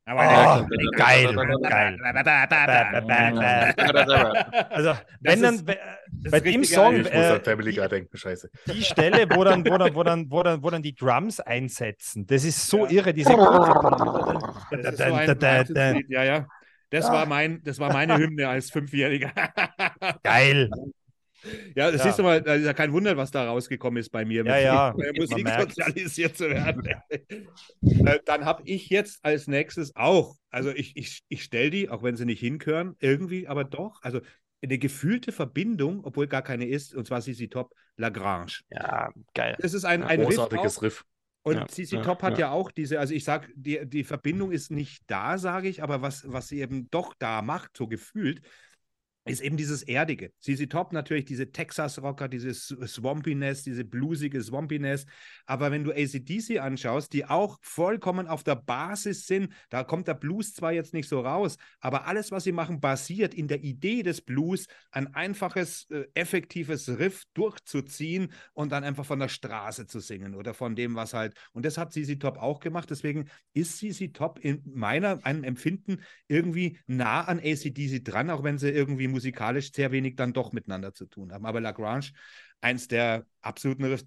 [0.06, 1.97] Aber oh, geil, geil.
[4.70, 5.66] also, wenn dann,
[6.30, 8.49] bei dem Song, ich muss an Family Guy denken, scheiße.
[8.68, 12.28] Die Stelle, wo dann, wo dann, wo dann, wo dann, wo dann die Drums einsetzen,
[12.28, 13.32] das ist so irre, diese.
[16.10, 16.47] ja, ja.
[16.89, 19.32] Das war mein, das war meine Hymne als Fünfjähriger.
[20.22, 20.70] Geil.
[21.76, 22.08] Ja, das ja.
[22.08, 24.58] siehst du mal, da ist ja kein Wunder, was da rausgekommen ist bei mir, ja,
[24.58, 24.96] ja.
[25.16, 26.88] Musik sozialisiert zu werden.
[28.06, 32.02] Äh, dann habe ich jetzt als nächstes auch, also ich, ich, ich stelle die, auch
[32.04, 34.20] wenn sie nicht hinkören, irgendwie, aber doch, also
[34.62, 38.62] eine gefühlte Verbindung, obwohl gar keine ist, und zwar Sisi Top Lagrange.
[38.70, 39.56] Ja, geil.
[39.60, 41.02] Das ist ein, ein großartiges Riff.
[41.02, 41.06] Riff.
[41.44, 42.48] Und ja, Sisi ja, Top hat ja.
[42.48, 42.52] ja.
[42.52, 46.32] auch diese, also ich sage, die, die Verbindung ist nicht da, sage ich, aber was,
[46.32, 48.41] was sie eben doch da macht, so gefühlt,
[49.26, 50.32] ist eben dieses Erdige.
[50.39, 55.05] CC Top natürlich diese Texas-Rocker, dieses Swampiness, diese bluesige Swampiness.
[55.45, 60.15] Aber wenn du ACDC anschaust, die auch vollkommen auf der Basis sind, da kommt der
[60.15, 64.03] Blues zwar jetzt nicht so raus, aber alles, was sie machen, basiert in der Idee
[64.03, 69.99] des Blues, ein einfaches, äh, effektives Riff durchzuziehen und dann einfach von der Straße zu
[69.99, 71.34] singen oder von dem, was halt.
[71.53, 72.89] Und das hat CC Top auch gemacht.
[72.89, 78.57] Deswegen ist CC Top in meiner, einem Empfinden irgendwie nah an ACDC dran, auch wenn
[78.57, 81.45] sie irgendwie musikalisch sehr wenig dann doch miteinander zu tun haben.
[81.45, 82.11] Aber Lagrange,
[82.61, 84.05] eins der absoluten Riffs.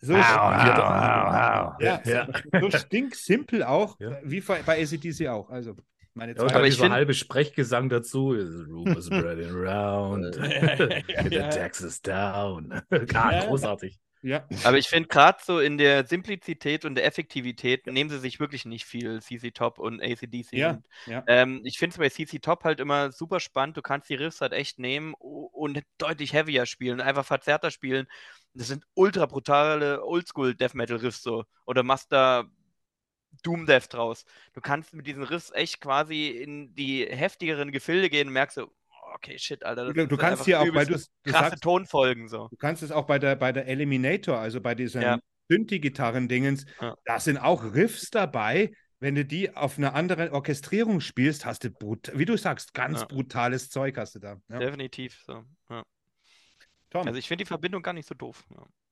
[0.00, 1.78] So, ja,
[2.60, 4.18] so stinksimpel auch, ja.
[4.22, 5.50] wie bei ACDC auch.
[5.50, 5.76] Also
[6.14, 6.36] meine.
[6.36, 8.34] Ja, aber ich finde halbe Sprechgesang dazu.
[8.34, 10.34] The room is spreading around.
[10.34, 12.82] The Texas down.
[13.14, 13.98] ah, großartig.
[14.22, 14.46] Ja.
[14.62, 18.64] Aber ich finde gerade so in der Simplizität und der Effektivität nehmen sie sich wirklich
[18.64, 20.52] nicht viel, CC Top und ACDC.
[20.52, 21.24] Ja, ja.
[21.26, 23.76] Ähm, ich finde es bei CC Top halt immer super spannend.
[23.76, 28.06] Du kannst die Riffs halt echt nehmen und deutlich heavier spielen, einfach verzerrter spielen.
[28.54, 31.44] Das sind ultra brutale Oldschool Death Metal Riffs so.
[31.66, 32.44] Oder machst da
[33.42, 34.24] Doom Death draus.
[34.52, 38.70] Du kannst mit diesen Riffs echt quasi in die heftigeren Gefilde gehen und merkst so,
[39.14, 39.92] okay, shit, Alter.
[39.92, 42.48] du, du kannst hier auch, weil du krasse sagst, Tonfolgen so.
[42.48, 45.18] Du kannst es auch bei der, bei der Eliminator, also bei diesen ja.
[45.48, 46.96] Synthi-Gitarren-Dingens, ja.
[47.04, 48.72] da sind auch Riffs dabei.
[49.00, 51.70] Wenn du die auf einer anderen Orchestrierung spielst, hast du,
[52.14, 53.06] wie du sagst, ganz ja.
[53.06, 54.36] brutales Zeug hast du da.
[54.48, 55.42] Definitiv so.
[56.92, 57.06] Tom.
[57.06, 58.44] Also ich finde die Verbindung gar nicht so doof.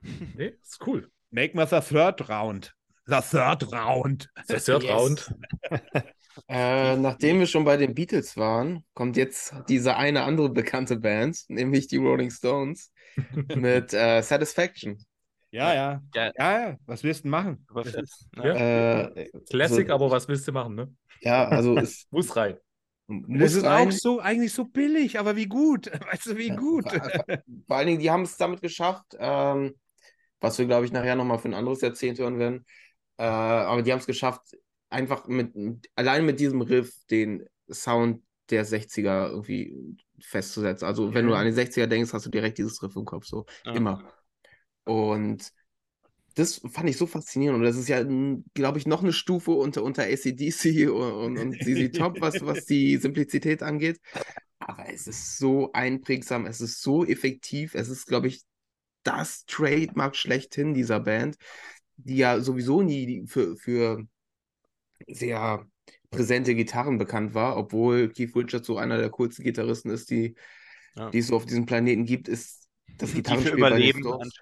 [0.35, 1.11] Nee, ist cool.
[1.31, 2.75] Make me the third round.
[3.05, 4.31] The third round.
[4.49, 4.91] The third yes.
[4.91, 5.35] round.
[6.49, 11.39] Äh, nachdem wir schon bei den Beatles waren, kommt jetzt diese eine andere bekannte Band,
[11.49, 12.93] nämlich die Rolling Stones,
[13.55, 15.05] mit äh, Satisfaction.
[15.51, 16.33] Ja, ja, ja.
[16.39, 17.67] Ja, was willst du machen?
[18.37, 19.07] Ja.
[19.07, 20.95] Äh, Classic, also, aber was willst du machen, ne?
[21.21, 22.57] Ja, also es muss rein.
[23.09, 23.89] Muss das ist rein.
[23.89, 25.91] auch so eigentlich so billig, aber wie gut.
[26.13, 26.89] Weißt du, wie gut.
[26.89, 29.75] Vor, vor allen Dingen, die haben es damit geschafft, ähm,
[30.41, 32.65] was wir, glaube ich, nachher nochmal für ein anderes Jahrzehnt hören werden.
[33.17, 34.57] Äh, aber die haben es geschafft,
[34.91, 35.55] einfach mit,
[35.95, 40.87] allein mit diesem Riff den Sound der 60er irgendwie festzusetzen.
[40.87, 43.47] Also, wenn du an die 60er denkst, hast du direkt dieses Riff im Kopf, so
[43.65, 43.73] ja.
[43.73, 44.13] immer.
[44.85, 45.53] Und
[46.35, 47.59] das fand ich so faszinierend.
[47.59, 48.05] Und das ist ja,
[48.55, 52.65] glaube ich, noch eine Stufe unter, unter ACDC und, und, und ZZ Top, was, was
[52.67, 54.01] die Simplizität angeht.
[54.59, 58.43] Aber es ist so einprägsam, es ist so effektiv, es ist, glaube ich,
[59.03, 61.37] das Trademark schlechthin dieser Band,
[61.97, 64.07] die ja sowieso nie für, für
[65.09, 65.67] sehr
[66.11, 70.35] präsente Gitarren bekannt war, obwohl Keith Richards so einer der coolsten Gitarristen ist, die,
[70.95, 71.11] ja.
[71.11, 72.60] die es so auf diesem Planeten gibt, ist
[73.01, 74.33] das Gitarrenspiel bei den Stones.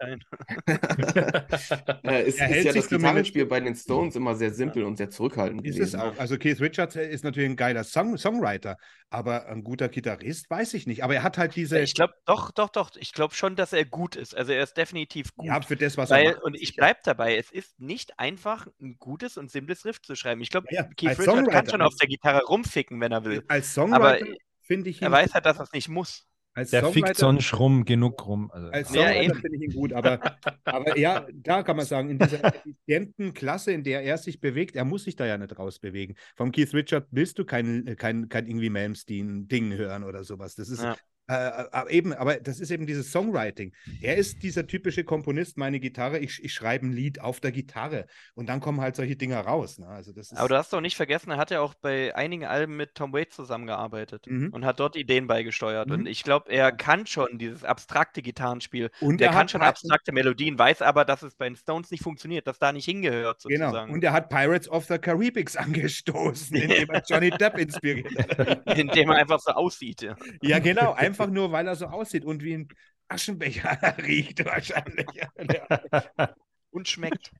[2.02, 4.88] äh, ist, ist ja das Gitarrenspiel bei den Stones immer sehr simpel ja.
[4.88, 5.64] und sehr zurückhaltend.
[5.64, 5.96] Ist gewesen.
[5.96, 6.18] es auch.
[6.18, 8.76] Also Keith Richards ist natürlich ein geiler Song Songwriter,
[9.10, 11.04] aber ein guter Gitarrist weiß ich nicht.
[11.04, 11.80] Aber er hat halt diese.
[11.80, 12.90] Ich glaube, doch, doch, doch.
[12.96, 14.36] Ich glaube schon, dass er gut ist.
[14.36, 15.46] Also er ist definitiv gut.
[15.46, 16.42] Ja, für das, was Weil, er macht.
[16.42, 20.40] Und ich bleibe dabei, es ist nicht einfach, ein gutes und simples Riff zu schreiben.
[20.42, 23.44] Ich glaube, ja, Keith Richards kann schon auf der Gitarre rumficken, wenn er will.
[23.48, 24.26] Als Songwriter
[24.68, 25.02] finde ich.
[25.02, 26.27] Er weiß halt, dass er es nicht muss.
[26.58, 28.50] Als der fickt sonst rum, genug rum.
[28.50, 28.68] Also.
[28.70, 30.18] Als Songwriter ja, finde ich ihn gut, aber,
[30.64, 34.74] aber ja, da kann man sagen, in dieser effizienten Klasse, in der er sich bewegt,
[34.74, 36.16] er muss sich da ja nicht rausbewegen.
[36.34, 40.56] Vom Keith Richard willst du kein, kein, kein irgendwie Malmsteen-Ding hören oder sowas.
[40.56, 40.96] Das ist, ja.
[41.28, 43.74] Äh, eben, aber das ist eben dieses Songwriting.
[44.00, 48.06] Er ist dieser typische Komponist, meine Gitarre, ich, ich schreibe ein Lied auf der Gitarre
[48.34, 49.78] und dann kommen halt solche Dinger raus.
[49.78, 49.88] Ne?
[49.88, 52.76] Also das aber du hast doch nicht vergessen, er hat ja auch bei einigen Alben
[52.76, 54.54] mit Tom Waits zusammengearbeitet mhm.
[54.54, 55.88] und hat dort Ideen beigesteuert.
[55.88, 55.94] Mhm.
[55.94, 58.90] Und ich glaube, er kann schon dieses abstrakte Gitarrenspiel.
[59.00, 62.02] Und er, er kann schon abstrakte Melodien, weiß aber, dass es bei den Stones nicht
[62.02, 63.66] funktioniert, dass da nicht hingehört genau.
[63.66, 63.86] sozusagen.
[63.88, 63.94] Genau.
[63.94, 68.78] Und er hat Pirates of the Caribbean angestoßen, indem er Johnny Depp inspiriert hat.
[68.78, 70.00] indem er einfach so aussieht.
[70.00, 70.94] Ja, ja genau.
[70.94, 72.68] Einfach Einfach nur, weil er so aussieht und wie ein
[73.08, 75.06] Aschenbecher riecht wahrscheinlich.
[76.70, 77.32] und schmeckt.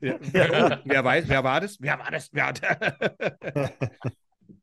[0.00, 0.16] Ja.
[0.16, 1.80] Oh, wer weiß, wer war das?
[1.80, 2.28] Wer war das?
[2.32, 2.60] Wer hat...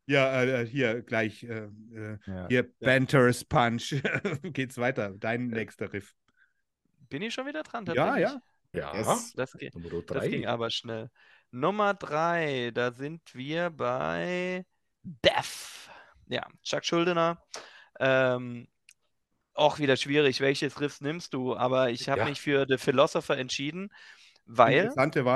[0.06, 1.44] ja, äh, hier gleich.
[1.44, 2.48] Äh, äh ja.
[2.48, 3.96] Hier, Banter's Punch.
[4.44, 5.16] Geht's weiter.
[5.18, 6.14] Dein nächster Riff.
[7.10, 7.86] Bin ich schon wieder dran?
[7.88, 8.40] Ja, ja.
[8.72, 9.34] Ja, yes.
[9.36, 9.74] das, geht,
[10.06, 11.10] das ging aber schnell.
[11.50, 14.64] Nummer drei, da sind wir bei
[15.02, 15.90] Death.
[16.28, 17.42] Ja, Chuck Schuldiner
[18.00, 18.68] ähm,
[19.54, 22.28] auch wieder schwierig, welches Riff nimmst du, aber ich habe ja.
[22.28, 23.91] mich für The Philosopher entschieden,
[24.45, 24.89] weil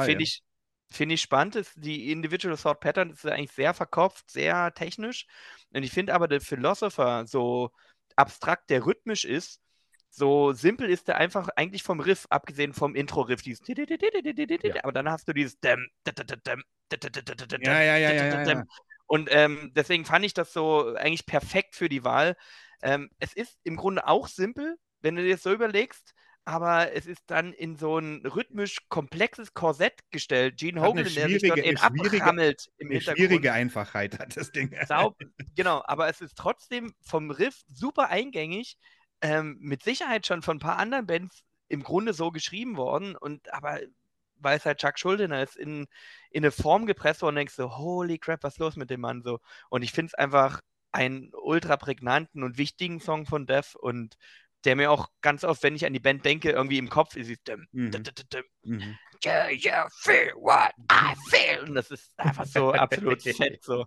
[0.05, 0.41] finde ich,
[0.89, 5.27] find ich spannend, ist die Individual Thought Pattern ist eigentlich sehr verkopft, sehr technisch
[5.73, 7.71] und ich finde aber The Philosopher so
[8.15, 9.59] abstrakt, der rhythmisch ist,
[10.09, 13.61] so simpel ist der einfach eigentlich vom Riff, abgesehen vom Intro-Riff, dieses
[14.75, 14.83] ja.
[14.83, 15.59] aber dann hast du dieses
[17.63, 18.63] ja, ja, ja, ja, ja.
[19.07, 22.35] Und ähm, deswegen fand ich das so eigentlich perfekt für die Wahl.
[22.81, 26.13] Ähm, es ist im Grunde auch simpel, wenn du dir das so überlegst,
[26.45, 30.57] aber es ist dann in so ein rhythmisch komplexes Korsett gestellt.
[30.57, 33.17] Gene Hogan, der sich dort eben abrammelt im eine Hintergrund.
[33.17, 34.75] Schwierige Einfachheit hat das Ding.
[34.87, 35.17] Saub,
[35.55, 38.77] genau, aber es ist trotzdem vom Riff super eingängig,
[39.21, 43.53] ähm, mit Sicherheit schon von ein paar anderen Bands im Grunde so geschrieben worden und
[43.53, 43.79] aber
[44.43, 45.87] weil es halt Chuck Schuldiner ist, in,
[46.29, 49.01] in eine Form gepresst worden und denkst so, holy crap, was ist los mit dem
[49.01, 49.39] Mann so?
[49.69, 54.15] Und ich finde es einfach einen ultra prägnanten und wichtigen Song von Death und
[54.63, 57.29] der mir auch ganz oft, wenn ich an die Band denke, irgendwie im Kopf ist,
[57.47, 57.91] dim, mhm.
[57.91, 58.97] dim, dim, mhm.
[59.25, 61.67] yeah, feel what I feel.
[61.67, 63.63] Und das ist einfach so absolut fett.
[63.63, 63.85] So.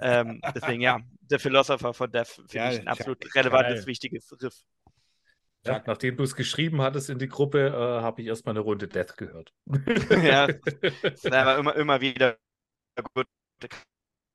[0.00, 3.86] Ähm, deswegen, ja, The Philosopher von Death finde ja, ich ein absolut relevantes, geil.
[3.86, 4.54] wichtiges Riff.
[5.68, 8.88] Ja, nachdem du es geschrieben hattest in die Gruppe, äh, habe ich erstmal eine Runde
[8.88, 9.52] Death gehört.
[10.22, 10.46] ja,
[11.02, 12.38] das ist aber immer, immer wieder
[13.14, 13.26] gut.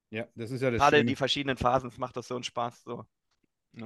[0.09, 2.83] Ja, das ist ja das Gerade in die verschiedenen Phasen macht das so einen Spaß.
[2.83, 3.05] So.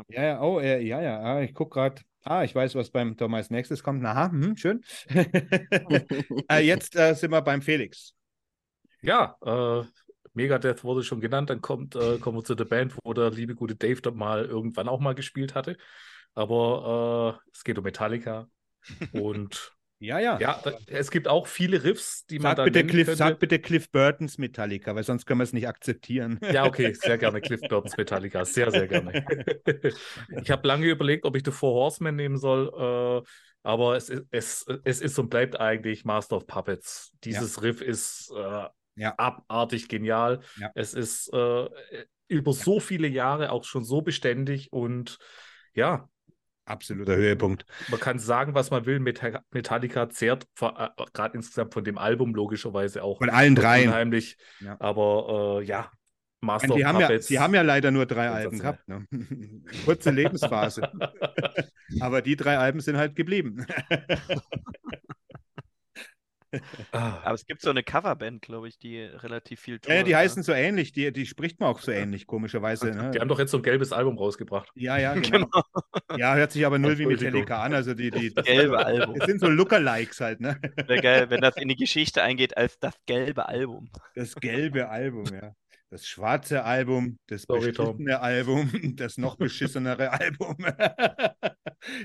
[0.10, 2.02] Ja, ja, oh, äh, ja, ja, ah, ich gucke gerade.
[2.24, 4.04] Ah, ich weiß, was beim Tom als nächstes kommt.
[4.04, 4.84] Aha, hm, schön.
[6.50, 8.14] äh, jetzt äh, sind wir beim Felix.
[9.02, 9.86] Ja, äh,
[10.34, 11.50] Megadeth wurde schon genannt.
[11.50, 14.44] Dann kommt, äh, kommen wir zu der Band, wo der liebe gute Dave dann mal
[14.44, 15.78] irgendwann auch mal gespielt hatte.
[16.38, 18.48] Aber äh, es geht um Metallica.
[19.12, 20.38] Und Ja, ja.
[20.40, 23.18] ja, es gibt auch viele Riffs, die man Sag da bitte, Cliff, könnte.
[23.18, 26.40] sag bitte Cliff Burtons Metallica, weil sonst können wir es nicht akzeptieren.
[26.52, 29.26] Ja, okay, sehr gerne Cliff Burns Metallica, sehr, sehr gerne.
[30.40, 33.28] ich habe lange überlegt, ob ich The Four Horsemen nehmen soll, äh,
[33.64, 37.12] aber es ist, es, es ist und bleibt eigentlich Master of Puppets.
[37.24, 38.66] Dieses Riff ist äh,
[38.98, 39.16] Ja.
[39.18, 40.42] abartig genial.
[40.60, 40.70] Ja.
[40.76, 41.68] Es ist äh,
[42.28, 45.18] über so viele Jahre auch schon so beständig und
[45.74, 46.08] ja,
[46.68, 47.66] Absoluter Höhepunkt.
[47.90, 49.00] man kann sagen, was man will.
[49.00, 53.88] Meta- Metallica zehrt äh, gerade insgesamt von dem Album logischerweise auch Von allen dreien.
[53.90, 54.38] unheimlich.
[54.60, 54.76] Ja.
[54.80, 55.90] Aber äh, ja,
[56.42, 58.88] Master Die of haben, ja, die haben ja leider nur drei Alben gehabt.
[58.88, 59.08] Ne?
[59.86, 60.92] Kurze Lebensphase.
[62.00, 63.66] Aber die drei Alben sind halt geblieben.
[66.92, 67.20] Ah.
[67.24, 70.22] Aber es gibt so eine Coverband, glaube ich, die relativ viel Ja, ja, die tourt,
[70.22, 72.92] heißen so ähnlich, die, die spricht man auch so ähnlich, komischerweise.
[72.92, 73.12] Ne?
[73.12, 74.70] Die haben doch jetzt so ein gelbes Album rausgebracht.
[74.76, 75.22] Ja, ja, ne?
[75.22, 75.48] genau.
[76.18, 77.06] Ja, hört sich aber null wie.
[77.06, 77.74] Metallica an.
[77.74, 79.16] Also die, die, Das gelbe Album.
[79.20, 80.60] das sind so Lookalikes halt, ne?
[80.86, 83.90] Wäre geil, wenn das in die Geschichte eingeht als das gelbe Album.
[84.16, 85.54] Das gelbe Album, ja.
[85.90, 87.98] Das schwarze Album, das Sorry, Tom.
[87.98, 90.58] beschissene Album, das noch beschissenere Album.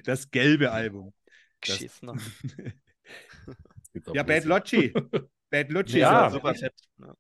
[0.05, 1.13] Das gelbe Album.
[1.61, 2.11] Das- Geschissen.
[4.13, 4.93] Ja, Bad Locci.
[5.51, 5.99] Bad Locci.
[5.99, 6.37] Ja, so.
[6.37, 6.73] super fett.
[6.99, 7.15] Ja.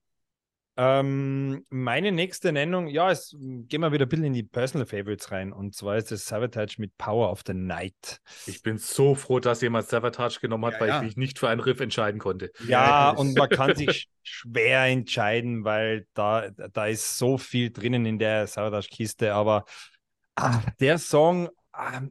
[0.74, 5.30] Ähm, meine nächste Nennung, ja, es gehen wir wieder ein bisschen in die Personal Favorites
[5.30, 5.52] rein.
[5.52, 8.20] Und zwar ist es Sabotage mit Power of the Night.
[8.46, 10.96] Ich bin so froh, dass jemand Savatage genommen hat, Ja, weil ja.
[11.00, 12.50] ich mich nicht für einen Riff entscheiden konnte.
[12.66, 18.06] Ja, und man kann sich sch- schwer entscheiden, weil da, da ist so viel drinnen
[18.06, 19.34] in der Sabotage-Kiste.
[19.34, 19.66] Aber
[20.36, 21.50] ah, der Song,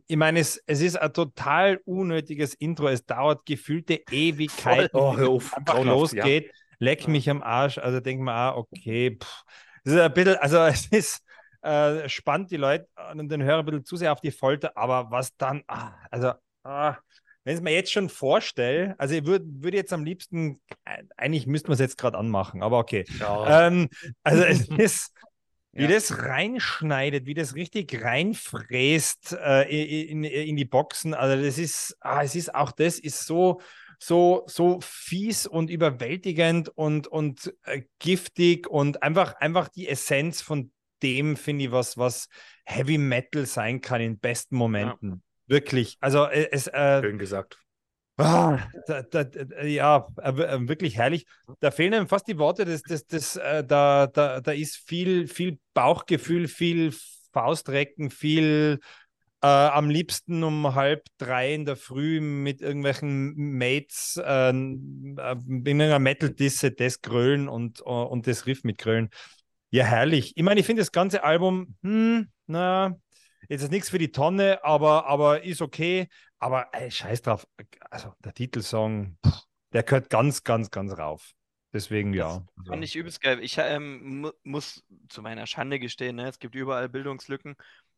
[0.07, 2.87] ich meine, es, es ist ein total unnötiges Intro.
[2.87, 5.53] Es dauert gefühlte Ewigkeiten, Oh, hör auf.
[5.55, 6.51] einfach losgeht.
[6.79, 7.77] Leck mich am Arsch.
[7.77, 9.43] Also denkt man, ah, okay, pff.
[9.83, 11.23] das ist ein bisschen, also es ist,
[11.61, 15.11] äh, spannt die Leute und den Hörer ein bisschen zu sehr auf die Folter, aber
[15.11, 16.33] was dann, ah, also,
[16.63, 16.95] ah,
[17.43, 21.03] wenn ich es mir jetzt schon vorstelle, also ich würde würd jetzt am liebsten, äh,
[21.17, 23.05] eigentlich müssten wir es jetzt gerade anmachen, aber okay.
[23.19, 23.45] Ja.
[23.47, 23.67] Ja.
[23.67, 23.89] Ähm,
[24.23, 25.11] also es ist,
[25.73, 25.89] wie Ja.
[25.89, 31.13] das reinschneidet, wie das richtig reinfräst äh, in, in, die Boxen.
[31.13, 33.61] Also das ist, ah, es ist auch das ist so,
[33.99, 40.71] so, so fies und überwältigend und, und äh, giftig und einfach, einfach die Essenz von
[41.03, 42.27] dem, finde ich, was, was
[42.65, 45.23] Heavy Metal sein kann in besten Momenten.
[45.47, 45.97] Wirklich.
[45.99, 47.59] Also äh, es, äh, Schön gesagt.
[48.23, 51.25] Ah, da, da, ja, äh, äh, wirklich herrlich.
[51.59, 52.65] Da fehlen einem fast die Worte.
[52.65, 56.93] Das, das, das, äh, da, da, da ist viel, viel Bauchgefühl, viel
[57.33, 58.79] Faustrecken, viel
[59.41, 65.99] äh, am liebsten um halb drei in der Früh mit irgendwelchen Mates äh, in einer
[65.99, 69.09] Metal-Disse das Grölen und, und das Riff mit Grölen.
[69.71, 70.33] Ja, herrlich.
[70.35, 72.97] Ich meine, ich finde das ganze Album, hm, na,
[73.49, 76.07] jetzt ist nichts für die Tonne, aber, aber ist okay.
[76.41, 77.47] Aber ey, scheiß drauf.
[77.91, 79.17] Also der Titelsong,
[79.73, 81.33] der gehört ganz, ganz, ganz rauf.
[81.71, 82.45] Deswegen ja.
[82.57, 83.39] Also, Fand ich übelst geil.
[83.41, 86.27] Ich ähm, mu muss zu meiner Schande gestehen, ne?
[86.27, 87.55] es gibt überall Bildungslücken.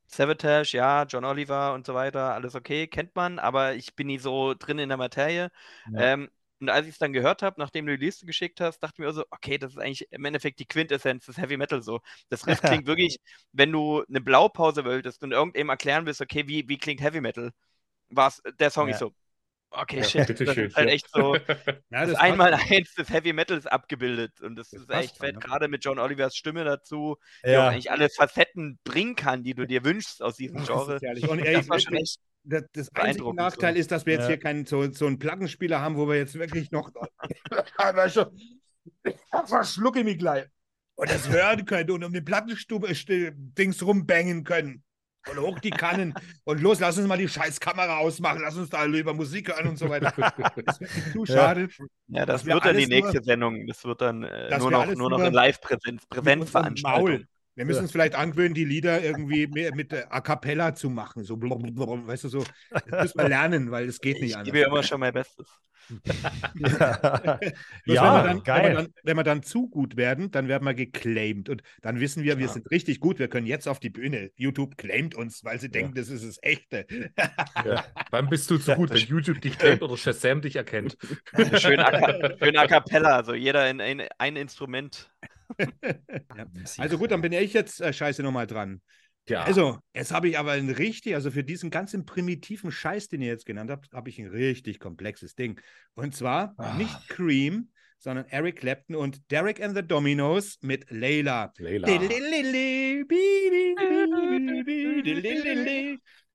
[0.07, 4.19] Savatage, ja, John Oliver und so weiter, alles okay, kennt man, aber ich bin nie
[4.19, 5.49] so drin in der Materie.
[5.91, 6.13] Ja.
[6.13, 6.29] Ähm,
[6.59, 9.05] und als ich es dann gehört habe, nachdem du die Liste geschickt hast, dachte ich
[9.05, 12.01] mir so, okay, das ist eigentlich im Endeffekt die Quintessenz des Heavy Metal so.
[12.29, 13.17] Das Riff klingt wirklich,
[13.53, 17.51] wenn du eine Blaupause wolltest und irgendjemandem erklären willst, okay, wie, wie klingt Heavy Metal,
[18.15, 18.93] war der Song Ja.
[18.93, 19.13] ich so,
[19.71, 20.93] okay, Ja, shit, das ist halt ja.
[20.93, 24.89] echt so, Ja, das das einmal eins des Heavy Metals abgebildet und das, Das ist
[24.91, 25.39] echt fett, ne?
[25.41, 29.53] gerade mit John Olivers Stimme dazu, die auch ja, eigentlich alle Facetten bringen kann, die
[29.53, 30.95] du dir wünschst aus diesem Das Genre.
[30.95, 31.27] ist herrlich.
[31.27, 33.79] Und Das war schon echt das, das einzige Nachteil so.
[33.79, 34.27] ist, dass wir jetzt Ja.
[34.29, 36.91] hier keinen so, so einen Plattenspieler haben, wo wir jetzt wirklich noch.
[38.11, 38.37] Schon,
[39.45, 40.45] verschlucke mich gleich.
[40.95, 44.83] Und das hören können und um den Plattenstube st- Dings rumbangen können.
[45.29, 46.13] Und hoch die Kannen.
[46.43, 48.41] Und los, lass uns mal die scheiß Kamera ausmachen.
[48.41, 50.13] Lass uns da über Musik hören und so weiter.
[50.65, 51.33] Das ist zu Ja.
[51.35, 51.69] schade.
[52.07, 53.67] Ja, das wir wird dann die alles nur- nächste Sendung.
[53.67, 57.03] Das wird dann äh, nur wir noch, nur noch in Live-Präsenz, Präsenzveranstaltung.
[57.09, 57.27] Maul.
[57.55, 61.23] Wir müssen uns vielleicht angewöhnen, die Lieder irgendwie mit, mit A Cappella zu machen.
[61.23, 62.43] So, weißt du, so.
[62.71, 62.83] Das
[63.13, 64.45] müssen wir lernen, weil es geht nicht Ich anders.
[64.47, 65.47] gebe ja immer schon mein Bestes.
[66.55, 67.39] Ja, ja
[67.85, 68.63] wenn, wir dann, geil.
[68.63, 71.49] Wenn, wir dann, wenn wir dann zu gut werden, dann werden wir geclaimed.
[71.49, 72.51] Und dann wissen wir, wir Ja.
[72.51, 73.19] sind richtig gut.
[73.19, 74.31] Wir können jetzt auf die Bühne.
[74.35, 76.85] YouTube claimt uns, weil sie denken, das ist das Echte.
[77.65, 77.83] Ja.
[78.11, 80.97] Wann bist du zu gut, wenn YouTube dich kennt oder Shazam dich erkennt?
[81.57, 85.09] Schön a, schön a cappella, also jeder in ein, ein Instrument.
[86.77, 88.81] Also gut, dann bin ich jetzt äh, scheiße nochmal dran.
[89.29, 89.43] Ja.
[89.43, 93.29] Also, jetzt habe ich aber ein richtig, also für diesen ganzen primitiven Scheiß, den ihr
[93.29, 95.59] jetzt genannt habt, habe ich ein richtig komplexes Ding.
[95.93, 96.75] Und zwar Ah.
[96.75, 97.69] nicht Cream,
[97.99, 101.53] sondern Eric Clapton und Derek and the Dominoes mit Layla.
[101.57, 101.87] Leila.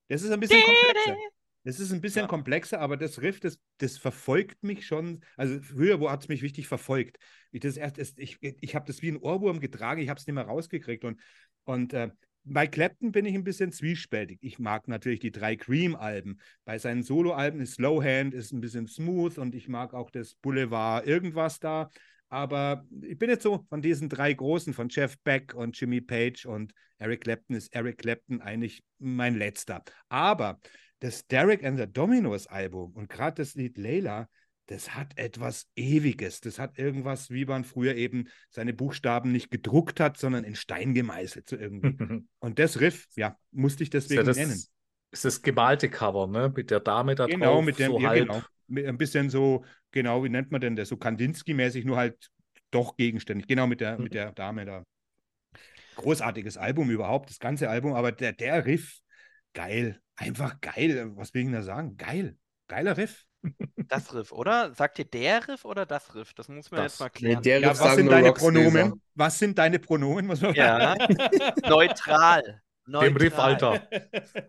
[0.09, 1.17] Das ist ein bisschen komplexer.
[1.65, 5.21] Das ist ein bisschen komplexer, aber das Riff, das, das verfolgt mich schon.
[5.37, 7.19] Also früher hat es mich richtig verfolgt.
[7.51, 10.27] Ich, das erst, das, ich, ich habe das wie ein Ohrwurm getragen, ich habe es
[10.27, 11.05] nicht mehr rausgekriegt.
[11.05, 11.21] Und,
[11.65, 12.09] und äh,
[12.49, 14.39] bei Clapton bin ich ein bisschen zwiespältig.
[14.43, 16.41] Ich mag natürlich die drei Cream-Alben.
[16.65, 21.07] Bei seinen Solo-Alben ist Slowhand, ist ein bisschen smooth und ich mag auch das Boulevard
[21.07, 21.91] irgendwas da.
[22.29, 26.47] Aber ich bin jetzt so von diesen drei Großen, von Jeff Beck und Jimmy Page
[26.47, 29.83] und Eric Clapton, ist Eric Clapton eigentlich mein letzter.
[30.09, 30.59] Aber
[31.01, 34.29] das Derek and the Dominoes Album und gerade das Lied Layla,
[34.69, 36.41] das hat etwas Ewiges.
[36.41, 40.95] Das hat irgendwas, wie man früher eben seine Buchstaben nicht gedruckt hat, sondern in Stein
[40.95, 41.99] gemeißelt so irgendwie.
[42.41, 44.65] Und das Riff, ja, musste ich Ist ja deswegen das, nennen.
[45.11, 46.53] ist das gemalte Cover, ne?
[46.55, 48.29] Mit der Dame da Genau, drauf, mit dem, so ja, halb.
[48.29, 48.43] genau.
[48.67, 50.89] Mit ein bisschen so, genau, wie nennt man denn das?
[50.91, 52.31] So Kandinsky-mäßig, nur halt
[52.71, 53.47] doch gegenständig.
[53.49, 54.05] Genau, mit der, Mhm.
[54.05, 54.85] mit der Dame da.
[55.97, 59.01] Großartiges Album überhaupt, das ganze Album, aber der, der Riff,
[59.53, 60.01] geil.
[60.17, 61.13] Einfach geil.
[61.17, 61.97] Was will ich denn da sagen?
[61.97, 62.37] Geil.
[62.69, 63.25] Geiler Riff.
[63.89, 64.75] Das Riff, oder?
[64.75, 66.35] Sagt ihr der Riff oder das Riff?
[66.35, 66.93] Das muss man Das.
[66.95, 67.43] jetzt mal Nee, klären.
[67.43, 68.33] der Ja, Riff was sind deine.
[68.33, 69.03] Pronomen?
[69.15, 70.31] Was sind deine Pronomen?
[70.55, 70.95] Ja.
[71.69, 72.63] Neutral.
[72.87, 73.53] Dem Riff, Neutral.
[73.55, 73.89] Alter.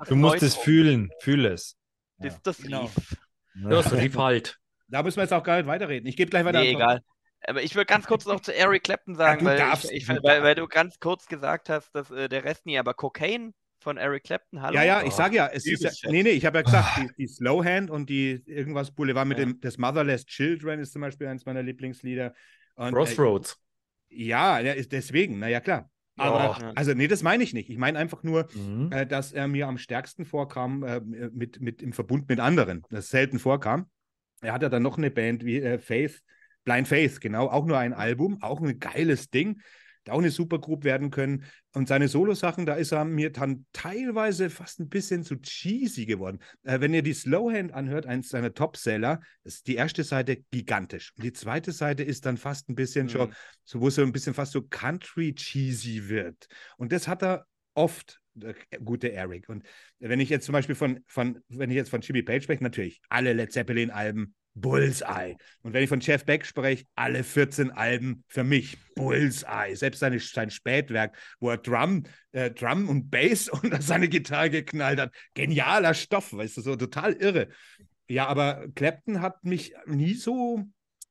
[0.07, 0.63] Du musst es Neutral.
[0.63, 1.77] fühlen, fühl es.
[2.17, 2.83] Das ist das Genau.
[2.83, 3.17] Riff.
[3.55, 4.57] Ja, das Riff halt.
[4.87, 6.07] Da müssen wir jetzt auch gar nicht weiterreden.
[6.07, 6.61] Ich gebe gleich weiter.
[6.61, 7.01] Nee, egal.
[7.47, 10.07] Aber ich würde ganz kurz noch zu Eric Clapton sagen, du weil, darfst, ich, ich,
[10.07, 13.53] du weil, weil du ganz kurz gesagt hast, dass äh, der Rest nie, aber Cocaine
[13.79, 14.75] von Eric Clapton, hallo?
[14.75, 16.97] Ja, ja, ich Oh, sage ja, es ist ja, nee, nee, ich habe ja gesagt,
[16.97, 19.45] die, die Slowhand und die irgendwas Boulevard mit Ja.
[19.45, 22.33] dem, das Motherless Children ist zum Beispiel eines meiner Lieblingslieder.
[22.75, 23.57] Und, äh, Crossroads.
[24.09, 25.89] ja, ja, ist deswegen, naja, klar.
[26.17, 26.73] Aber, Ja.
[26.75, 27.69] also, nee, das meine ich nicht.
[27.69, 28.91] Ich meine einfach nur, Mhm.
[28.91, 30.99] äh, dass er mir am stärksten vorkam äh,
[31.31, 33.89] mit, mit, im Verbund mit anderen, das selten vorkam.
[34.41, 36.21] Er hat ja dann noch eine Band wie äh, Faith,
[36.65, 39.61] Blind Faith, genau, auch nur ein Album, auch ein geiles Ding,
[39.99, 41.45] hätte auch eine Supergroup werden können.
[41.73, 46.39] Und seine Solo-Sachen, da ist er mir dann teilweise fast ein bisschen zu cheesy geworden.
[46.63, 51.13] Äh, wenn ihr die Slowhand anhört, eins seiner Top-Seller, ist die erste Seite gigantisch.
[51.17, 53.33] Und die zweite Seite ist dann fast ein bisschen schon Mhm.
[53.63, 56.47] so, wo es so ein bisschen fast so country-cheesy wird.
[56.77, 59.49] Und das hat er oft, der gute Eric.
[59.49, 59.63] Und
[59.99, 63.01] wenn ich jetzt zum Beispiel von, von wenn ich jetzt von Jimmy Page spreche, natürlich
[63.09, 65.35] alle Led Zeppelin-Alben, Bullseye.
[65.63, 69.75] Und wenn ich von Jeff Beck spreche, alle 14 Alben für mich, Bullseye.
[69.75, 74.99] Selbst seine, sein Spätwerk, wo er Drum, äh, Drum und Bass unter seine Gitarre geknallt
[74.99, 75.13] hat.
[75.33, 77.47] Genialer Stoff, weißt du, so total irre.
[78.07, 80.63] Ja, aber Clapton hat mich nie so,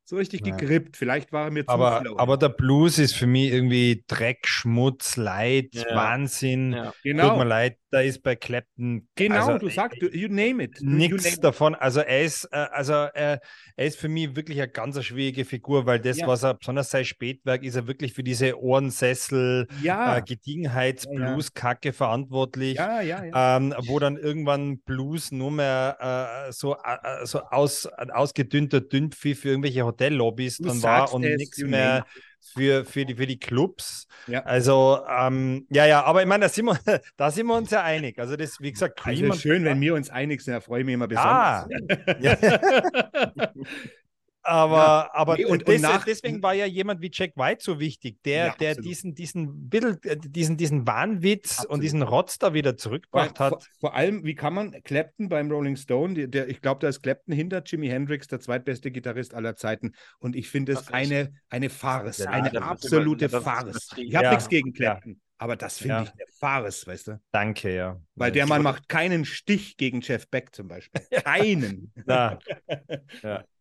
[0.04, 0.56] so richtig Ja.
[0.56, 0.96] gegrippt.
[0.96, 5.16] Vielleicht war er mir zu Aber, aber der Blues ist für mich irgendwie Dreck, Schmutz,
[5.16, 5.94] Leid, Ja.
[5.94, 6.72] Wahnsinn.
[6.72, 6.86] Ja.
[6.86, 10.78] Tut genau, mir leid, da ist bei Clapton genau, also, du sagst, you name it.
[10.82, 11.44] Nichts it.
[11.44, 11.74] davon.
[11.74, 13.38] Also er ist, äh, also äh,
[13.76, 16.26] er ist für mich wirklich eine ganz schwierige Figur, weil das, Ja.
[16.26, 22.76] was er, besonders sein Spätwerk, ist er wirklich für diese Ohrensessel, Ja, äh, Gediegenheits-Blues-Kacke verantwortlich.
[22.76, 23.56] ja, ja, ja.
[23.56, 29.48] Ähm, wo dann irgendwann Blues nur mehr äh, so, äh, so aus, ausgedünnter Dünnpfiff für
[29.50, 32.04] irgendwelche Hotellobbys Du dann war und nichts mehr name
[32.40, 34.06] für, für, die, für die Clubs.
[34.26, 34.42] Ja.
[34.44, 36.78] Also, ähm, ja, ja, aber ich meine, da sind, wir,
[37.16, 38.18] da sind wir uns ja einig.
[38.18, 40.94] Also, das, wie gesagt, Also schön, wenn wir uns einig sind, da freue ich mich
[40.94, 41.66] immer Ja.
[41.66, 42.18] besonders.
[42.20, 43.50] Ja.
[44.48, 47.78] Aber, aber Nee, und- und des- nach- deswegen war ja jemand wie Jack White so
[47.78, 48.90] wichtig, der, Ja, der absolut.
[48.90, 51.74] diesen, diesen, bisschen, äh, diesen, diesen Wahnwitz Absolut.
[51.74, 53.66] und diesen Rotz da wieder Vor, zurückgebracht vor, hat.
[53.78, 57.02] vor allem, wie kann man Clapton beim Rolling Stone, der, der, ich glaube, da ist
[57.02, 59.92] Clapton hinter Jimi Hendrix, der zweitbeste Gitarrist aller Zeiten.
[60.18, 63.90] Und ich finde es eine, eine Farce, Ja, eine absolute ist Farce.
[63.96, 64.74] Ich habe Ja, nichts gegen ja.
[64.94, 66.02] Clapton, aber das finde Ja.
[66.04, 67.20] ich eine Farce, weißt du?
[67.32, 68.00] Danke, ja.
[68.14, 71.02] Weil der Mann macht keinen Stich gegen Jeff Beck zum Beispiel.
[71.24, 71.92] Keinen.
[72.06, 72.38] Na,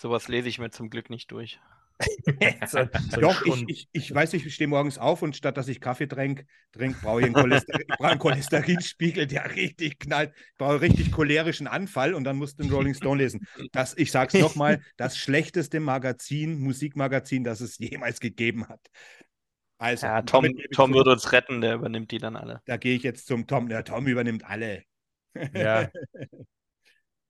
[0.00, 1.60] Sowas lese ich mir zum Glück nicht durch.
[2.66, 2.78] so,
[3.10, 6.06] so Doch, ich, ich, ich weiß, ich stehe morgens auf und statt dass ich Kaffee
[6.06, 10.32] trinke, trink, brauche ich einen, Cholester einen Cholesterinspiegel, der richtig knallt.
[10.34, 13.46] Ich brauche einen richtig cholerischen Anfall und dann musst du den Rolling Stone lesen.
[13.72, 18.80] Das, ich sage es nochmal, das schlechteste Magazin, Musikmagazin, das es jemals gegeben hat.
[19.76, 22.62] Also, ja, Tom, Tom wird uns retten, der übernimmt die dann alle.
[22.64, 23.68] Da gehe ich jetzt zum Tom.
[23.68, 24.82] Der Tom übernimmt alle.
[25.52, 25.90] Ja.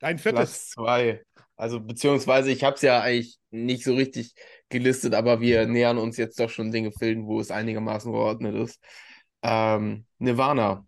[0.01, 0.51] Dein viertes.
[0.51, 1.23] Platz zwei.
[1.57, 4.35] Also, beziehungsweise, ich habe es ja eigentlich nicht so richtig
[4.71, 8.81] gelistet, aber wir nähern uns jetzt doch schon den Gefilden, wo es einigermaßen geordnet ist.
[9.43, 10.87] Ähm, Nirvana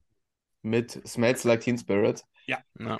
[0.62, 2.24] mit Smells Like Teen Spirit.
[2.46, 2.58] Ja.
[2.78, 2.98] ja.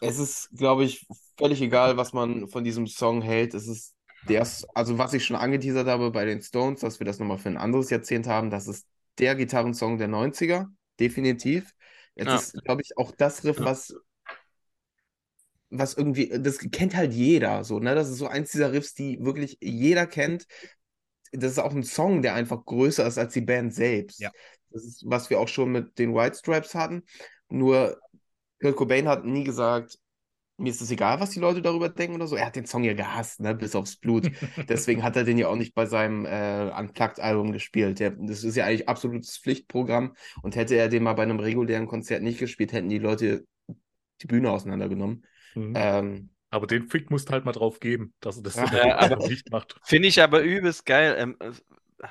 [0.00, 1.06] Es ist, glaube ich,
[1.38, 3.54] völlig egal, was man von diesem Song hält.
[3.54, 3.94] Es ist
[4.28, 7.48] der, also was ich schon angeteasert habe bei den Stones, dass wir das nochmal für
[7.48, 8.86] ein anderes Jahrzehnt haben, das ist
[9.18, 10.66] der Gitarrensong der 90er,
[10.98, 11.72] definitiv.
[12.14, 12.36] Jetzt ja.
[12.36, 13.94] ist, glaube ich, auch das Riff, was,
[15.70, 17.94] was irgendwie, das kennt halt jeder, so, ne?
[17.94, 20.46] Das ist so eins dieser Riffs, die wirklich jeder kennt.
[21.32, 24.20] Das ist auch ein Song, der einfach größer ist als die Band selbst.
[24.20, 24.30] Ja.
[24.70, 27.04] Das ist, was wir auch schon mit den White Stripes hatten.
[27.48, 27.98] Nur
[28.60, 29.98] Kurt Cobain hat nie gesagt,
[30.60, 32.36] mir ist es egal, was die Leute darüber denken oder so.
[32.36, 34.30] Er hat den Song ja gehasst, ne, bis aufs Blut.
[34.68, 37.98] Deswegen hat er den ja auch nicht bei seinem äh, Unplugged-Album gespielt.
[37.98, 40.14] Der, das ist ja eigentlich absolutes Pflichtprogramm.
[40.42, 43.46] Und hätte er den mal bei einem regulären Konzert nicht gespielt, hätten die Leute
[44.20, 45.24] die Bühne auseinandergenommen.
[45.54, 45.72] Mhm.
[45.76, 49.76] Ähm, aber den Fick musst halt mal drauf geben, dass er das ja, nicht macht.
[49.84, 51.16] Finde ich aber übelst geil.
[51.18, 51.36] Ähm,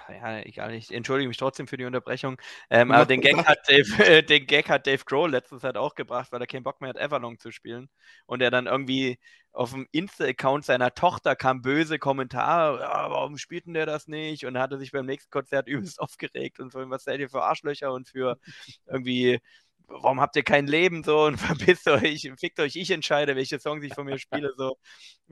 [0.09, 2.39] ja, egal, ich entschuldige mich trotzdem für die Unterbrechung.
[2.69, 5.95] Ähm, aber den Gag, hat Dave, äh, den Gag hat Dave Grohl letztens halt auch
[5.95, 7.89] gebracht, weil er keinen Bock mehr hat, Everlong zu spielen.
[8.25, 9.17] Und er dann irgendwie
[9.51, 14.45] auf dem Insta-Account seiner Tochter kam böse Kommentare, ja, warum spielt denn der das nicht?
[14.45, 17.43] Und er hatte sich beim nächsten Konzert übelst aufgeregt und so, was seid ihr für
[17.43, 18.37] Arschlöcher und für
[18.85, 19.39] irgendwie
[19.89, 23.83] warum habt ihr kein Leben so und verpisst euch, fickt euch, ich entscheide, welche Songs
[23.83, 24.53] ich von mir spiele.
[24.57, 24.77] So.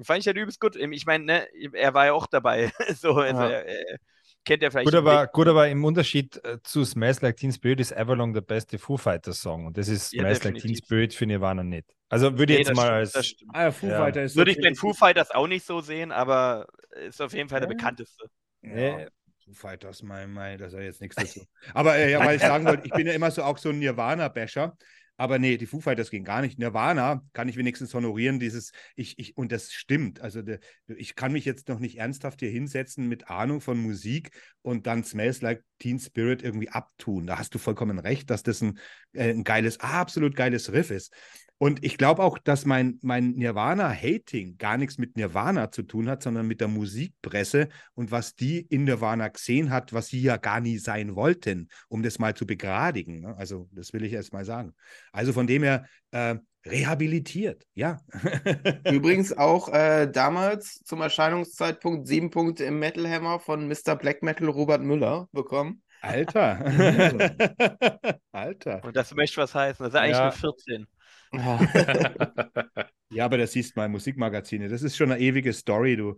[0.01, 0.75] Fand ich halt übelst gut.
[0.75, 2.71] Ich meine, ne, er war ja auch dabei.
[2.95, 3.49] so, also, ja.
[3.49, 3.97] er,
[4.45, 4.87] kennt er vielleicht.
[4.87, 8.41] Gut, aber, gut, aber im Unterschied äh, zu Smash Like Teen Spirit ist Everlong der
[8.41, 11.93] beste Foo Fighters Song und das ist ja, Smash Like Teen Spirit für Nirvana nicht.
[12.09, 13.35] Also würde ich nee, jetzt mal stimmt, als.
[13.53, 13.97] Ah, Foo ja.
[13.97, 17.59] Fighters würde ich den Foo Fighters auch nicht so sehen, aber ist auf jeden Fall
[17.59, 18.29] der bekannteste.
[18.61, 19.07] Ja.
[19.53, 21.45] Fighters, mein, mein, das ist ja jetzt nichts dazu.
[21.73, 23.79] Aber äh, ja, weil ich sagen wollte, ich bin ja immer so auch so ein
[23.79, 24.75] Nirvana-Basher.
[25.19, 26.59] Aber nee, die Foo Fighters gehen gar nicht.
[26.59, 30.21] Nirvana kann ich wenigstens honorieren, dieses, ich, ich, und das stimmt.
[30.21, 30.59] Also de,
[30.95, 34.29] ich kann mich jetzt noch nicht ernsthaft hier hinsetzen mit Ahnung von Musik
[34.61, 37.25] und dann Smells Like Teen Spirit irgendwie abtun.
[37.25, 38.77] Da hast du vollkommen recht, dass das ein,
[39.13, 41.11] äh, ein geiles, absolut geiles Riff ist.
[41.59, 46.21] Und ich glaube auch, dass mein, mein Nirvana-Hating gar nichts mit Nirvana zu tun hat,
[46.21, 50.59] sondern mit der Musikpresse und was die in Nirvana gesehen hat, was sie ja gar
[50.59, 53.21] nie sein wollten, um das mal zu begradigen.
[53.21, 53.35] Ne?
[53.37, 54.73] Also, das will ich erst mal sagen.
[55.11, 56.35] Also von dem her, äh,
[56.65, 57.99] rehabilitiert, ja.
[58.91, 63.95] Übrigens auch äh, damals zum Erscheinungszeitpunkt sieben Punkte im Metal Hammer von Mr.
[63.95, 65.81] Black Metal Robert Müller bekommen.
[66.01, 66.59] Alter.
[68.31, 68.83] Alter.
[68.83, 69.83] Und das möchte was heißen.
[69.83, 70.23] Das ist eigentlich ja.
[70.23, 70.87] eine 14.
[73.09, 74.69] ja, aber das siehst mal Musikmagazine.
[74.69, 76.17] Das ist schon eine ewige Story, du.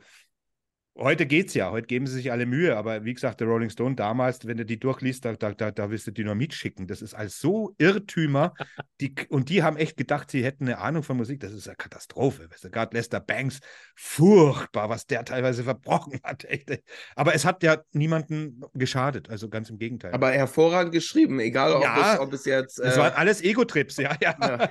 [1.01, 3.95] Heute geht's ja, heute geben sie sich alle Mühe, aber wie gesagt, der Rolling Stone
[3.95, 6.87] damals, wenn du die durchliest, da, da, da, da willst du Dynamit schicken.
[6.87, 8.53] Das ist als so Irrtümer.
[8.99, 11.39] Die, und die haben echt gedacht, sie hätten eine Ahnung von Musik.
[11.39, 12.51] Das ist eine Katastrophe.
[12.51, 13.59] Weißt du, gerade Lester Banks,
[13.95, 16.43] furchtbar, was der teilweise verbrochen hat.
[16.43, 16.69] Echt.
[17.15, 20.11] Aber es hat ja niemanden geschadet, also ganz im Gegenteil.
[20.11, 22.77] Aber hervorragend geschrieben, egal ob, ja, es, ob es jetzt.
[22.77, 22.83] Äh...
[22.83, 24.35] Das waren alles Ego-Trips, ja, ja.
[24.41, 24.69] ja.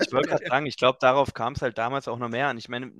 [0.00, 2.56] Ich wollte gerade sagen, ich glaube, darauf kam es halt damals auch noch mehr an.
[2.56, 2.90] Ich meine,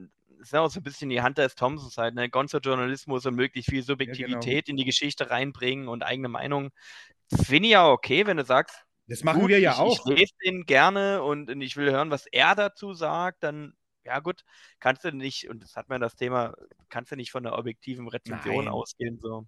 [0.46, 1.54] ist ja auch so ein bisschen die Hunter S.
[1.54, 2.28] Thompsons halt, ne?
[2.28, 4.70] Gonzo-Journalismus und möglichst viel Subjektivität ja, genau.
[4.70, 6.70] in die Geschichte reinbringen und eigene Meinung.
[7.32, 10.06] Finde ich ja okay, wenn du sagst, das machen gut, wir ja ich, auch.
[10.06, 13.74] Ich lese den gerne und, und ich will hören, was er dazu sagt, dann
[14.04, 14.42] ja gut,
[14.78, 16.54] kannst du nicht, und das hat man das Thema,
[16.88, 18.74] kannst du nicht von der objektiven Rezension Nein.
[18.74, 19.18] ausgehen.
[19.20, 19.46] So.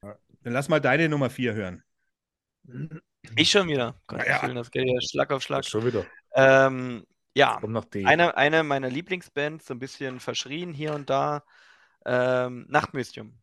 [0.00, 1.82] Dann lass mal deine Nummer 4 hören.
[3.36, 4.00] Ich schon wieder.
[4.06, 4.46] Gott, ja.
[4.52, 5.64] das geht ja Schlag auf Schlag.
[5.64, 6.04] Schon wieder.
[6.34, 7.06] Ähm,
[7.36, 7.60] ja,
[8.04, 11.44] eine, eine meiner Lieblingsbands, so ein bisschen verschrien hier und da,
[12.06, 13.34] ähm, Nachtmystium.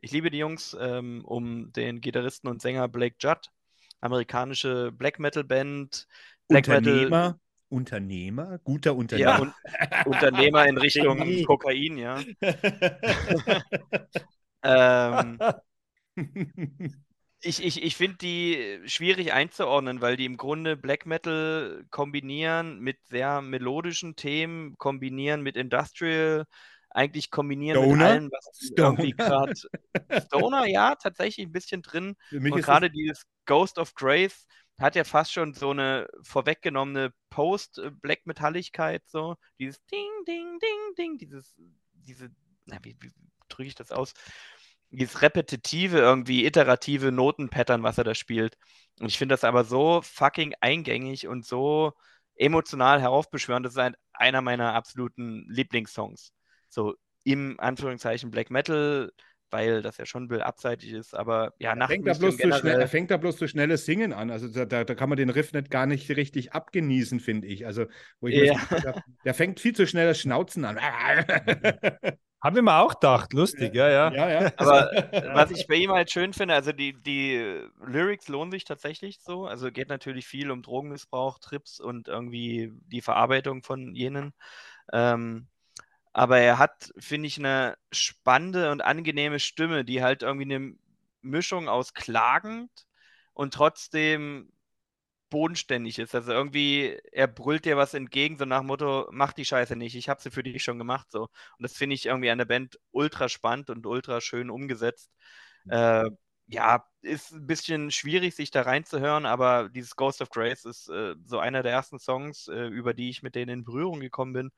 [0.00, 3.52] Ich liebe die Jungs ähm, um den Gitarristen und Sänger Blake Judd,
[4.00, 6.08] amerikanische Black Metal Band.
[6.48, 7.34] Black Unternehmer, Metal,
[7.68, 9.30] Unternehmer, guter Unternehmer.
[9.30, 9.54] Ja, un
[10.06, 12.18] Unternehmer in Richtung Kokain, ja.
[14.64, 15.38] ähm,
[17.40, 22.98] ich, ich, ich finde die schwierig einzuordnen, weil die im Grunde Black Metal kombinieren mit
[23.06, 26.46] sehr melodischen Themen, kombinieren mit Industrial,
[26.90, 27.96] eigentlich kombinieren Stoner?
[27.96, 28.88] mit allem, was Stoner.
[28.88, 29.54] irgendwie gerade.
[30.26, 32.16] Stoner, ja, tatsächlich ein bisschen drin.
[32.32, 34.46] Und gerade dieses Ghost of Grace
[34.78, 41.18] hat ja fast schon so eine vorweggenommene Post-Black Metalligkeit, so dieses Ding, Ding, Ding, Ding,
[41.18, 41.54] dieses,
[41.92, 42.30] diese,
[42.64, 43.10] na, wie, wie
[43.48, 44.14] drücke ich das aus?
[44.90, 48.56] Dieses repetitive, irgendwie iterative Notenpattern, was er da spielt.
[49.00, 51.92] Und ich finde das aber so fucking eingängig und so
[52.36, 53.66] emotional heraufbeschwörend.
[53.66, 56.32] Das ist ein, einer meiner absoluten Lieblingssongs.
[56.68, 56.94] So
[57.24, 59.10] im Anführungszeichen Black Metal
[59.50, 62.52] weil das ja schon ein bisschen abseitig ist, aber ja, er fängt, da bloß zu
[62.52, 64.30] schnell, er fängt da bloß zu schnelles Singen an.
[64.30, 67.66] Also da, da kann man den Riff nicht gar nicht richtig abgenießen, finde ich.
[67.66, 67.86] Also,
[68.20, 68.60] wo ich ja.
[68.70, 70.78] Der, der, fängt viel zu schnell das Schnauzen an.
[72.40, 74.12] Haben wir mal auch gedacht, lustig, ja, ja.
[74.12, 74.52] ja, ja.
[74.58, 74.90] Aber
[75.34, 79.46] was ich bei ihm halt schön finde, also die, die Lyrics lohnen sich tatsächlich so.
[79.46, 84.34] Also geht natürlich viel um Drogenmissbrauch, Trips und irgendwie die Verarbeitung von jenen.
[84.92, 85.48] Ähm,
[86.12, 90.74] aber er hat, finde ich, eine spannende und angenehme Stimme, die halt irgendwie eine
[91.22, 92.70] Mischung aus klagend
[93.34, 94.52] und trotzdem
[95.30, 96.14] bodenständig ist.
[96.14, 99.94] Also irgendwie, er brüllt dir was entgegen, so nach dem Motto, mach die Scheiße nicht,
[99.94, 101.10] ich habe sie für dich schon gemacht.
[101.10, 101.22] So.
[101.22, 105.10] Und das finde ich irgendwie an der Band ultra spannend und ultra schön umgesetzt.
[105.64, 105.72] Mhm.
[105.72, 106.10] Äh,
[106.48, 111.14] ja, ist ein bisschen schwierig, sich da reinzuhören, aber dieses Ghost of Grace ist äh,
[111.24, 114.50] so einer der ersten Songs, äh, über die ich mit denen in Berührung gekommen bin.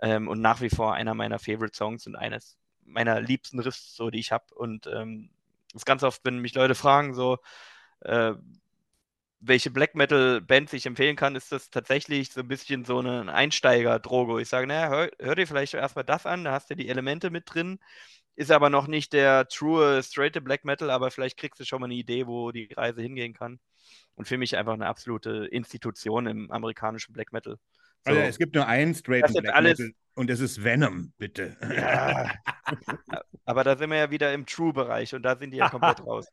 [0.00, 4.10] Ähm, und nach wie vor einer meiner Favorite Songs und eines meiner liebsten Riffs, so
[4.10, 4.46] die ich habe.
[4.54, 5.30] Und ähm,
[5.84, 7.38] ganz oft, wenn mich Leute fragen, so,
[8.00, 8.34] äh,
[9.42, 13.32] welche Black Metal Bands ich empfehlen kann, ist das tatsächlich so ein bisschen so eine
[13.32, 14.40] Einsteiger-Droge.
[14.40, 17.30] Ich sage, naja, hör, hör dir vielleicht erstmal das an, da hast du die Elemente
[17.30, 17.78] mit drin.
[18.36, 21.86] Ist aber noch nicht der true, straight Black Metal, aber vielleicht kriegst du schon mal
[21.86, 23.60] eine Idee, wo die Reise hingehen kann.
[24.14, 27.58] Und für mich einfach eine absolute Institution im amerikanischen Black Metal.
[28.04, 28.10] So.
[28.10, 29.78] Also es gibt nur einen straight Black alles...
[29.78, 31.56] Metal und es ist Venom, bitte.
[31.74, 32.30] Ja.
[33.44, 36.26] Aber da sind wir ja wieder im True-Bereich und da sind die ja komplett raus.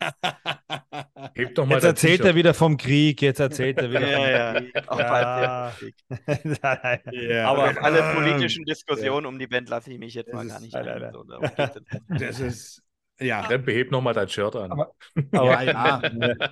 [1.34, 4.98] Hebt doch mal jetzt erzählt er wieder vom Krieg, jetzt erzählt er wieder ja, vom
[5.78, 5.96] Krieg.
[6.12, 7.00] Ja.
[7.12, 7.22] Ja.
[7.22, 7.48] ja.
[7.48, 10.60] Aber auf alle politischen Diskussionen um die Band lasse ich mich jetzt das mal gar
[10.60, 11.12] nicht ein.
[11.14, 11.26] So,
[12.10, 12.84] das ist
[13.20, 13.48] ja.
[13.48, 14.72] Dann beheb nochmal dein Shirt an.
[14.72, 14.94] Aber,
[15.32, 16.02] aber ja,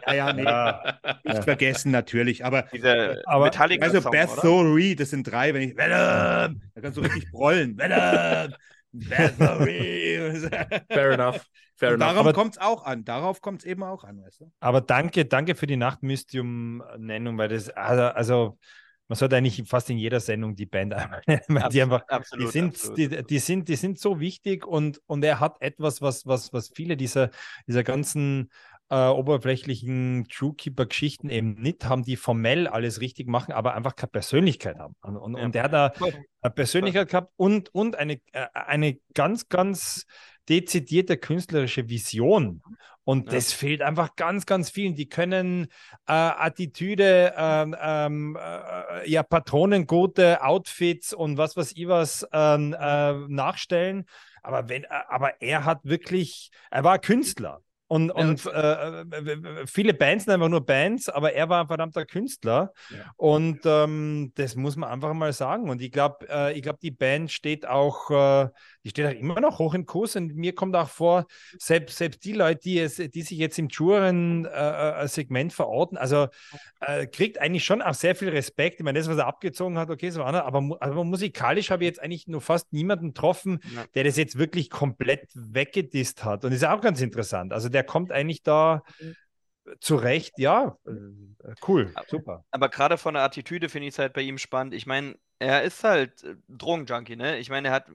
[0.07, 0.43] ja, ja, nee.
[0.43, 0.99] Ja.
[1.23, 2.45] Nicht vergessen, natürlich.
[2.45, 7.01] Aber, Diese aber also Beth Thory, das sind drei, wenn ich Venom, da kannst du
[7.01, 7.77] richtig brollen.
[7.77, 8.53] Venom,
[8.91, 10.49] Beth Thory.
[10.89, 11.45] Fair enough.
[11.75, 12.13] Fair enough.
[12.15, 13.03] Darauf kommt es auch an.
[13.05, 14.51] Darauf kommt es eben auch an, weißt du?
[14.59, 18.57] Aber danke, danke für die Nachtmystium-Nennung, weil das, also, also
[19.07, 22.47] man sollte eigentlich fast in jeder Sendung die Band einmal nennen, weil die einfach, absolut,
[22.47, 22.97] die sind, absolut.
[22.97, 26.69] Die, die, sind, die sind so wichtig und, und er hat etwas, was, was, was
[26.69, 27.29] viele dieser,
[27.67, 28.49] dieser ganzen
[28.89, 34.77] äh, oberflächlichen Truekeeper-Geschichten eben nicht haben, die formell alles richtig machen, aber einfach keine Persönlichkeit
[34.77, 34.95] haben.
[35.01, 35.45] Und, und, ja.
[35.45, 35.93] und der hat da
[36.41, 40.05] eine Persönlichkeit gehabt und, und eine, äh, eine ganz, ganz
[40.47, 42.61] dezidierte künstlerische Vision.
[43.07, 43.35] Und ja.
[43.35, 44.93] das fehlt einfach ganz, ganz vielen.
[44.93, 45.67] Die können
[46.07, 53.13] äh, Attitüde, ähm, ähm, äh, ja, Patronengute, Outfits und was weiß ich was ähm, äh,
[53.29, 54.03] nachstellen.
[54.43, 57.61] Aber, wenn, äh, aber er hat wirklich, er war Künstler.
[57.89, 59.05] Und, und äh,
[59.65, 62.73] viele Bands sind einfach nur Bands, aber er war ein verdammter Künstler.
[62.89, 62.97] Ja.
[63.15, 65.69] Und ähm, das muss man einfach mal sagen.
[65.69, 68.49] Und ich glaube, äh, ich glaube, die Band steht auch, äh,
[68.87, 70.15] die steht auch immer noch hoch im Kurs.
[70.15, 71.25] Und mir kommt auch vor,
[71.57, 76.27] selbst, selbst die Leute, die, es, die sich jetzt im Touren-Segment äh, äh, verorten, also
[76.79, 78.79] äh, kriegt eigentlich schon auch sehr viel Respekt.
[78.79, 81.89] Ich meine, das, was er abgezogen hat, okay, so war aber, aber musikalisch habe ich
[81.89, 83.83] jetzt eigentlich nur fast niemanden getroffen, ja.
[83.93, 86.45] der das jetzt wirklich komplett weggedisst hat.
[86.45, 87.51] Und ist auch ganz interessant.
[87.51, 88.83] Also der kommt eigentlich da
[89.81, 90.91] zurecht, ja, äh,
[91.67, 92.45] cool, super.
[92.51, 94.73] Aber gerade von der Attitüde finde ich es halt bei ihm spannend.
[94.73, 97.37] Ich meine, er ist halt Drogenjunkie, ne?
[97.37, 97.91] Ich meine, er hat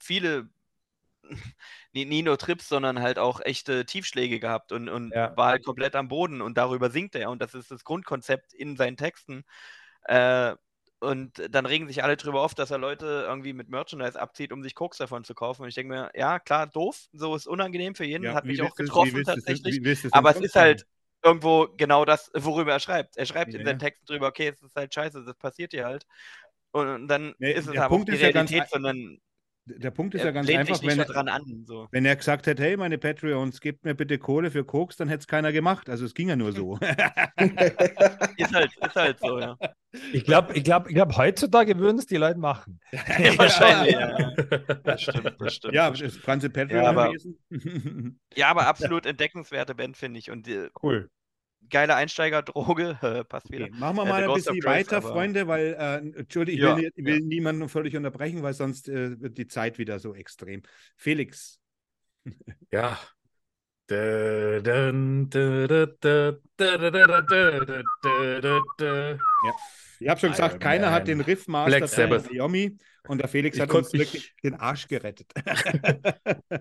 [0.00, 0.48] viele,
[1.92, 5.36] nie, nur Trips, sondern halt auch echte Tiefschläge gehabt und, und ja.
[5.36, 8.76] war halt komplett am Boden und darüber singt er und das ist das Grundkonzept in
[8.76, 9.44] seinen Texten.
[10.04, 10.54] Äh,
[10.98, 14.62] und dann regen sich alle drüber auf, dass er Leute irgendwie mit Merchandise abzieht, um
[14.62, 15.62] sich Koks davon zu kaufen.
[15.62, 18.62] Und ich denke mir, ja, klar, doof, so ist unangenehm für jeden, ja, hat mich
[18.62, 19.84] auch getroffen es, tatsächlich.
[19.84, 20.86] Es, aber es ist halt
[21.22, 23.16] irgendwo genau das, worüber er schreibt.
[23.16, 23.60] Er schreibt ja.
[23.60, 26.06] in seinen Texten drüber, okay, es ist halt scheiße, das passiert hier halt.
[26.72, 29.18] Und dann nee, ist es aber Punkt auch die Realität, ja sondern
[29.66, 31.88] der Punkt ist ja ganz einfach, wenn er, an, so.
[31.90, 35.20] wenn er gesagt hätte, hey, meine Patreons, gebt mir bitte Kohle für Koks, dann hätte
[35.20, 35.90] es keiner gemacht.
[35.90, 36.76] Also es ging ja nur so.
[38.36, 39.58] ist, halt, ist halt so, ja.
[40.12, 42.80] Ich glaube, ich glaub, ich glaub, heutzutage würden es die Leute machen.
[43.18, 44.34] Ja, wahrscheinlich, ja.
[44.84, 45.74] Das stimmt, das stimmt.
[45.74, 47.12] Ja, das ist ganze Patreon ja, aber,
[48.34, 50.30] ja, aber absolut entdeckenswerte Band, finde ich.
[50.30, 51.08] Und die, cool
[51.70, 52.98] geile Einsteigerdroge.
[53.28, 53.66] Passt wieder.
[53.66, 55.08] Okay, machen wir mal ein bisschen weiter, aber...
[55.08, 57.20] Freunde, weil, äh, Entschuldigung, ich ja, will, will ja.
[57.20, 60.62] niemanden völlig unterbrechen, weil sonst äh, wird die Zeit wieder so extrem.
[60.96, 61.60] Felix.
[62.72, 62.98] Ja.
[63.88, 63.98] Ja.
[69.98, 70.94] Ich habe schon gesagt, Iron keiner Man.
[70.94, 72.76] hat den Riffmaster von Naomi
[73.08, 75.32] und der Felix ich hat uns wirklich den Arsch gerettet.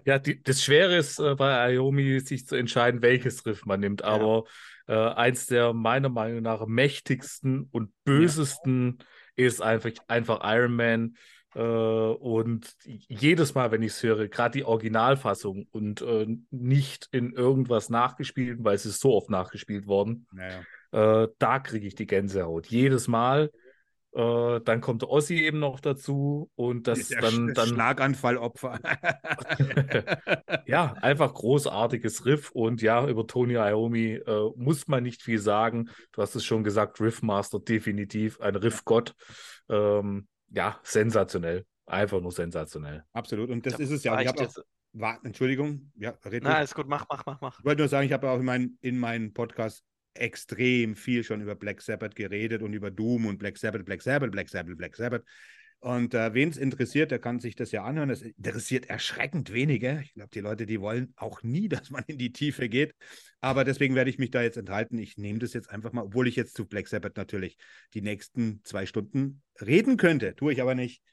[0.06, 4.04] ja, die, das Schwere ist äh, bei Iomi, sich zu entscheiden, welches Riff man nimmt.
[4.04, 4.52] Aber ja.
[4.88, 9.46] Äh, eins der meiner Meinung nach mächtigsten und bösesten ja.
[9.46, 11.16] ist einfach, einfach Iron Man.
[11.56, 12.76] Äh, und
[13.08, 18.60] jedes Mal, wenn ich es höre, gerade die Originalfassung und äh, nicht in irgendwas nachgespielt,
[18.62, 21.24] weil es ist so oft nachgespielt worden, naja.
[21.24, 22.68] äh, da kriege ich die Gänsehaut.
[22.68, 23.52] Jedes Mal.
[24.16, 28.80] Äh, dann kommt Ossi eben noch dazu und das der, dann, dann Schlaganfallopfer.
[30.66, 35.90] ja, einfach großartiges Riff und ja, über Tony Iommi äh, muss man nicht viel sagen.
[36.14, 39.16] Du hast es schon gesagt, Riffmaster definitiv ein Riffgott.
[39.68, 41.66] Ähm, ja, sensationell.
[41.86, 43.04] Einfach nur sensationell.
[43.12, 43.50] Absolut.
[43.50, 44.22] Und das ja, ist es ja.
[44.22, 44.48] Ich habe
[45.24, 47.60] Entschuldigung, ja, red Na, ist gut, mach, mach, mach, mach.
[47.60, 49.84] Ich wollte nur sagen, ich habe auch in, mein, in meinem Podcast
[50.16, 54.32] extrem viel schon über Black Sabbath geredet und über Doom und Black Sabbath, Black Sabbath,
[54.32, 55.24] Black Sabbath, Black Sabbath.
[55.80, 58.10] Und äh, wen es interessiert, der kann sich das ja anhören.
[58.10, 60.02] Das interessiert erschreckend wenige.
[60.04, 62.96] Ich glaube, die Leute, die wollen auch nie, dass man in die Tiefe geht.
[63.40, 64.98] Aber deswegen werde ich mich da jetzt enthalten.
[64.98, 67.58] Ich nehme das jetzt einfach mal, obwohl ich jetzt zu Black Sabbath natürlich
[67.94, 70.36] die nächsten zwei Stunden reden könnte.
[70.36, 71.04] Tue ich aber nicht.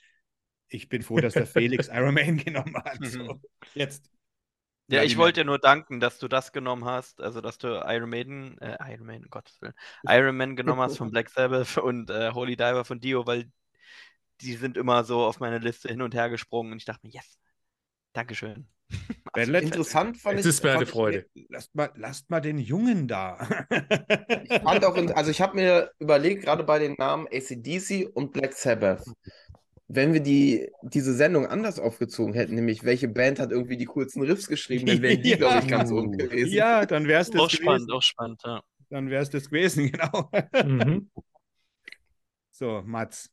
[0.69, 2.99] Ich bin froh, dass der Felix Iron Man genommen hat.
[3.05, 3.43] So,
[3.75, 4.09] jetzt.
[4.93, 8.11] Ja, ich wollte dir nur danken, dass du das genommen hast, also dass du Iron
[8.11, 9.75] Maiden, äh, Iron Maiden, um Gottes Willen,
[10.07, 13.51] Iron Man genommen hast von Black Sabbath und äh, Holy Diver von Dio, weil
[14.41, 17.13] die sind immer so auf meine Liste hin und her gesprungen und ich dachte mir,
[17.13, 17.39] yes,
[18.13, 18.67] Dankeschön.
[19.33, 20.51] Also, interessant fand es ich.
[20.51, 21.27] ist mir eine Freude.
[21.49, 23.39] lasst, mal, lasst mal den Jungen da.
[23.71, 28.53] ich fand auch, also ich habe mir überlegt, gerade bei den Namen ACDC und Black
[28.53, 29.05] Sabbath,
[29.95, 34.23] wenn wir die, diese Sendung anders aufgezogen hätten, nämlich welche Band hat irgendwie die coolsten
[34.23, 35.37] Riffs geschrieben, dann wären die, ja.
[35.37, 36.53] glaube ich, ganz unten gewesen.
[36.53, 37.63] Ja, dann wäre es das auch gewesen.
[37.63, 38.63] spannend, auch spannend, ja.
[38.89, 40.31] Dann wäre es das gewesen, genau.
[40.65, 41.11] Mhm.
[42.51, 43.31] So, Mats.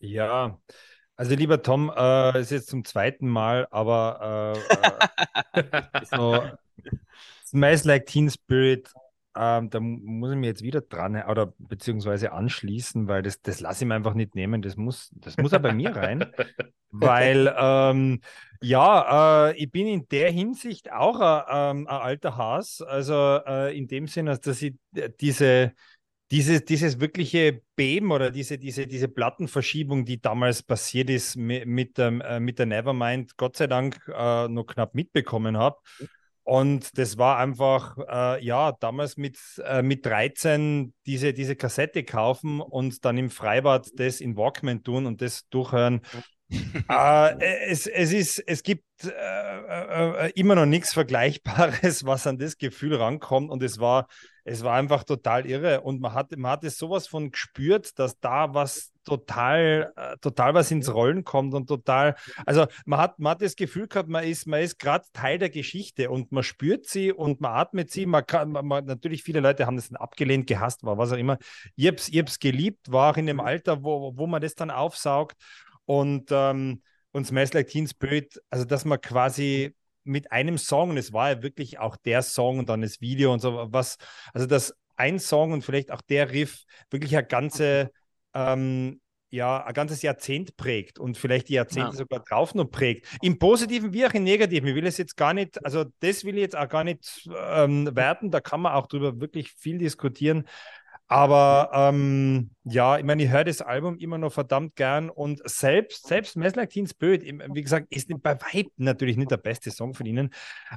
[0.00, 0.60] Ja,
[1.16, 4.54] also lieber Tom, äh, ist jetzt zum zweiten Mal, aber
[5.54, 6.44] äh, äh, so,
[7.46, 8.92] Smells Like Teen Spirit,
[9.36, 13.84] ähm, da muss ich mir jetzt wieder dran oder beziehungsweise anschließen, weil das, das lasse
[13.84, 14.62] ich mir einfach nicht nehmen.
[14.62, 16.26] Das muss, das muss ja bei mir rein.
[16.90, 18.20] weil ähm,
[18.60, 22.82] ja, äh, ich bin in der Hinsicht auch ein, ähm, ein alter Haas.
[22.82, 24.74] Also äh, in dem Sinne, dass ich
[25.20, 25.72] diese
[26.30, 31.98] dieses, dieses wirkliche Beben oder diese, diese, diese Plattenverschiebung, die damals passiert ist mit, mit,
[31.98, 35.78] ähm, äh, mit der Nevermind, Gott sei Dank äh, noch knapp mitbekommen habe.
[36.48, 42.62] Und das war einfach, äh, ja, damals mit, äh, mit 13 diese, diese Kassette kaufen
[42.62, 46.00] und dann im Freibad das in Walkman tun und das durchhören.
[46.88, 52.38] äh, es, es, ist, es gibt äh, äh, äh, immer noch nichts Vergleichbares, was an
[52.38, 53.50] das Gefühl rankommt.
[53.50, 54.06] Und es war,
[54.44, 55.82] es war einfach total irre.
[55.82, 60.54] Und man hat, man hat es sowas von gespürt, dass da was total, äh, total
[60.54, 62.14] was ins Rollen kommt und total,
[62.44, 65.50] also man hat, man hat das Gefühl gehabt, man ist, man ist gerade Teil der
[65.50, 68.06] Geschichte und man spürt sie und man atmet sie.
[68.06, 71.38] Man kann, man, natürlich viele Leute haben das dann abgelehnt, gehasst, war was auch immer.
[71.76, 74.70] Ich hab's, ich hab's geliebt, war auch in dem Alter, wo, wo man das dann
[74.70, 75.36] aufsaugt.
[75.86, 76.82] Und, ähm,
[77.12, 79.74] und Smells Like Teen Spirit, also dass man quasi
[80.04, 83.32] mit einem Song, und es war ja wirklich auch der Song und dann das Video
[83.32, 83.96] und so, was,
[84.32, 87.90] also dass ein Song und vielleicht auch der Riff wirklich eine ganze,
[88.38, 89.00] ähm,
[89.30, 91.96] ja, ein ganzes Jahrzehnt prägt und vielleicht die Jahrzehnte ja.
[91.96, 93.06] sogar drauf noch prägt.
[93.20, 94.68] Im Positiven wie auch im Negativen.
[94.68, 97.94] Ich will es jetzt gar nicht, also das will ich jetzt auch gar nicht ähm,
[97.94, 100.48] werten, da kann man auch drüber wirklich viel diskutieren.
[101.10, 106.06] Aber ähm, ja, ich meine, ich höre das Album immer noch verdammt gern und selbst,
[106.06, 110.34] selbst Teens Böd, wie gesagt, ist bei Weitem natürlich nicht der beste Song von ihnen,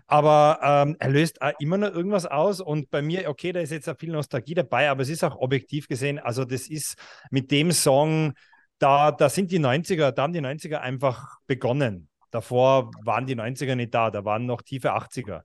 [0.07, 3.71] aber ähm, er löst auch immer noch irgendwas aus und bei mir, okay, da ist
[3.71, 6.95] jetzt auch viel Nostalgie dabei, aber es ist auch objektiv gesehen, also das ist
[7.29, 8.31] mit dem Song,
[8.79, 12.07] da, da sind die 90er, da haben die 90er einfach begonnen.
[12.31, 15.41] Davor waren die 90er nicht da, da waren noch tiefe 80er.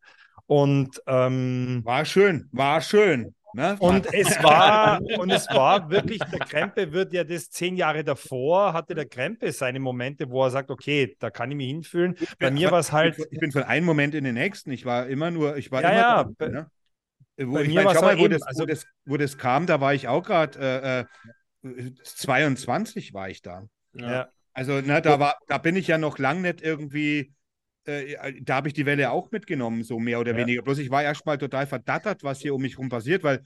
[0.47, 3.35] Und ähm, war schön, war schön.
[3.57, 3.75] Ne?
[3.79, 8.75] Und es war, und es war wirklich, der Krempe wird ja das zehn Jahre davor,
[8.75, 12.17] hatte der Krempe seine Momente, wo er sagt, okay, da kann ich mich hinfühlen.
[12.39, 13.17] Bei mir war es halt.
[13.31, 14.73] Ich bin von einem Moment in den nächsten.
[14.73, 16.71] Ich war immer nur, ich war ja, immer ja, dran, bei, ne?
[17.39, 19.65] Wo, bei ich meine, schau mal, wo, eben, das, also, wo, das, wo das kam,
[19.65, 21.07] da war ich auch gerade
[21.65, 23.63] äh, 22 äh, war ich da.
[23.95, 24.29] Ja.
[24.53, 27.33] Also, ne, da war, da bin ich ja noch lang nicht irgendwie
[27.87, 30.39] äh, da habe ich die Welle auch mitgenommen, so mehr oder ja.
[30.39, 30.63] weniger.
[30.63, 33.43] Bloß ich war erstmal total verdattert, was hier um mich rum passiert, weil,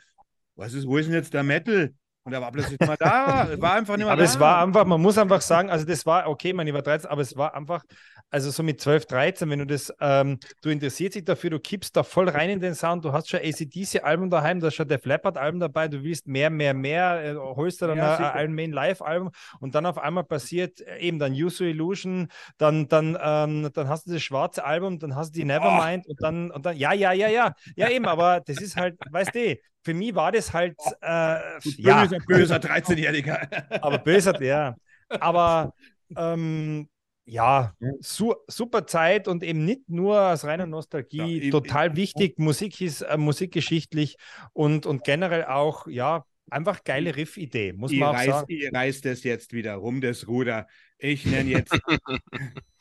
[0.56, 1.92] was ist, wo ist denn jetzt der Metal?
[2.22, 4.28] Und er war plötzlich mal da, war einfach nicht mehr aber da.
[4.28, 7.10] Aber es war einfach, man muss einfach sagen, also das war, okay, man war 13,
[7.10, 7.82] aber es war einfach,
[8.30, 11.96] also so mit 12, 13, wenn du das, ähm, du interessierst dich dafür, du kippst
[11.96, 15.04] da voll rein in den Sound, du hast schon ACDC-Album daheim, du hast schon Def
[15.04, 18.72] Leppard-Album dabei, du willst mehr, mehr, mehr, äh, holst du dann ja, ein Iron Main
[18.72, 23.88] Live-Album und dann auf einmal passiert äh, eben dann Use Illusion, dann, dann, ähm, dann
[23.88, 26.10] hast du das schwarze Album, dann hast du die Nevermind oh.
[26.10, 29.34] und dann, und dann, ja, ja, ja, ja, ja eben, aber das ist halt, weißt
[29.34, 31.40] du, für mich war das halt äh,
[31.78, 32.04] ja.
[32.04, 33.82] böser, böser 13-Jähriger.
[33.82, 34.76] aber böser, ja.
[35.08, 35.72] Aber
[36.16, 36.88] ähm,
[37.30, 42.38] ja, su super Zeit und eben nicht nur aus reiner Nostalgie, ja, total ich, wichtig.
[42.38, 44.16] Musik ist äh, musikgeschichtlich
[44.52, 48.46] und, und generell auch, ja, einfach geile Riff-Idee, muss man auch reiß, sagen.
[48.48, 50.66] Ihr reißt es jetzt wieder rum, das Ruder.
[50.98, 51.78] Ich nenne jetzt.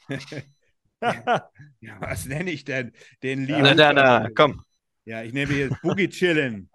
[1.02, 2.92] ja, was nenne ich denn?
[3.22, 3.62] Den Lee.
[3.62, 4.64] Na, na, na, komm.
[5.06, 6.72] Ja, ich nehme jetzt Boogie Chillen.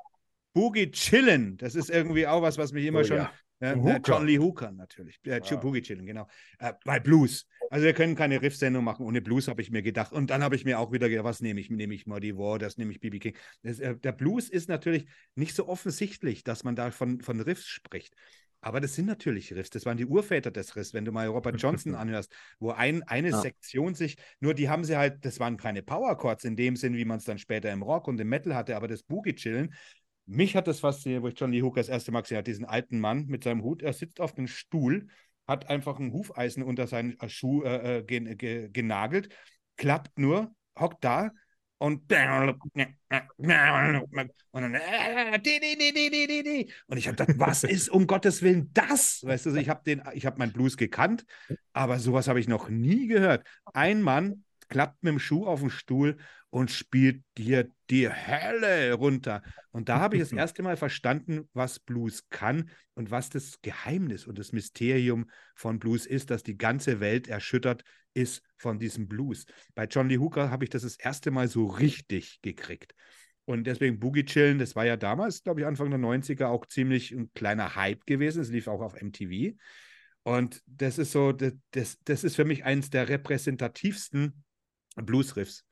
[0.53, 3.17] Boogie Chillen, das ist irgendwie auch was, was mich immer oh, schon.
[3.17, 3.33] Ja.
[3.61, 5.19] Äh, John Lee Hooker natürlich.
[5.25, 5.57] Äh, ja.
[5.57, 6.27] Boogie Chillen, genau.
[6.59, 7.47] Äh, bei Blues.
[7.71, 10.13] Also wir können keine Riff-Sendung machen ohne Blues, habe ich mir gedacht.
[10.13, 11.71] Und dann habe ich mir auch wieder gedacht, was nehme ich?
[11.71, 13.37] Nehme ich Muddy Waters, nehme ich BB King.
[13.63, 17.67] Das, äh, der Blues ist natürlich nicht so offensichtlich, dass man da von, von Riffs
[17.67, 18.15] spricht.
[18.61, 19.69] Aber das sind natürlich Riffs.
[19.69, 20.95] Das waren die Urväter des Riffs.
[20.95, 23.41] Wenn du mal Robert Johnson anhörst, wo ein, eine ja.
[23.41, 26.97] Sektion sich, nur die haben sie halt, das waren keine Power Chords in dem Sinn,
[26.97, 29.75] wie man es dann später im Rock und im Metal hatte, aber das Boogie-Chillen,
[30.27, 32.65] mich hat das fasziniert, wo ich John Lee Hooker das erste Mal gesehen habe, diesen
[32.65, 33.83] alten Mann mit seinem Hut.
[33.83, 35.09] Er sitzt auf dem Stuhl,
[35.47, 39.29] hat einfach ein Hufeisen unter seinen Schuh äh, äh gen, ge, genagelt,
[39.77, 41.31] klappt nur, hockt da
[41.79, 42.49] und und dann
[46.87, 49.23] und ich habe gedacht, was ist um Gottes Willen das?
[49.25, 51.27] Weißt du, ich habe den, ich habe meinen Blues gekannt,
[51.73, 53.47] aber sowas habe ich noch nie gehört.
[53.75, 56.17] Ein Mann klappt mit dem Schuh auf den Stuhl
[56.55, 59.43] und spielt dir die Hölle runter.
[59.73, 64.25] Und da habe ich das erste Mal verstanden, was Blues kann und was das Geheimnis
[64.25, 67.83] und das Mysterium von Blues ist, dass die ganze Welt erschüttert
[68.15, 69.47] ist von diesem Blues.
[69.75, 72.95] Bei John Lee Hooker habe ich das das erste Mal so richtig gekriegt.
[73.47, 77.11] Und deswegen Boogie Chillen, das war ja damals, glaube ich, Anfang der 90er auch ziemlich
[77.11, 78.43] ein kleiner Hype gewesen.
[78.43, 79.57] Es lief auch auf MTV.
[80.23, 84.45] Und das ist so, das, das ist für mich eines der repräsentativsten
[84.95, 85.65] Blues-Riffs.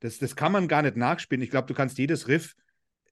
[0.00, 1.42] Das, das kann man gar nicht nachspielen.
[1.42, 2.54] Ich glaube, du kannst jedes Riff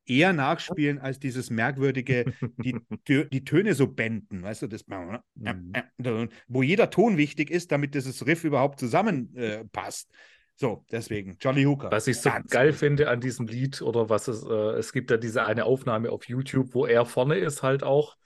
[0.09, 2.77] eher nachspielen als dieses merkwürdige, die,
[3.33, 6.29] die Töne so bänden, weißt du, das, mhm.
[6.49, 10.11] wo jeder Ton wichtig ist, damit dieses Riff überhaupt zusammenpasst.
[10.11, 10.15] Äh,
[10.61, 11.91] so, deswegen, Johnny Hooker.
[11.93, 12.79] Was ich so geil gut.
[12.79, 16.29] finde an diesem Lied, oder was es, äh, es gibt ja diese eine Aufnahme auf
[16.29, 18.17] YouTube, wo er vorne ist halt auch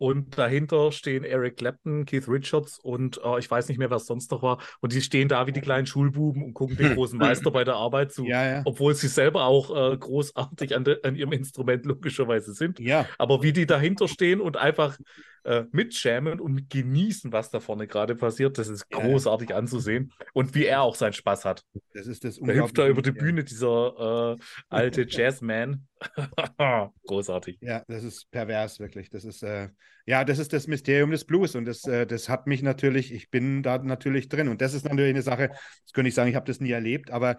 [0.00, 4.06] und dahinter stehen Eric Clapton, Keith Richards und äh, ich weiß nicht mehr, wer es
[4.06, 4.56] sonst noch war.
[4.80, 7.74] Und die stehen da wie die kleinen Schulbuben und gucken den großen Meister bei der
[7.74, 8.24] Arbeit zu.
[8.24, 8.62] Ja, ja.
[8.64, 12.80] Obwohl sie selber auch äh, großartig an, de, an, ihrem Instrument logischerweise sind.
[12.80, 13.06] Ja.
[13.18, 14.96] Aber wie die dahinter stehen und einfach
[15.44, 20.14] äh, mitschämen und genießen, was da vorne gerade passiert, das ist großartig anzusehen.
[20.32, 21.62] Und wie er auch seinen Spaß hat.
[21.92, 25.86] Das ist das Da hüpft da über die Bühne, dieser äh, alte Jazzman.
[27.06, 27.58] Großartig.
[27.60, 29.10] Ja, das ist pervers, wirklich.
[29.10, 29.68] Das ist, äh,
[30.06, 33.30] ja, das ist das Mysterium des Blues und das, äh, das hat mich natürlich, ich
[33.30, 34.48] bin da natürlich drin.
[34.48, 37.10] Und das ist natürlich eine Sache, das könnte ich sagen, ich habe das nie erlebt,
[37.10, 37.36] aber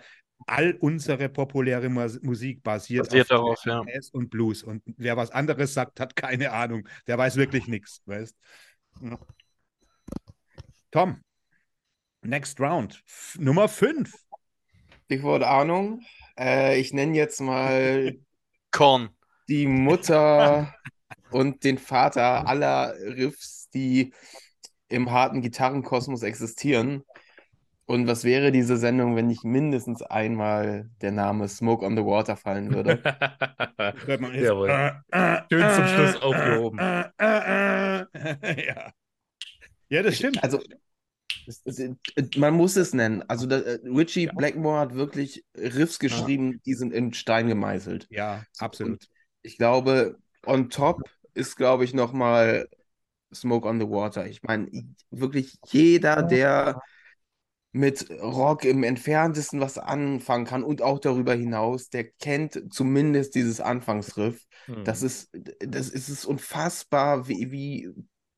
[0.48, 4.20] all unsere populäre Musik basiert, basiert auf darauf, Jazz ja.
[4.20, 4.64] und Blues.
[4.64, 6.88] Und wer was anderes sagt, hat keine Ahnung.
[7.08, 8.36] Der weiß wirklich nichts, weißt.
[10.92, 11.22] Tom,
[12.22, 13.04] next round.
[13.06, 14.12] F Nummer 5.
[15.06, 16.02] Stichwort Ahnung.
[16.38, 18.16] Äh, ich nenne jetzt mal
[18.72, 19.10] Korn.
[19.50, 20.74] Die Mutter
[21.32, 24.14] und den Vater aller Riffs, die
[24.88, 27.04] im harten Gitarrenkosmos existieren.
[27.86, 32.38] Und was wäre diese Sendung, wenn nicht mindestens einmal der Name Smoke on the Water
[32.38, 33.02] fallen würde?
[34.34, 34.70] Jawohl.
[34.70, 36.80] Äh, äh, Schön zum Schluss aufgehoben.
[36.80, 38.08] ja.
[39.90, 40.42] ja, das stimmt.
[40.42, 40.62] Also,
[42.38, 43.24] man muss es nennen.
[43.28, 44.34] Also da, äh, Richie ja.
[44.34, 46.58] Blackmore hat wirklich Riffs geschrieben, ja.
[46.66, 48.08] die sind in Stein gemeißelt.
[48.10, 48.94] Ja, absolut.
[48.94, 49.10] Und
[49.42, 51.02] ich glaube, on top
[51.34, 52.68] ist, glaube ich, nochmal
[53.34, 54.28] Smoke on the Water.
[54.28, 54.70] Ich meine,
[55.10, 56.82] wirklich jeder, der
[57.74, 63.62] mit Rock im entferntesten was anfangen kann und auch darüber hinaus, der kennt zumindest dieses
[63.62, 64.46] Anfangsriff.
[64.66, 64.84] Hm.
[64.84, 67.90] Das ist, das ist es unfassbar, wie, wie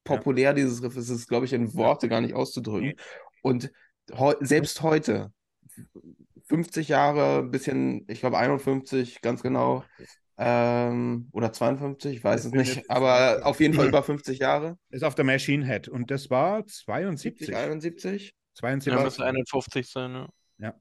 [0.03, 0.53] populär ja.
[0.53, 2.93] dieses Riff ist, ist, glaube ich, in Worte gar nicht auszudrücken.
[3.41, 3.71] Und
[4.11, 5.31] heu selbst heute,
[6.45, 9.84] 50 Jahre, ein bisschen, ich glaube 51, ganz genau,
[10.38, 14.77] ähm, oder 52, ich weiß es nicht, aber auf jeden Fall über 50 Jahre.
[14.89, 17.55] Ist auf der Machine Head und das war 72.
[17.55, 18.34] 71?
[18.55, 18.93] 72.
[18.93, 20.30] Ja, müsste 51 sein, ja.
[20.59, 20.73] ja.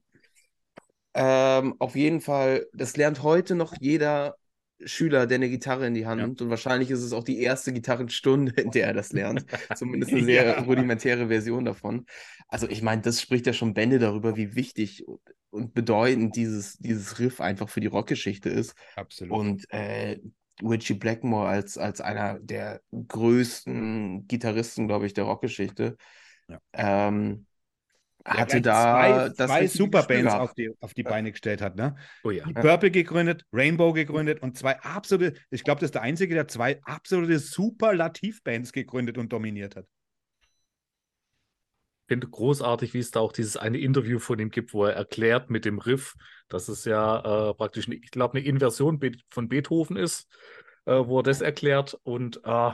[1.15, 4.37] Ähm, auf jeden Fall, das lernt heute noch jeder
[4.85, 6.43] Schüler, der eine Gitarre in die Hand nimmt.
[6.43, 9.45] Und wahrscheinlich ist es auch die erste Gitarrenstunde, in der er das lernt.
[9.77, 10.61] Zumindest eine sehr ja.
[10.61, 12.07] rudimentäre Version davon.
[12.49, 15.05] Also ich meine, das spricht ja schon Bände darüber, wie wichtig
[15.51, 18.75] und bedeutend dieses, dieses Riff einfach für die Rockgeschichte ist.
[18.97, 19.33] Absolut.
[19.33, 20.19] Und äh,
[20.63, 25.97] Richie Blackmore als, als einer der größten Gitarristen, glaube ich, der Rockgeschichte.
[26.49, 26.59] Ja.
[26.73, 27.47] Ähm,
[28.25, 31.77] hatte da zwei, zwei Superbands auf die, auf die Beine gestellt hat.
[31.77, 31.97] Ne?
[32.25, 32.45] Oh ja.
[32.47, 36.81] Purple gegründet, Rainbow gegründet und zwei absolute, ich glaube, das ist der einzige, der zwei
[36.83, 39.87] absolute Superlativbands gegründet und dominiert hat.
[42.09, 45.51] finde großartig, wie es da auch dieses eine Interview von ihm gibt, wo er erklärt
[45.51, 46.15] mit dem Riff,
[46.49, 49.01] dass es ja äh, praktisch, ich glaube, eine Inversion
[49.31, 50.29] von Beethoven ist
[50.85, 52.73] äh, wo er das erklärt und äh,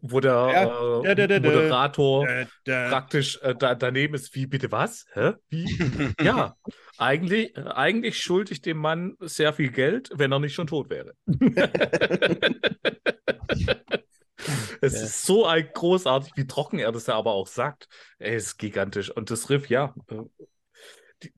[0.00, 2.26] wo der, ja, äh, da, da, da, Moderator
[2.64, 5.06] praktisch äh, daneben ist, wie bitte was?
[5.12, 5.32] Hä?
[5.48, 5.66] Wie?
[6.22, 6.54] ja,
[6.98, 11.14] eigentlich, eigentlich schulde ich dem Mann sehr viel Geld, wenn er nicht schon tot wäre.
[14.82, 15.02] Es ja.
[15.02, 17.88] ist so ein großartig, wie trocken er das ja aber auch sagt.
[18.18, 19.10] Er ist gigantisch.
[19.10, 20.16] Und das Riff, ja, äh,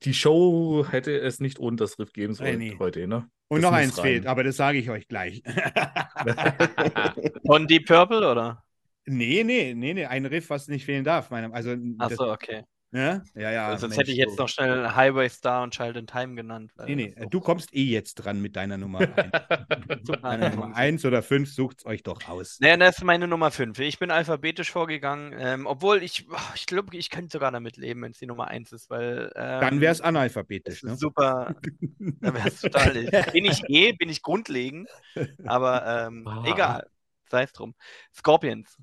[0.04, 2.76] die, Show hätte es nicht ohne das Riff geben sollen nee, nee.
[2.78, 3.28] heute, ne?
[3.48, 4.04] Und das noch eins rein.
[4.04, 5.42] fehlt, aber das sage ich euch gleich.
[7.46, 8.64] Von Deep Purple, oder?
[9.04, 11.30] Nee, nee, nee, nee, ein Riff, was nicht fehlen darf.
[11.32, 12.62] Also, Achso, okay.
[12.92, 13.50] Ja, ja.
[13.50, 14.42] ja also sonst Mensch, hätte ich jetzt so.
[14.42, 16.72] noch schnell Highway Star und Child in Time genannt.
[16.86, 19.00] Nee, nee, du kommst eh jetzt dran mit deiner Nummer
[19.88, 20.02] 1.
[20.22, 22.58] deiner Nummer 1 oder 5, sucht es euch doch aus.
[22.60, 23.78] Naja, das ist meine Nummer 5.
[23.78, 28.02] Ich bin alphabetisch vorgegangen, ähm, obwohl ich, oh, ich glaube, ich könnte sogar damit leben,
[28.02, 29.32] wenn es die Nummer 1 ist, weil.
[29.36, 30.94] Ähm, Dann wäre es analphabetisch, ne?
[30.96, 31.56] Super.
[32.20, 32.92] Dann wäre es total.
[33.32, 34.90] bin ich eh, bin ich grundlegend,
[35.44, 36.86] aber ähm, egal.
[37.30, 37.74] Sei es drum.
[38.14, 38.76] Scorpions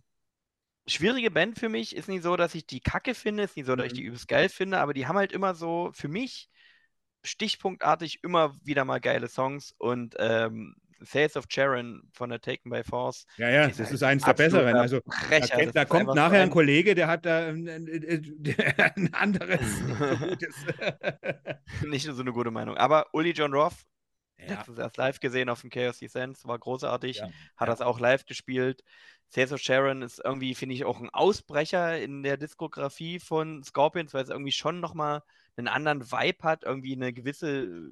[0.89, 1.95] schwierige Band für mich.
[1.95, 4.07] Ist nicht so, dass ich die kacke finde, ist nicht so, dass ich die mhm.
[4.09, 6.49] übelst geil finde, aber die haben halt immer so, für mich,
[7.23, 12.83] stichpunktartig immer wieder mal geile Songs und ähm, Sales of Sharon von der Taken by
[12.83, 13.25] Force.
[13.37, 14.75] Ja, ja, das halt ist eins der besseren.
[14.75, 15.65] Also, Brecher.
[15.65, 19.61] da, da kommt nachher ein Kollege, der hat da ein, ein anderes.
[21.87, 22.77] Nicht nur so eine gute Meinung.
[22.77, 23.85] Aber Uli John Roth,
[24.39, 24.55] ja.
[24.55, 27.29] letztens erst live gesehen auf dem Chaos Descents, war großartig, ja.
[27.57, 28.83] hat das auch live gespielt.
[29.37, 34.23] Of Sharon ist irgendwie, finde ich, auch ein Ausbrecher in der Diskografie von Scorpions, weil
[34.23, 35.21] es irgendwie schon nochmal
[35.55, 37.91] einen anderen Vibe hat, irgendwie eine gewisse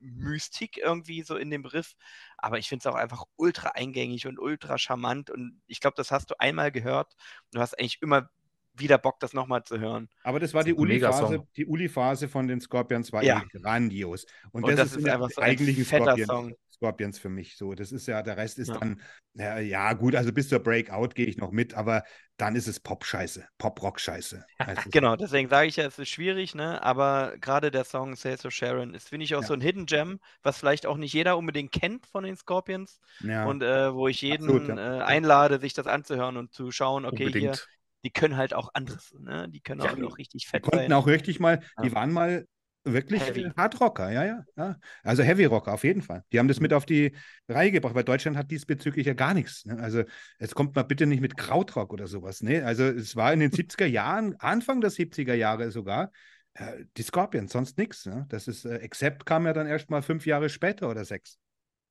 [0.00, 1.94] Mystik irgendwie so in dem Riff.
[2.36, 5.30] Aber ich finde es auch einfach ultra eingängig und ultra charmant.
[5.30, 7.14] Und ich glaube, das hast du einmal gehört.
[7.52, 8.28] Du hast eigentlich immer
[8.74, 10.08] wieder Bock, das nochmal zu hören.
[10.22, 11.46] Aber das war die Uli-Phase.
[11.56, 13.42] Die Uli-Phase von den Scorpions war ja.
[13.52, 14.26] grandios.
[14.50, 16.26] Und, Und das, das, ist, ist einfach so ein fetter Scorpions.
[16.26, 16.54] Song.
[16.82, 17.74] Scorpions für mich so.
[17.74, 18.78] Das ist ja, der Rest ist ja.
[18.78, 19.00] dann,
[19.34, 22.02] ja, ja, gut, also bis zur Breakout gehe ich noch mit, aber
[22.38, 24.44] dann ist es Pop-Scheiße, Pop-Rock-Scheiße.
[24.90, 26.82] genau, deswegen sage ich ja, es ist schwierig, ne?
[26.82, 29.46] Aber gerade der Song Sales of Sharon ist, finde ich, auch ja.
[29.46, 33.00] so ein Hidden Gem, was vielleicht auch nicht jeder unbedingt kennt von den Scorpions.
[33.20, 37.26] Und äh, wo ich jeden Absolut, äh, einlade, sich das anzuhören und zu schauen, okay,
[37.26, 37.54] unbedingt.
[37.54, 37.66] hier,
[38.04, 39.48] die können halt auch anderes, ne?
[39.48, 40.92] Die können auch, auch richtig fett die konnten sein.
[40.92, 42.46] auch richtig mal, die waren mal
[42.84, 43.48] Wirklich Heavy.
[43.56, 44.76] Hardrocker, ja, ja, ja.
[45.04, 46.24] Also Heavy Rocker auf jeden Fall.
[46.32, 47.12] Die haben das mit auf die
[47.48, 49.64] Reihe gebracht, weil Deutschland hat diesbezüglich ja gar nichts.
[49.64, 49.78] Ne?
[49.78, 50.02] Also
[50.40, 52.42] jetzt kommt mal bitte nicht mit Krautrock oder sowas.
[52.42, 52.64] Ne?
[52.64, 56.10] Also es war in den 70er Jahren, Anfang der 70er Jahre sogar,
[56.54, 58.04] äh, die Scorpions, sonst nichts.
[58.04, 58.26] Ne?
[58.30, 61.38] Das ist, äh, Accept kam ja dann erst mal fünf Jahre später oder sechs.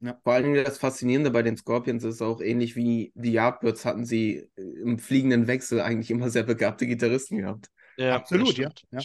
[0.02, 0.20] Ja.
[0.24, 4.50] Vor allem das Faszinierende bei den Scorpions ist auch ähnlich wie die Yardbirds hatten sie
[4.56, 7.70] äh, im fliegenden Wechsel eigentlich immer sehr begabte Gitarristen gehabt.
[7.98, 8.72] Ja, absolut, ja.
[8.92, 9.02] ja.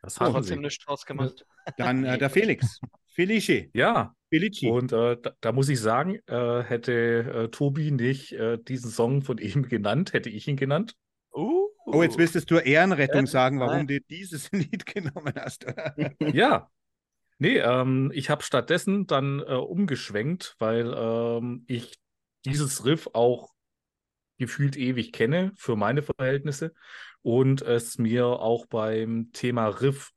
[0.00, 1.44] Das haben trotzdem nichts draus gemacht.
[1.76, 2.80] Dann äh, der Felix.
[3.14, 3.68] Felice.
[3.74, 4.14] Ja.
[4.30, 4.66] Felici.
[4.68, 9.20] Und äh, da, da, muss ich sagen, äh, hätte äh, Tobi nicht äh, diesen Song
[9.20, 10.96] von ihm genannt, hätte ich ihn genannt.
[11.34, 15.66] Uh, oh, jetzt willst du Ehrenrettung sagen, warum du dieses Lied genommen hast.
[16.32, 16.70] ja.
[17.42, 21.98] Nee, ähm, ich habe stattdessen dann äh, umgeschwenkt, weil ähm, ich
[22.44, 23.50] dieses Riff auch
[24.38, 26.72] gefühlt ewig kenne für meine Verhältnisse
[27.20, 30.12] und es mir auch beim Thema Riff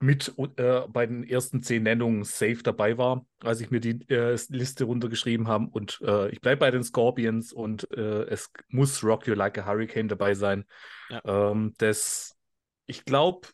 [0.00, 4.36] mit äh, bei den ersten zehn Nennungen safe dabei war, als ich mir die äh,
[4.48, 5.68] Liste runtergeschrieben habe.
[5.70, 9.64] Und äh, ich bleibe bei den Scorpions und äh, es muss Rock You Like a
[9.64, 10.64] Hurricane dabei sein.
[11.08, 11.50] Ja.
[11.52, 12.36] Ähm, das,
[12.86, 13.46] ich glaube,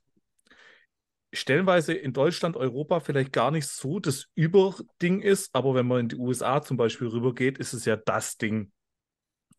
[1.37, 6.09] stellenweise in Deutschland, Europa vielleicht gar nicht so das Überding ist, aber wenn man in
[6.09, 8.73] die USA zum Beispiel rübergeht, ist es ja das Ding.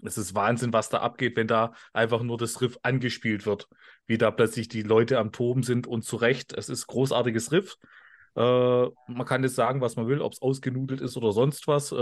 [0.04, 3.68] Es ist Wahnsinn, was da abgeht, wenn da einfach nur das Riff angespielt wird.
[4.06, 6.54] Wie da plötzlich die Leute am Toben sind und zu Recht.
[6.54, 7.78] Es ist großartiges Riff.
[8.36, 8.40] Äh,
[9.08, 11.91] man kann jetzt sagen, was man will, ob es ausgenudelt ist oder sonst was.
[11.91, 11.95] Äh,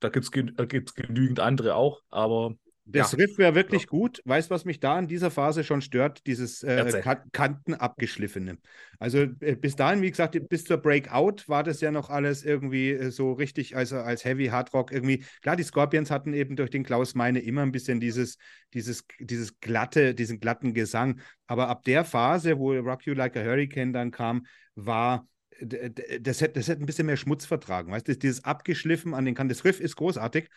[0.00, 2.02] da gibt es gen äh, genügend andere auch.
[2.10, 2.54] Aber
[2.90, 3.18] das ja.
[3.18, 3.88] Riff wäre wirklich ja.
[3.88, 4.22] gut.
[4.24, 6.26] Weißt du, was mich da in dieser Phase schon stört?
[6.26, 7.02] Dieses äh,
[7.32, 8.56] Kanten abgeschliffene.
[8.98, 12.92] Also äh, bis dahin, wie gesagt, bis zur Breakout war das ja noch alles irgendwie
[12.92, 15.22] äh, so richtig, also als Heavy Hard Rock irgendwie.
[15.42, 18.38] Klar, die Scorpions hatten eben durch den Klaus Meine immer ein bisschen dieses,
[18.72, 21.20] dieses, dieses glatte, diesen glatten Gesang.
[21.46, 25.28] Aber ab der Phase, wo Rock You Like a Hurricane dann kam, war
[25.60, 27.92] das hätte, das hätte ein bisschen mehr Schmutz vertragen.
[27.92, 29.48] Weißt du, dieses abgeschliffen an den Kanten.
[29.48, 30.48] Das Riff ist großartig,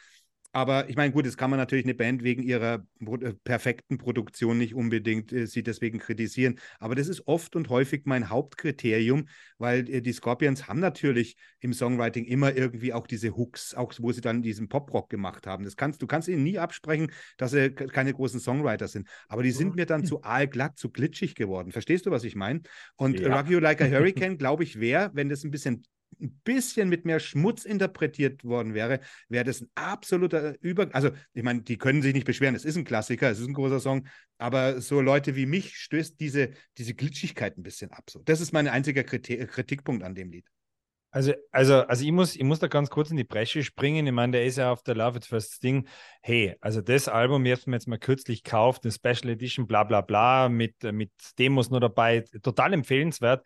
[0.53, 4.57] Aber ich meine, gut, das kann man natürlich eine Band wegen ihrer äh, perfekten Produktion
[4.57, 6.59] nicht unbedingt äh, sie deswegen kritisieren.
[6.79, 11.73] Aber das ist oft und häufig mein Hauptkriterium, weil äh, die Scorpions haben natürlich im
[11.73, 15.63] Songwriting immer irgendwie auch diese Hooks, auch wo sie dann diesen Poprock gemacht haben.
[15.63, 19.07] Das kannst, du kannst ihnen nie absprechen, dass sie keine großen Songwriter sind.
[19.29, 21.71] Aber die sind mir dann zu aalglatt, zu glitschig geworden.
[21.71, 22.61] Verstehst du, was ich meine?
[22.97, 23.33] Und ja.
[23.33, 25.83] Rock You Like a Hurricane, glaube ich, wäre, wenn das ein bisschen
[26.19, 30.89] ein bisschen mit mehr Schmutz interpretiert worden wäre, wäre das ein absoluter Über...
[30.93, 33.53] Also, ich meine, die können sich nicht beschweren, es ist ein Klassiker, es ist ein
[33.53, 34.07] großer Song,
[34.37, 38.09] aber so Leute wie mich stößt diese, diese Glitschigkeit ein bisschen ab.
[38.09, 38.21] So.
[38.23, 40.47] Das ist mein einziger Kritikpunkt an dem Lied.
[41.13, 44.07] Also, also, also ich, muss, ich muss da ganz kurz in die Bresche springen.
[44.07, 45.85] Ich meine, der ist ja auf der Love at First Ding.
[46.21, 49.99] Hey, also das Album, jetzt mir jetzt mal kürzlich gekauft, eine Special Edition, bla bla
[49.99, 53.45] bla, mit, mit Demos nur dabei, total empfehlenswert.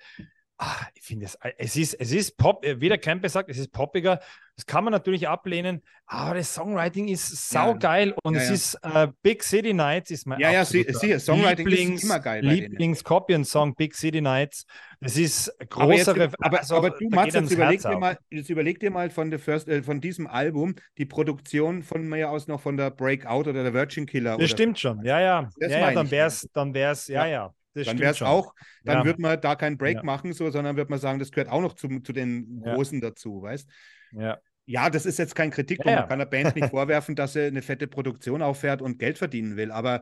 [0.58, 3.58] Ach, ich finde es, es ist, es ist Pop, äh, wie der Camper sagt, es
[3.58, 4.22] ist poppiger.
[4.56, 8.16] Das kann man natürlich ablehnen, aber das Songwriting ist saugeil ja.
[8.24, 11.68] und ja, es ist uh, Big City Nights ist mein Ja, ja, sie, sie, Songwriting
[11.68, 12.46] Lieblings, ist immer geil.
[12.46, 14.66] Lieblings-Scorpion-Song Big City Nights.
[15.02, 16.32] Das ist größere.
[16.40, 19.30] Aber, aber, also, aber du, Mats, jetzt überleg, dir mal, jetzt überleg dir mal von,
[19.30, 23.50] der First, äh, von diesem Album die Produktion von mir aus noch von der Breakout
[23.50, 24.38] oder der Virgin Killer.
[24.38, 25.50] Das stimmt schon, ja, ja.
[25.60, 27.54] ja, ja dann wäre es, dann wär's, ja, ja.
[27.76, 28.54] Das dann wäre es auch,
[28.84, 29.06] dann ja.
[29.06, 30.04] wird man da keinen Break ja.
[30.04, 33.42] machen, so, sondern wird man sagen, das gehört auch noch zu, zu den Großen dazu,
[33.42, 33.70] weißt
[34.14, 34.40] Ja.
[34.68, 35.96] Ja, das ist jetzt kein Kritikpunkt.
[35.96, 39.58] Man kann der Band nicht vorwerfen, dass sie eine fette Produktion auffährt und Geld verdienen
[39.58, 39.72] will.
[39.72, 40.02] Aber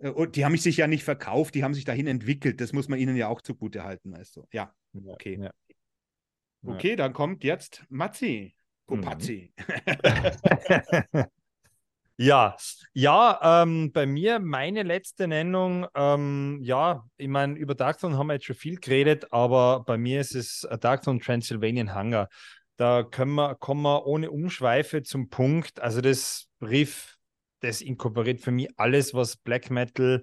[0.00, 2.60] äh, und die haben sich ja nicht verkauft, die haben sich dahin entwickelt.
[2.60, 4.12] Das muss man ihnen ja auch zugute halten.
[4.12, 4.46] Weißt du.
[4.52, 4.74] Ja,
[5.06, 5.38] okay.
[5.40, 5.50] Ja.
[6.64, 8.54] Okay, dann kommt jetzt Mazzi.
[8.86, 9.52] Popazzi.
[9.56, 11.24] Mhm.
[12.22, 12.56] Ja,
[12.92, 18.34] ja, ähm, bei mir meine letzte Nennung, ähm, ja, ich meine, über Darkthrone haben wir
[18.34, 22.28] jetzt schon viel geredet, aber bei mir ist es Darkthrone Transylvanian Hunger.
[22.76, 25.80] Da können wir, kommen wir ohne Umschweife zum Punkt.
[25.80, 27.16] Also das Riff,
[27.58, 30.22] das inkorporiert für mich alles, was Black Metal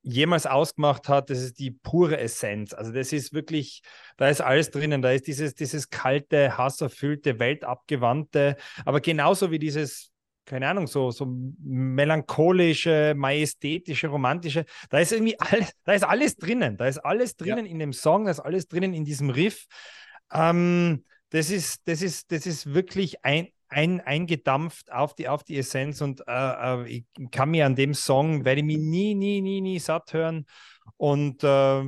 [0.00, 2.72] jemals ausgemacht hat, das ist die pure Essenz.
[2.72, 3.82] Also das ist wirklich,
[4.16, 5.02] da ist alles drinnen.
[5.02, 8.56] Da ist dieses, dieses kalte, hasserfüllte, weltabgewandte,
[8.86, 10.15] aber genauso wie dieses
[10.46, 11.26] keine Ahnung, so, so
[11.58, 14.64] melancholische, majestätische, romantische.
[14.88, 16.76] Da ist irgendwie alles, da ist alles drinnen.
[16.76, 17.70] Da ist alles drinnen ja.
[17.72, 19.66] in dem Song, da ist alles drinnen in diesem Riff.
[20.32, 25.58] Ähm, das ist, das ist, das ist wirklich ein, ein, eingedampft auf die, auf die
[25.58, 29.40] Essenz und äh, äh, ich kann mir an dem Song, werde ich mich nie, nie,
[29.40, 30.46] nie, nie satt hören
[30.96, 31.82] und äh,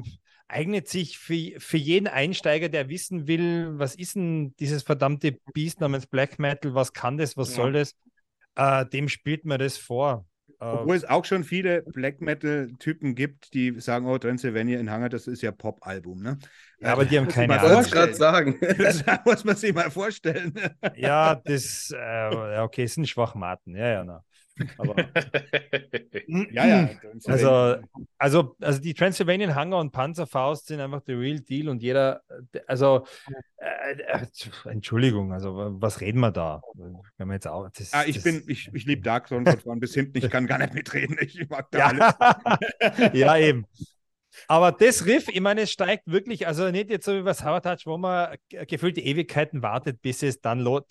[0.49, 5.81] eignet sich für, für jeden Einsteiger, der wissen will, was ist denn dieses verdammte Beast
[5.81, 7.57] namens Black Metal, was kann das, was ja.
[7.57, 7.95] soll das?
[8.59, 10.27] Äh, dem spielt man das vor.
[10.61, 15.09] Äh, Obwohl es auch schon viele Black Metal-Typen gibt, die sagen, oh, Transylvania in Hanger,
[15.09, 16.39] das ist ja Pop-Album, ne?
[16.81, 17.83] Ja, aber die haben keine Ahnung.
[17.83, 18.59] Ich gerade sagen.
[18.79, 20.53] Das muss man sich mal vorstellen.
[20.97, 24.25] Ja, das, äh, okay, es sind Schwachmaten, ja, ja, na.
[24.79, 24.97] Aber,
[26.51, 26.91] ja, ja.
[27.27, 27.77] Also,
[28.19, 32.23] also, also die Transylvanian Hunger und Panzerfaust sind einfach der Real Deal und jeder,
[32.67, 33.07] also
[33.57, 36.63] äh, äh, Entschuldigung, also was reden wir da?
[37.17, 39.61] Wenn wir jetzt auch, das, ah, ich das, bin, ich, ich liebe Dark Zone von
[39.61, 41.17] vorn bis hinten, ich kann gar nicht mitreden.
[41.21, 41.87] Ich mag da ja.
[41.87, 43.13] alles.
[43.13, 43.67] ja, eben.
[44.47, 47.83] Aber das Riff, ich meine, es steigt wirklich, also nicht jetzt so wie bei Sabotage,
[47.87, 50.83] wo man gefühlte Ewigkeiten wartet, bis es dann los.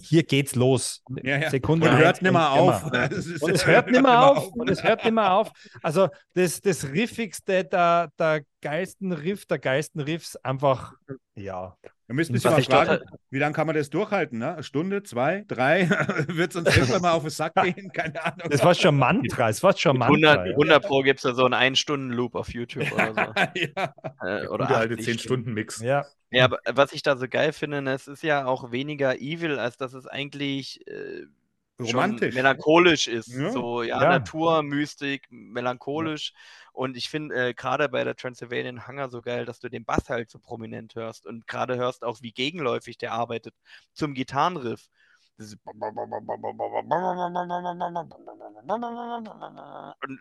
[0.00, 1.02] Hier geht's los.
[1.22, 1.50] Ja, ja.
[1.50, 1.88] Sekunde.
[1.88, 2.84] Und hört nicht mehr auf.
[2.84, 4.48] Und es hört nicht mehr auf.
[4.48, 5.50] Und es hört nicht mehr auf.
[5.82, 10.94] Also das, das Riffigste der, der geilsten Riff, der geilsten Riffs, einfach,
[11.34, 11.76] ja.
[12.08, 14.38] Wir müssen sich mal fragen, wie lange kann man das durchhalten?
[14.38, 14.54] Ne?
[14.54, 15.90] Eine Stunde, zwei, drei?
[16.28, 17.92] Wird es uns irgendwann mal auf den Sack gehen?
[17.92, 18.48] Keine Ahnung.
[18.48, 19.48] Das war schon Mantra.
[19.48, 20.32] Das war schon Mantra.
[20.32, 23.20] 100, 100 Pro gibt es da so einen Ein-Stunden-Loop auf YouTube oder so.
[23.76, 23.94] ja.
[24.22, 25.82] Äh, oder alte 10-Stunden-Mix.
[25.82, 26.06] Ja.
[26.30, 29.58] ja, aber was ich da so geil finde, ne, es ist ja auch weniger evil,
[29.58, 31.26] als dass es eigentlich äh,
[31.80, 33.28] romantisch melancholisch ist.
[33.28, 33.50] Ja.
[33.50, 34.08] So, ja, ja.
[34.08, 36.32] Natur, Mystik, melancholisch.
[36.32, 36.38] Ja.
[36.72, 40.08] Und ich finde äh, gerade bei der Transylvanian Hunger so geil, dass du den Bass
[40.08, 43.54] halt so prominent hörst und gerade hörst auch, wie gegenläufig der arbeitet
[43.92, 44.88] zum Gitarrenriff.
[45.38, 45.56] Und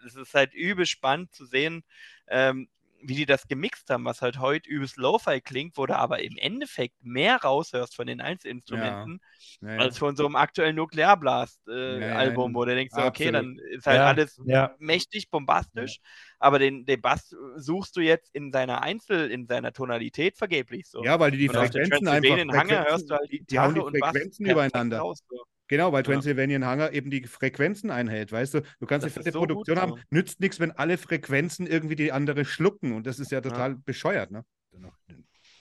[0.06, 1.84] es ist halt übel spannend zu sehen,
[2.28, 2.70] ähm,
[3.02, 6.38] wie die das gemixt haben, was halt heute übelst Lo-Fi klingt, wo du aber im
[6.38, 9.22] Endeffekt mehr raushörst von den Einzelinstrumenten,
[9.62, 9.74] ja.
[9.74, 13.86] Ja, als von so einem aktuellen Nuklearblast-Album, äh, wo du denkst, so, okay, dann ist
[13.86, 14.42] halt alles
[14.80, 16.00] mächtig, bombastisch,
[16.40, 21.04] aber den, den Bass suchst du jetzt in seiner Einzel-, in seiner Tonalität vergeblich so.
[21.04, 22.38] Ja, weil die die Frequenzen einfach...
[22.38, 25.00] In Hanger hörst du halt die, die haben die Frequenzen übereinander.
[25.00, 25.44] Raus, so.
[25.68, 26.68] Genau, weil Transylvanian ja.
[26.68, 28.62] Hangar eben die Frequenzen einhält, weißt du?
[28.80, 29.98] Du kannst das eine fette so Produktion gut, haben, so.
[30.10, 33.78] nützt nichts, wenn alle Frequenzen irgendwie die andere schlucken und das ist ja total ja.
[33.86, 34.46] bescheuert, ne?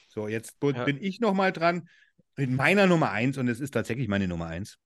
[0.08, 0.84] So, jetzt ja.
[0.84, 1.88] bin ich nochmal dran
[2.36, 4.78] mit meiner Nummer eins und es ist tatsächlich meine Nummer eins.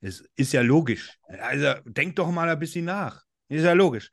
[0.00, 1.18] Das ist ja logisch.
[1.28, 3.22] Also denk doch mal ein bisschen nach.
[3.48, 4.10] Ist ja logisch.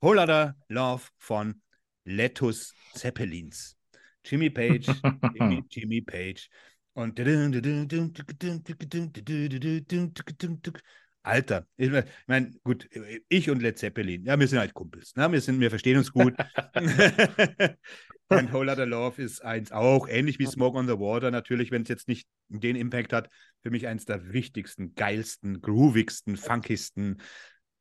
[0.00, 1.62] Whole Lotta Love von
[2.04, 3.76] Lettuce Zeppelins.
[4.24, 4.86] Jimmy Page,
[5.34, 6.48] Jimmy, Jimmy Page.
[6.96, 7.18] Und
[11.22, 11.90] Alter, ich
[12.26, 12.88] meine, gut,
[13.28, 15.30] ich und Led Zeppelin, ja, wir sind halt Kumpels, ne?
[15.30, 16.34] wir, sind, wir verstehen uns gut.
[18.28, 21.82] und Whole Lotta Love ist eins auch, ähnlich wie Smoke on the Water, natürlich, wenn
[21.82, 23.28] es jetzt nicht den Impact hat,
[23.62, 27.20] für mich eins der wichtigsten, geilsten, groovigsten, funkigsten,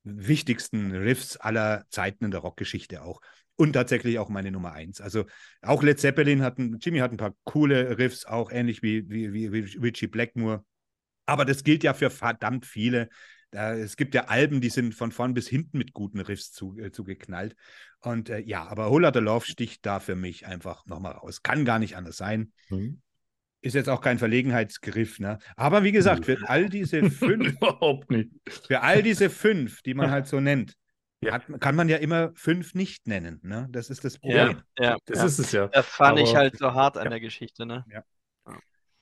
[0.03, 3.21] wichtigsten Riffs aller Zeiten in der Rockgeschichte auch.
[3.57, 4.99] Und tatsächlich auch meine Nummer eins.
[4.99, 5.25] Also
[5.61, 9.77] auch Led Zeppelin hatten, Jimmy hat ein paar coole Riffs, auch ähnlich wie, wie, wie,
[9.77, 10.65] Richie Blackmore.
[11.25, 13.09] Aber das gilt ja für verdammt viele.
[13.51, 16.91] Es gibt ja Alben, die sind von vorn bis hinten mit guten Riffs zu, äh,
[16.91, 17.55] zugeknallt.
[18.01, 21.41] Und äh, ja, aber Whole Lotta Love sticht da für mich einfach nochmal raus.
[21.41, 22.51] Kann gar nicht anders sein.
[22.69, 23.01] Mhm.
[23.61, 25.39] Ist jetzt auch kein Verlegenheitsgriff, ne?
[25.55, 28.29] Aber wie gesagt, für all diese fünf, überhaupt nicht.
[28.67, 30.75] Für all diese fünf, die man halt so nennt,
[31.25, 31.33] ja.
[31.33, 33.39] Hat, kann man ja immer fünf nicht nennen.
[33.43, 33.67] Ne?
[33.71, 34.61] Das ist das Problem.
[34.77, 35.25] Ja, ja das ja.
[35.25, 35.67] ist es ja.
[35.67, 37.65] Das fand Aber, ich halt so hart an der Geschichte.
[37.65, 37.85] Ne?
[37.91, 38.03] Ja.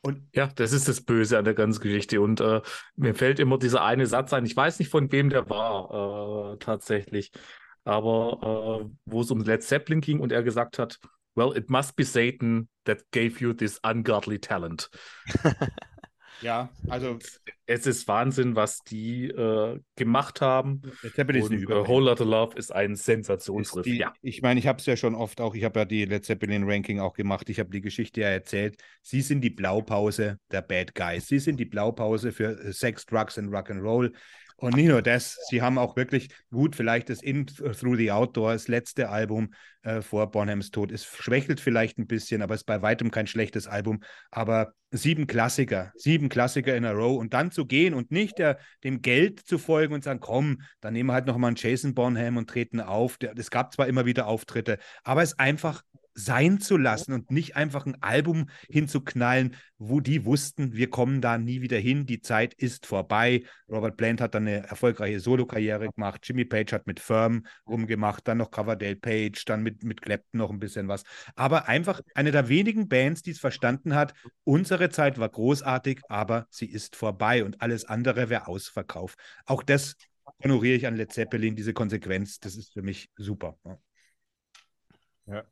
[0.01, 2.19] Und ja, das ist das Böse an der ganzen Geschichte.
[2.19, 2.61] Und äh,
[2.95, 4.45] mir fällt immer dieser eine Satz ein.
[4.45, 7.31] Ich weiß nicht, von wem der war, äh, tatsächlich.
[7.85, 10.99] Aber äh, wo es um Led Zeppelin ging und er gesagt hat,
[11.35, 14.89] Well, it must be Satan that gave you this ungodly talent.
[16.43, 17.17] Ja, also.
[17.65, 20.81] Es ist Wahnsinn, was die äh, gemacht haben.
[21.15, 23.85] Zeppelin ist eine Whole Lotta Love ist ein Sensationsriff.
[23.85, 24.13] Die, ja.
[24.21, 26.69] Ich meine, ich habe es ja schon oft auch, ich habe ja die Led Zeppelin
[26.69, 27.49] Ranking auch gemacht.
[27.49, 28.75] Ich habe die Geschichte ja erzählt.
[29.01, 31.27] Sie sind die Blaupause der Bad Guys.
[31.27, 34.11] Sie sind die Blaupause für äh, Sex, Drugs und Rock'n'Roll.
[34.57, 38.53] Und nicht nur das, sie haben auch wirklich gut, vielleicht das In Through the Outdoor,
[38.53, 39.53] das letzte Album
[39.83, 40.91] äh, vor Bonhams Tod.
[40.91, 44.01] Es schwächelt vielleicht ein bisschen, aber es ist bei weitem kein schlechtes Album.
[44.31, 48.59] Aber sieben Klassiker, sieben Klassiker in a row und dann zu gehen und nicht der,
[48.83, 52.37] dem Geld zu folgen und sagen, komm, dann nehmen wir halt nochmal einen Jason Bonham
[52.37, 53.17] und treten auf.
[53.35, 55.83] Es gab zwar immer wieder Auftritte, aber es einfach
[56.15, 61.37] sein zu lassen und nicht einfach ein Album hinzuknallen, wo die wussten, wir kommen da
[61.37, 63.43] nie wieder hin, die Zeit ist vorbei.
[63.69, 68.37] Robert Plant hat dann eine erfolgreiche Solo-Karriere gemacht, Jimmy Page hat mit Firm rumgemacht, dann
[68.37, 71.03] noch Coverdale Page, dann mit, mit Clapton noch ein bisschen was.
[71.35, 74.13] Aber einfach eine der wenigen Bands, die es verstanden hat,
[74.43, 79.15] unsere Zeit war großartig, aber sie ist vorbei und alles andere wäre Ausverkauf.
[79.45, 79.95] Auch das
[80.43, 83.57] honoriere ich an Led Zeppelin, diese Konsequenz, das ist für mich super.
[85.25, 85.43] Ja.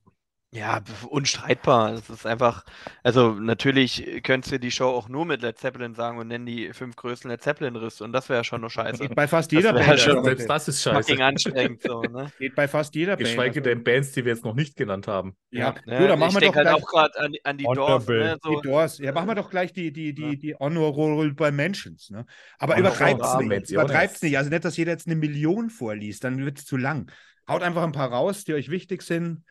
[0.54, 1.94] Ja, unstreitbar.
[1.94, 2.66] Das ist einfach,
[3.04, 6.74] also natürlich könntest du die Show auch nur mit Led Zeppelin sagen und nennen die
[6.74, 9.02] fünf größten Led Zeppelin-Riss und das wäre schon nur scheiße.
[9.08, 9.98] Geht bei fast jeder Band.
[9.98, 11.24] Schon, selbst das ist scheiße.
[11.24, 12.30] anstrengend so, ne?
[12.38, 13.30] Geht bei fast jeder Band.
[13.30, 15.38] Geschweige denn Bands, die wir jetzt noch nicht genannt haben.
[15.52, 16.02] Ja, ja.
[16.02, 18.08] ja dann machen wir doch halt auch gerade an, an, die Doors.
[18.08, 18.38] Ne?
[18.44, 18.50] So.
[18.50, 18.98] Die Doors.
[18.98, 22.10] Ja, machen wir doch gleich die, die, die, die Honorable Mentions.
[22.10, 22.26] Ne?
[22.60, 23.72] Aber übertreibt es nicht.
[23.72, 24.38] Übertreibt nicht.
[24.38, 27.10] Also nicht, dass jeder jetzt eine Million vorliest, dann wird es zu lang.
[27.48, 29.46] Haut einfach ein paar raus, die euch wichtig sind.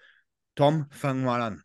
[0.61, 1.63] Tom, fang mal an.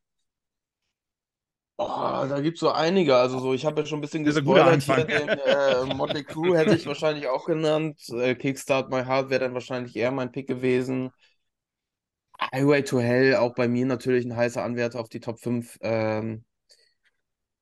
[1.78, 3.18] Oh, da gibt es so einige.
[3.18, 5.04] Also so, ich habe ja schon ein bisschen gespoilert hier.
[5.04, 8.00] Den äh, Motley Crue hätte ich wahrscheinlich auch genannt.
[8.10, 11.12] Äh, Kickstart My Heart wäre dann wahrscheinlich eher mein Pick gewesen.
[12.40, 15.78] Highway to Hell, auch bei mir natürlich ein heißer Anwärter auf die Top 5.
[15.82, 16.46] Ähm,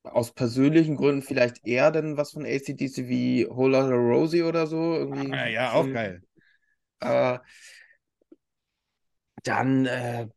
[0.04, 4.94] aus persönlichen Gründen vielleicht eher denn was von ACDC wie Whole Lotta Rosie oder so.
[4.94, 6.22] Irgendwie ja, ja auch geil.
[7.00, 7.40] Äh,
[9.44, 10.28] dann, äh, äh,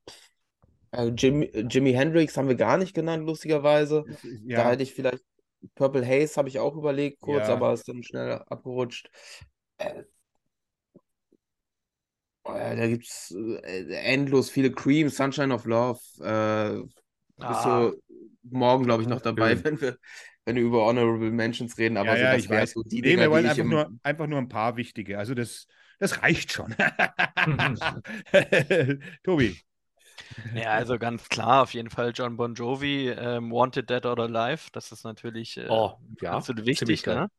[1.16, 4.04] Jim, Jimi Hendrix haben wir gar nicht genannt, lustigerweise.
[4.44, 4.62] Ja.
[4.62, 5.22] Da hätte ich vielleicht
[5.74, 7.54] Purple Haze habe ich auch überlegt kurz, ja.
[7.54, 9.10] aber ist dann schnell abgerutscht.
[9.78, 10.02] Äh,
[12.44, 16.00] äh da gibt es äh, endlos viele Cream, Sunshine of Love.
[16.20, 16.82] Äh, ah.
[17.36, 18.02] Bist du
[18.42, 19.98] morgen, glaube ich, noch dabei, wenn wir,
[20.44, 21.96] wenn wir über Honorable Mentions reden.
[21.96, 24.38] Aber ja, so, das wäre so die nee, Dinger, wir wollen einfach, nur, einfach nur
[24.38, 25.18] ein paar wichtige.
[25.18, 25.66] Also das,
[25.98, 26.74] das reicht schon.
[29.24, 29.65] Tobi.
[30.55, 34.69] Ja, also ganz klar, auf jeden Fall John Bon Jovi, ähm, Wanted Dead or Alive.
[34.73, 37.05] Das ist natürlich äh, oh, ja, absolut wichtig.
[37.07, 37.31] Ne?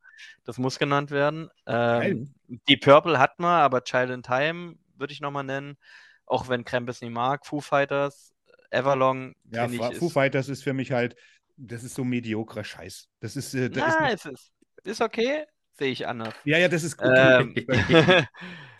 [0.43, 1.49] Das muss genannt werden.
[1.65, 2.33] Ähm,
[2.67, 5.77] die Purple hat man, aber Child in Time würde ich nochmal nennen.
[6.25, 7.45] Auch wenn Krempes nicht mag.
[7.45, 8.33] Foo Fighters,
[8.69, 9.35] Everlong.
[9.51, 11.15] Ja, ich, Foo ist, Fighters ist für mich halt,
[11.55, 13.07] das ist so mediokrer Scheiß.
[13.19, 13.53] Das ist.
[13.53, 14.51] Äh, das ja, ist, es ist,
[14.83, 15.45] ist okay.
[15.73, 16.33] Sehe ich anders.
[16.43, 17.11] Ja, ja, das ist gut.
[17.15, 17.53] Ähm,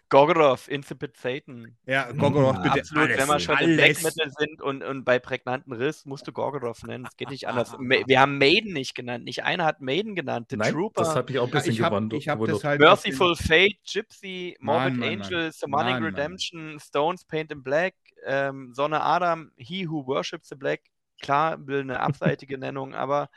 [0.10, 1.78] Gorgoroth, Incipit Satan.
[1.86, 2.80] Ja, Gorgoroth, bitte.
[2.80, 3.70] Absolut, alles, wenn wir schon alles.
[3.70, 7.04] im Black Metal sind und, und bei prägnanten Riss, musst du Gorgoroth nennen.
[7.04, 7.74] Das geht nicht anders.
[7.78, 9.26] Wir haben Maiden nicht genannt.
[9.26, 10.48] Nicht einer hat Maiden genannt.
[10.50, 11.02] The Nein, Trooper.
[11.02, 12.22] Das habe ich auch ein bisschen ja, gewandert.
[12.22, 15.52] Ich hab das halt Merciful Fate, Gypsy, Morbid Angel.
[15.52, 16.80] Summoning Redemption, Mann.
[16.80, 20.82] Stones Paint in Black, ähm, Sonne Adam, He Who Worships the Black.
[21.22, 23.30] Klar, will eine abseitige Nennung, aber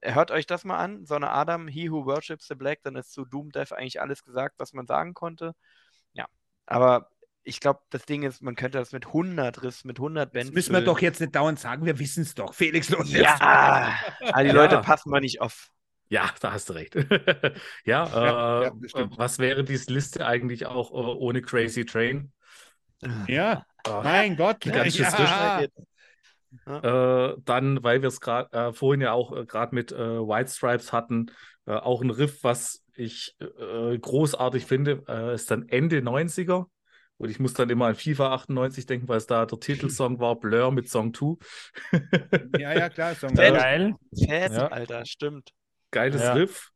[0.00, 1.04] hört euch das mal an.
[1.04, 4.54] Sonne Adam, He Who Worships the Black, dann ist zu Doom Death eigentlich alles gesagt,
[4.58, 5.54] was man sagen konnte.
[6.68, 7.10] Aber
[7.44, 10.48] ich glaube, das Ding ist, man könnte das mit 100 Riss, mit 100 Bands.
[10.48, 12.52] Das müssen wir doch jetzt nicht dauernd sagen, wir wissen es doch.
[12.54, 13.36] Felix, los Ja,
[14.20, 14.54] aber die Ja.
[14.54, 15.70] Leute passen mal nicht auf.
[16.10, 16.94] Ja, da hast du recht.
[17.84, 22.32] ja, Ja, äh, ja, was wäre diese Liste eigentlich auch äh, ohne Crazy Train?
[23.26, 24.60] Ja, Äh, mein Gott.
[24.60, 25.62] Gigantisches ja.
[26.66, 30.50] Äh, dann, weil wir es gerade äh, vorhin ja auch äh, gerade mit äh, White
[30.50, 31.30] Stripes hatten,
[31.66, 36.70] äh, auch ein Riff, was ich äh, großartig finde, äh, ist dann Ende 90er.
[37.16, 40.38] Und ich muss dann immer an FIFA 98 denken, weil es da der Titelsong war,
[40.38, 41.36] Blur mit Song 2.
[42.58, 43.14] ja, ja, klar.
[43.16, 43.94] Song Fan- Geil.
[44.16, 44.68] Fett, Ja.
[44.68, 45.50] Alter, stimmt.
[45.90, 46.34] Geiles Ja.
[46.34, 46.70] Riff.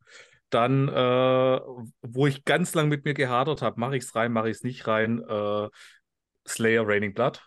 [0.51, 1.61] Dann, äh,
[2.03, 4.63] wo ich ganz lang mit mir gehadert habe, mache ich es rein, mache ich es
[4.65, 5.69] nicht rein, äh,
[6.47, 7.41] Slayer Raining Blood.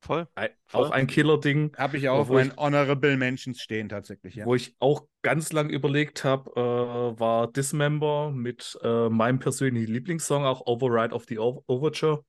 [0.00, 0.28] Voll.
[0.34, 0.86] Ein, Voll.
[0.86, 1.74] auch ein Killer-Ding.
[1.76, 4.36] Habe ich auch Wo ich- Honorable Mentions stehen, tatsächlich.
[4.36, 4.46] Ja.
[4.46, 10.44] Wo ich auch ganz lang überlegt habe, äh, war Dismember mit äh, meinem persönlichen Lieblingssong,
[10.44, 12.24] auch Override of the Overture.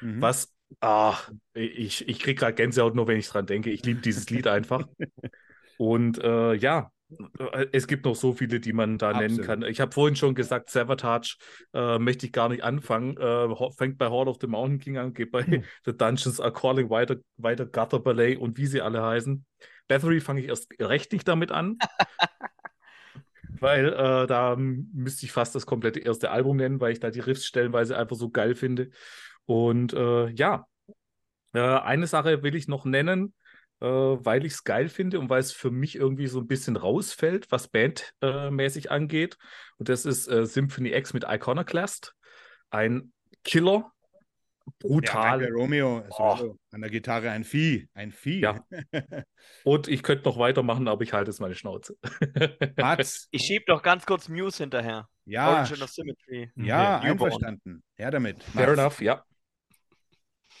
[0.00, 0.20] Mhm.
[0.20, 1.16] Was, ah,
[1.54, 3.70] ich, ich kriege gerade Gänsehaut nur, wenn ich dran denke.
[3.70, 4.86] Ich liebe dieses Lied einfach.
[5.78, 6.90] Und äh, ja,
[7.72, 9.46] es gibt noch so viele, die man da nennen Absolut.
[9.46, 9.62] kann.
[9.62, 11.36] Ich habe vorhin schon gesagt, Savatage
[11.72, 13.16] äh, möchte ich gar nicht anfangen.
[13.16, 15.64] Äh, fängt bei Hall of the Mountain King an, geht bei Hm.
[15.84, 19.44] The Dungeons Are Calling weiter, weiter Gutter Ballet und wie sie alle heißen.
[19.88, 21.78] Battery fange ich erst recht nicht damit an.
[23.60, 27.20] Weil äh, da müsste ich fast das komplette erste Album nennen, weil ich da die
[27.20, 28.90] Riffs stellenweise einfach so geil finde.
[29.44, 30.66] Und äh, ja,
[31.52, 33.41] äh, eine Sache will ich noch nennen, äh,
[33.86, 37.50] weil ich es geil finde und weil es für mich irgendwie so ein bisschen rausfällt,
[37.50, 39.36] was bandmäßig angeht.
[39.78, 42.14] Und das ist äh, Symphony X mit Iconoclast.
[42.70, 43.12] Ein
[43.44, 43.90] Killer.
[44.64, 45.38] Ja, Brutal.
[45.38, 46.54] Michael Romeo, Oh.
[46.70, 47.88] an der Gitarre ein Vieh.
[47.94, 48.40] Ein Vieh.
[48.42, 48.64] Ja.
[49.64, 51.96] und ich könnte noch weitermachen, aber ich halte jetzt meine Schnauze.
[52.76, 55.08] Mats, Ich schieb doch ganz kurz Muse hinterher.
[55.24, 56.52] ja, Origin of Symmetry.
[56.54, 57.08] ja, Okay.
[57.10, 57.82] Einverstanden.
[57.96, 58.44] Her damit.
[58.44, 58.78] Fair Mats.
[58.78, 59.24] enough, ja.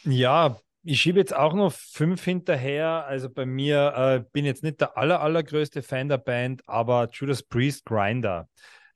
[0.04, 3.04] Ja, ich schiebe jetzt auch noch fünf hinterher.
[3.06, 7.42] Also bei mir äh, bin jetzt nicht der aller, allergrößte Fan der Band, aber Judas
[7.42, 8.48] Priest Grinder.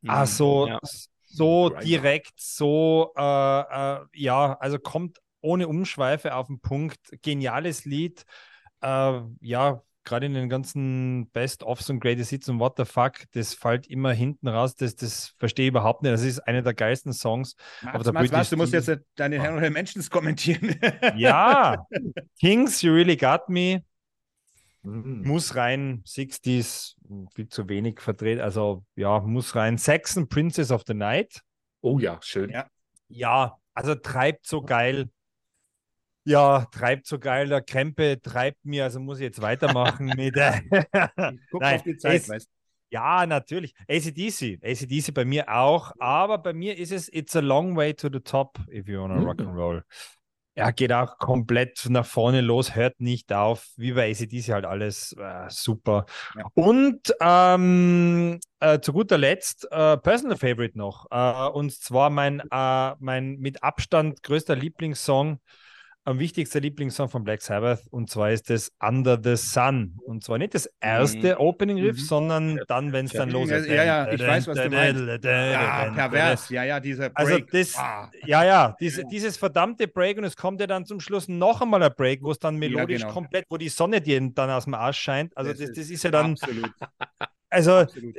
[0.07, 0.27] Ah, Mhm.
[0.27, 0.81] so, Ja.
[1.25, 1.85] so Grinder.
[1.85, 6.99] direkt, so, äh, äh, ja, also kommt ohne Umschweife auf den Punkt.
[7.23, 8.25] Geniales Lied.
[8.83, 13.53] Äh, ja, gerade in den ganzen Best-ofs und Greatest Hits und What the Fuck, das
[13.53, 14.75] fällt immer hinten raus.
[14.75, 16.13] Das, das verstehe ich überhaupt nicht.
[16.13, 17.57] Das ist einer der geilsten Songs.
[17.83, 20.77] Aber Mats, der Mats, Mats, du musst jetzt deine Honorable Mentions kommentieren.
[21.17, 21.87] Ja,
[22.41, 23.83] Kings, You Really Got Me.
[24.83, 25.23] Mhm.
[25.27, 26.95] Muss rein, 60s,
[27.35, 29.79] viel zu wenig verdreht, also ja, muss rein.
[29.79, 31.43] Saxon, Princess of the Night.
[31.81, 32.51] Oh ja, schön.
[32.51, 32.67] Ja.
[33.09, 35.09] Ja, also treibt so geil.
[36.27, 37.49] Ja, treibt so geil.
[37.49, 40.37] Der Krempe treibt mir, also muss ich jetzt weitermachen mit.
[40.37, 42.49] Äh, Guck Nein, auf die Zeit, es- weißt
[42.91, 43.75] ja, natürlich.
[43.89, 44.59] ACDC.
[44.63, 48.21] ACDC bei mir auch, aber bei mir ist es It's a long way to the
[48.21, 49.27] top, if you wanna Mhm.
[49.27, 49.85] rock and roll.
[50.55, 55.13] Er geht auch komplett nach vorne los, hört nicht auf, wie bei ACDC halt alles
[55.19, 56.07] äh, super.
[56.35, 56.47] Ja.
[56.55, 61.07] Und ähm, äh, zu guter Letzt äh, Personal Favorite noch.
[61.11, 65.41] Äh, und zwar mein, äh, mein mit Abstand größter Lieblingssong,
[66.07, 67.83] am wichtigster Lieblingssong von Black Sabbath.
[67.91, 69.99] Und zwar ist es Under the Sun.
[70.07, 72.05] Und zwar nicht das erste Opening Riff, Mhm.
[72.05, 73.67] sondern dann, wenn es dann Ja, losgeht.
[73.67, 75.25] ja, ja, ich weiß, was du meinst.
[75.25, 76.49] Ja, pervers.
[76.49, 77.19] Ja, ja, dieser Break.
[77.19, 78.11] Also das, Ah.
[78.25, 81.83] ja, ja, diese, dieses verdammte Break und es kommt ja dann zum Schluss noch einmal
[81.83, 83.13] ein Break, wo es dann melodisch genau.
[83.13, 85.37] komplett, wo die Sonne dir dann aus dem Arsch scheint.
[85.37, 86.71] Also das, Das das, ist ist ja dann, Absolut,
[87.51, 88.17] also absolut.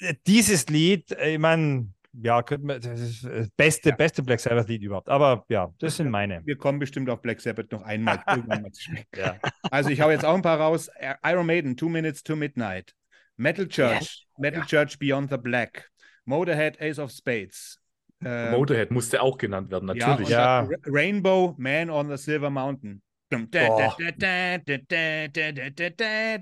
[0.00, 3.96] äh, dieses Lied, ich meine, ja, könnte man, das ist das beste, Ja.
[3.96, 5.08] beste Black Sabbath Lied überhaupt.
[5.08, 6.44] Aber ja, das sind meine.
[6.44, 9.06] Wir kommen bestimmt auf Black Sabbath noch einmal irgendwann mal zu sprechen.
[9.16, 9.36] Ja.
[9.70, 10.90] Also ich hau jetzt auch ein paar raus.
[11.22, 12.92] Iron Maiden, Two Minutes to Midnight.
[13.36, 15.90] Metal Church, Metal Church Beyond the Black.
[16.24, 17.80] Motorhead, Ace of Spades.
[18.24, 20.28] Ähm, Motorhead musste auch genannt werden, ja, natürlich.
[20.30, 20.68] Ja.
[20.86, 23.00] Rainbow, Man on the Silver Mountain.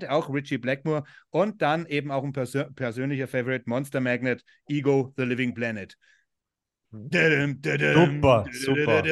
[0.09, 1.03] Auch Richie Blackmore.
[1.29, 5.97] Und dann eben auch ein persönlicher Favorite, Monster Magnet, Ego, The Living Planet.
[6.91, 9.03] Super, super.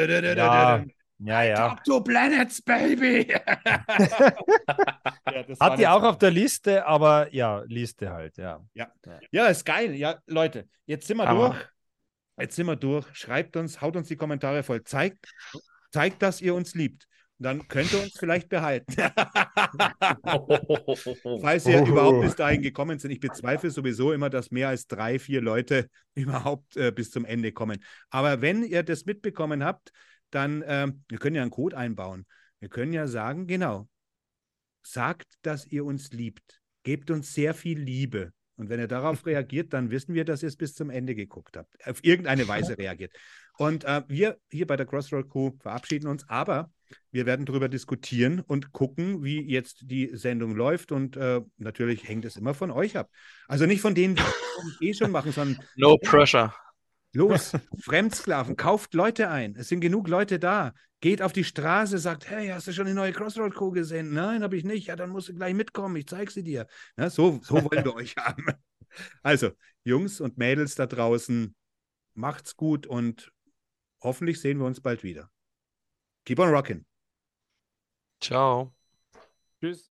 [1.17, 1.75] Ja, ja.
[1.85, 3.33] Top Planets, Baby!
[5.59, 8.61] Hat die auch auf der Liste, aber ja, Liste halt, ja.
[9.31, 9.95] Ja, ist geil.
[9.95, 11.55] Ja, Leute, jetzt sind wir durch.
[12.37, 13.05] Jetzt sind wir durch.
[13.13, 14.83] Schreibt uns, haut uns die Kommentare voll.
[14.83, 15.25] Zeigt,
[15.91, 17.07] zeigt, dass ihr uns liebt.
[17.37, 18.93] Dann könnt ihr uns vielleicht behalten.
[21.41, 21.87] Falls ihr Oh.
[21.87, 23.11] überhaupt bis dahin gekommen sind.
[23.11, 27.51] Ich bezweifle sowieso immer, dass mehr als drei, vier Leute überhaupt äh, bis zum Ende
[27.51, 27.83] kommen.
[28.09, 29.91] Aber wenn ihr das mitbekommen habt,
[30.31, 32.25] dann, ähm, wir können ja einen Code einbauen.
[32.59, 33.87] Wir können ja sagen, genau,
[34.83, 36.61] sagt, dass ihr uns liebt.
[36.83, 38.31] gebt uns sehr viel Liebe.
[38.57, 41.57] Und wenn ihr darauf reagiert, dann wissen wir, dass ihr es bis zum Ende geguckt
[41.57, 41.75] habt.
[41.85, 43.13] Auf irgendeine Weise reagiert.
[43.57, 46.71] Und äh, wir hier bei der Crossroad Crew verabschieden uns, aber
[47.11, 50.91] wir werden darüber diskutieren und gucken, wie jetzt die Sendung läuft.
[50.91, 53.09] Und äh, natürlich hängt es immer von euch ab.
[53.47, 54.21] Also nicht von denen, die
[54.89, 55.63] eh schon machen, sondern.
[55.75, 56.53] No pressure.
[57.13, 59.55] Los, Fremdsklaven, kauft Leute ein.
[59.55, 60.73] Es sind genug Leute da.
[60.99, 64.13] Geht auf die Straße, sagt, hey, hast du schon die neue Crossroad Crew gesehen?
[64.13, 64.87] Nein, habe ich nicht.
[64.87, 65.95] Ja, dann musst du gleich mitkommen.
[65.95, 66.67] Ich zeige sie dir.
[66.97, 68.45] Ja, so, so wollen wir euch haben.
[69.23, 69.51] Also,
[69.83, 71.55] Jungs und Mädels da draußen,
[72.15, 73.31] macht's gut und
[74.01, 75.29] hoffentlich sehen wir uns bald wieder.
[76.25, 76.85] Keep on rocking.
[78.19, 78.73] Ciao.
[79.59, 79.94] Tschüss.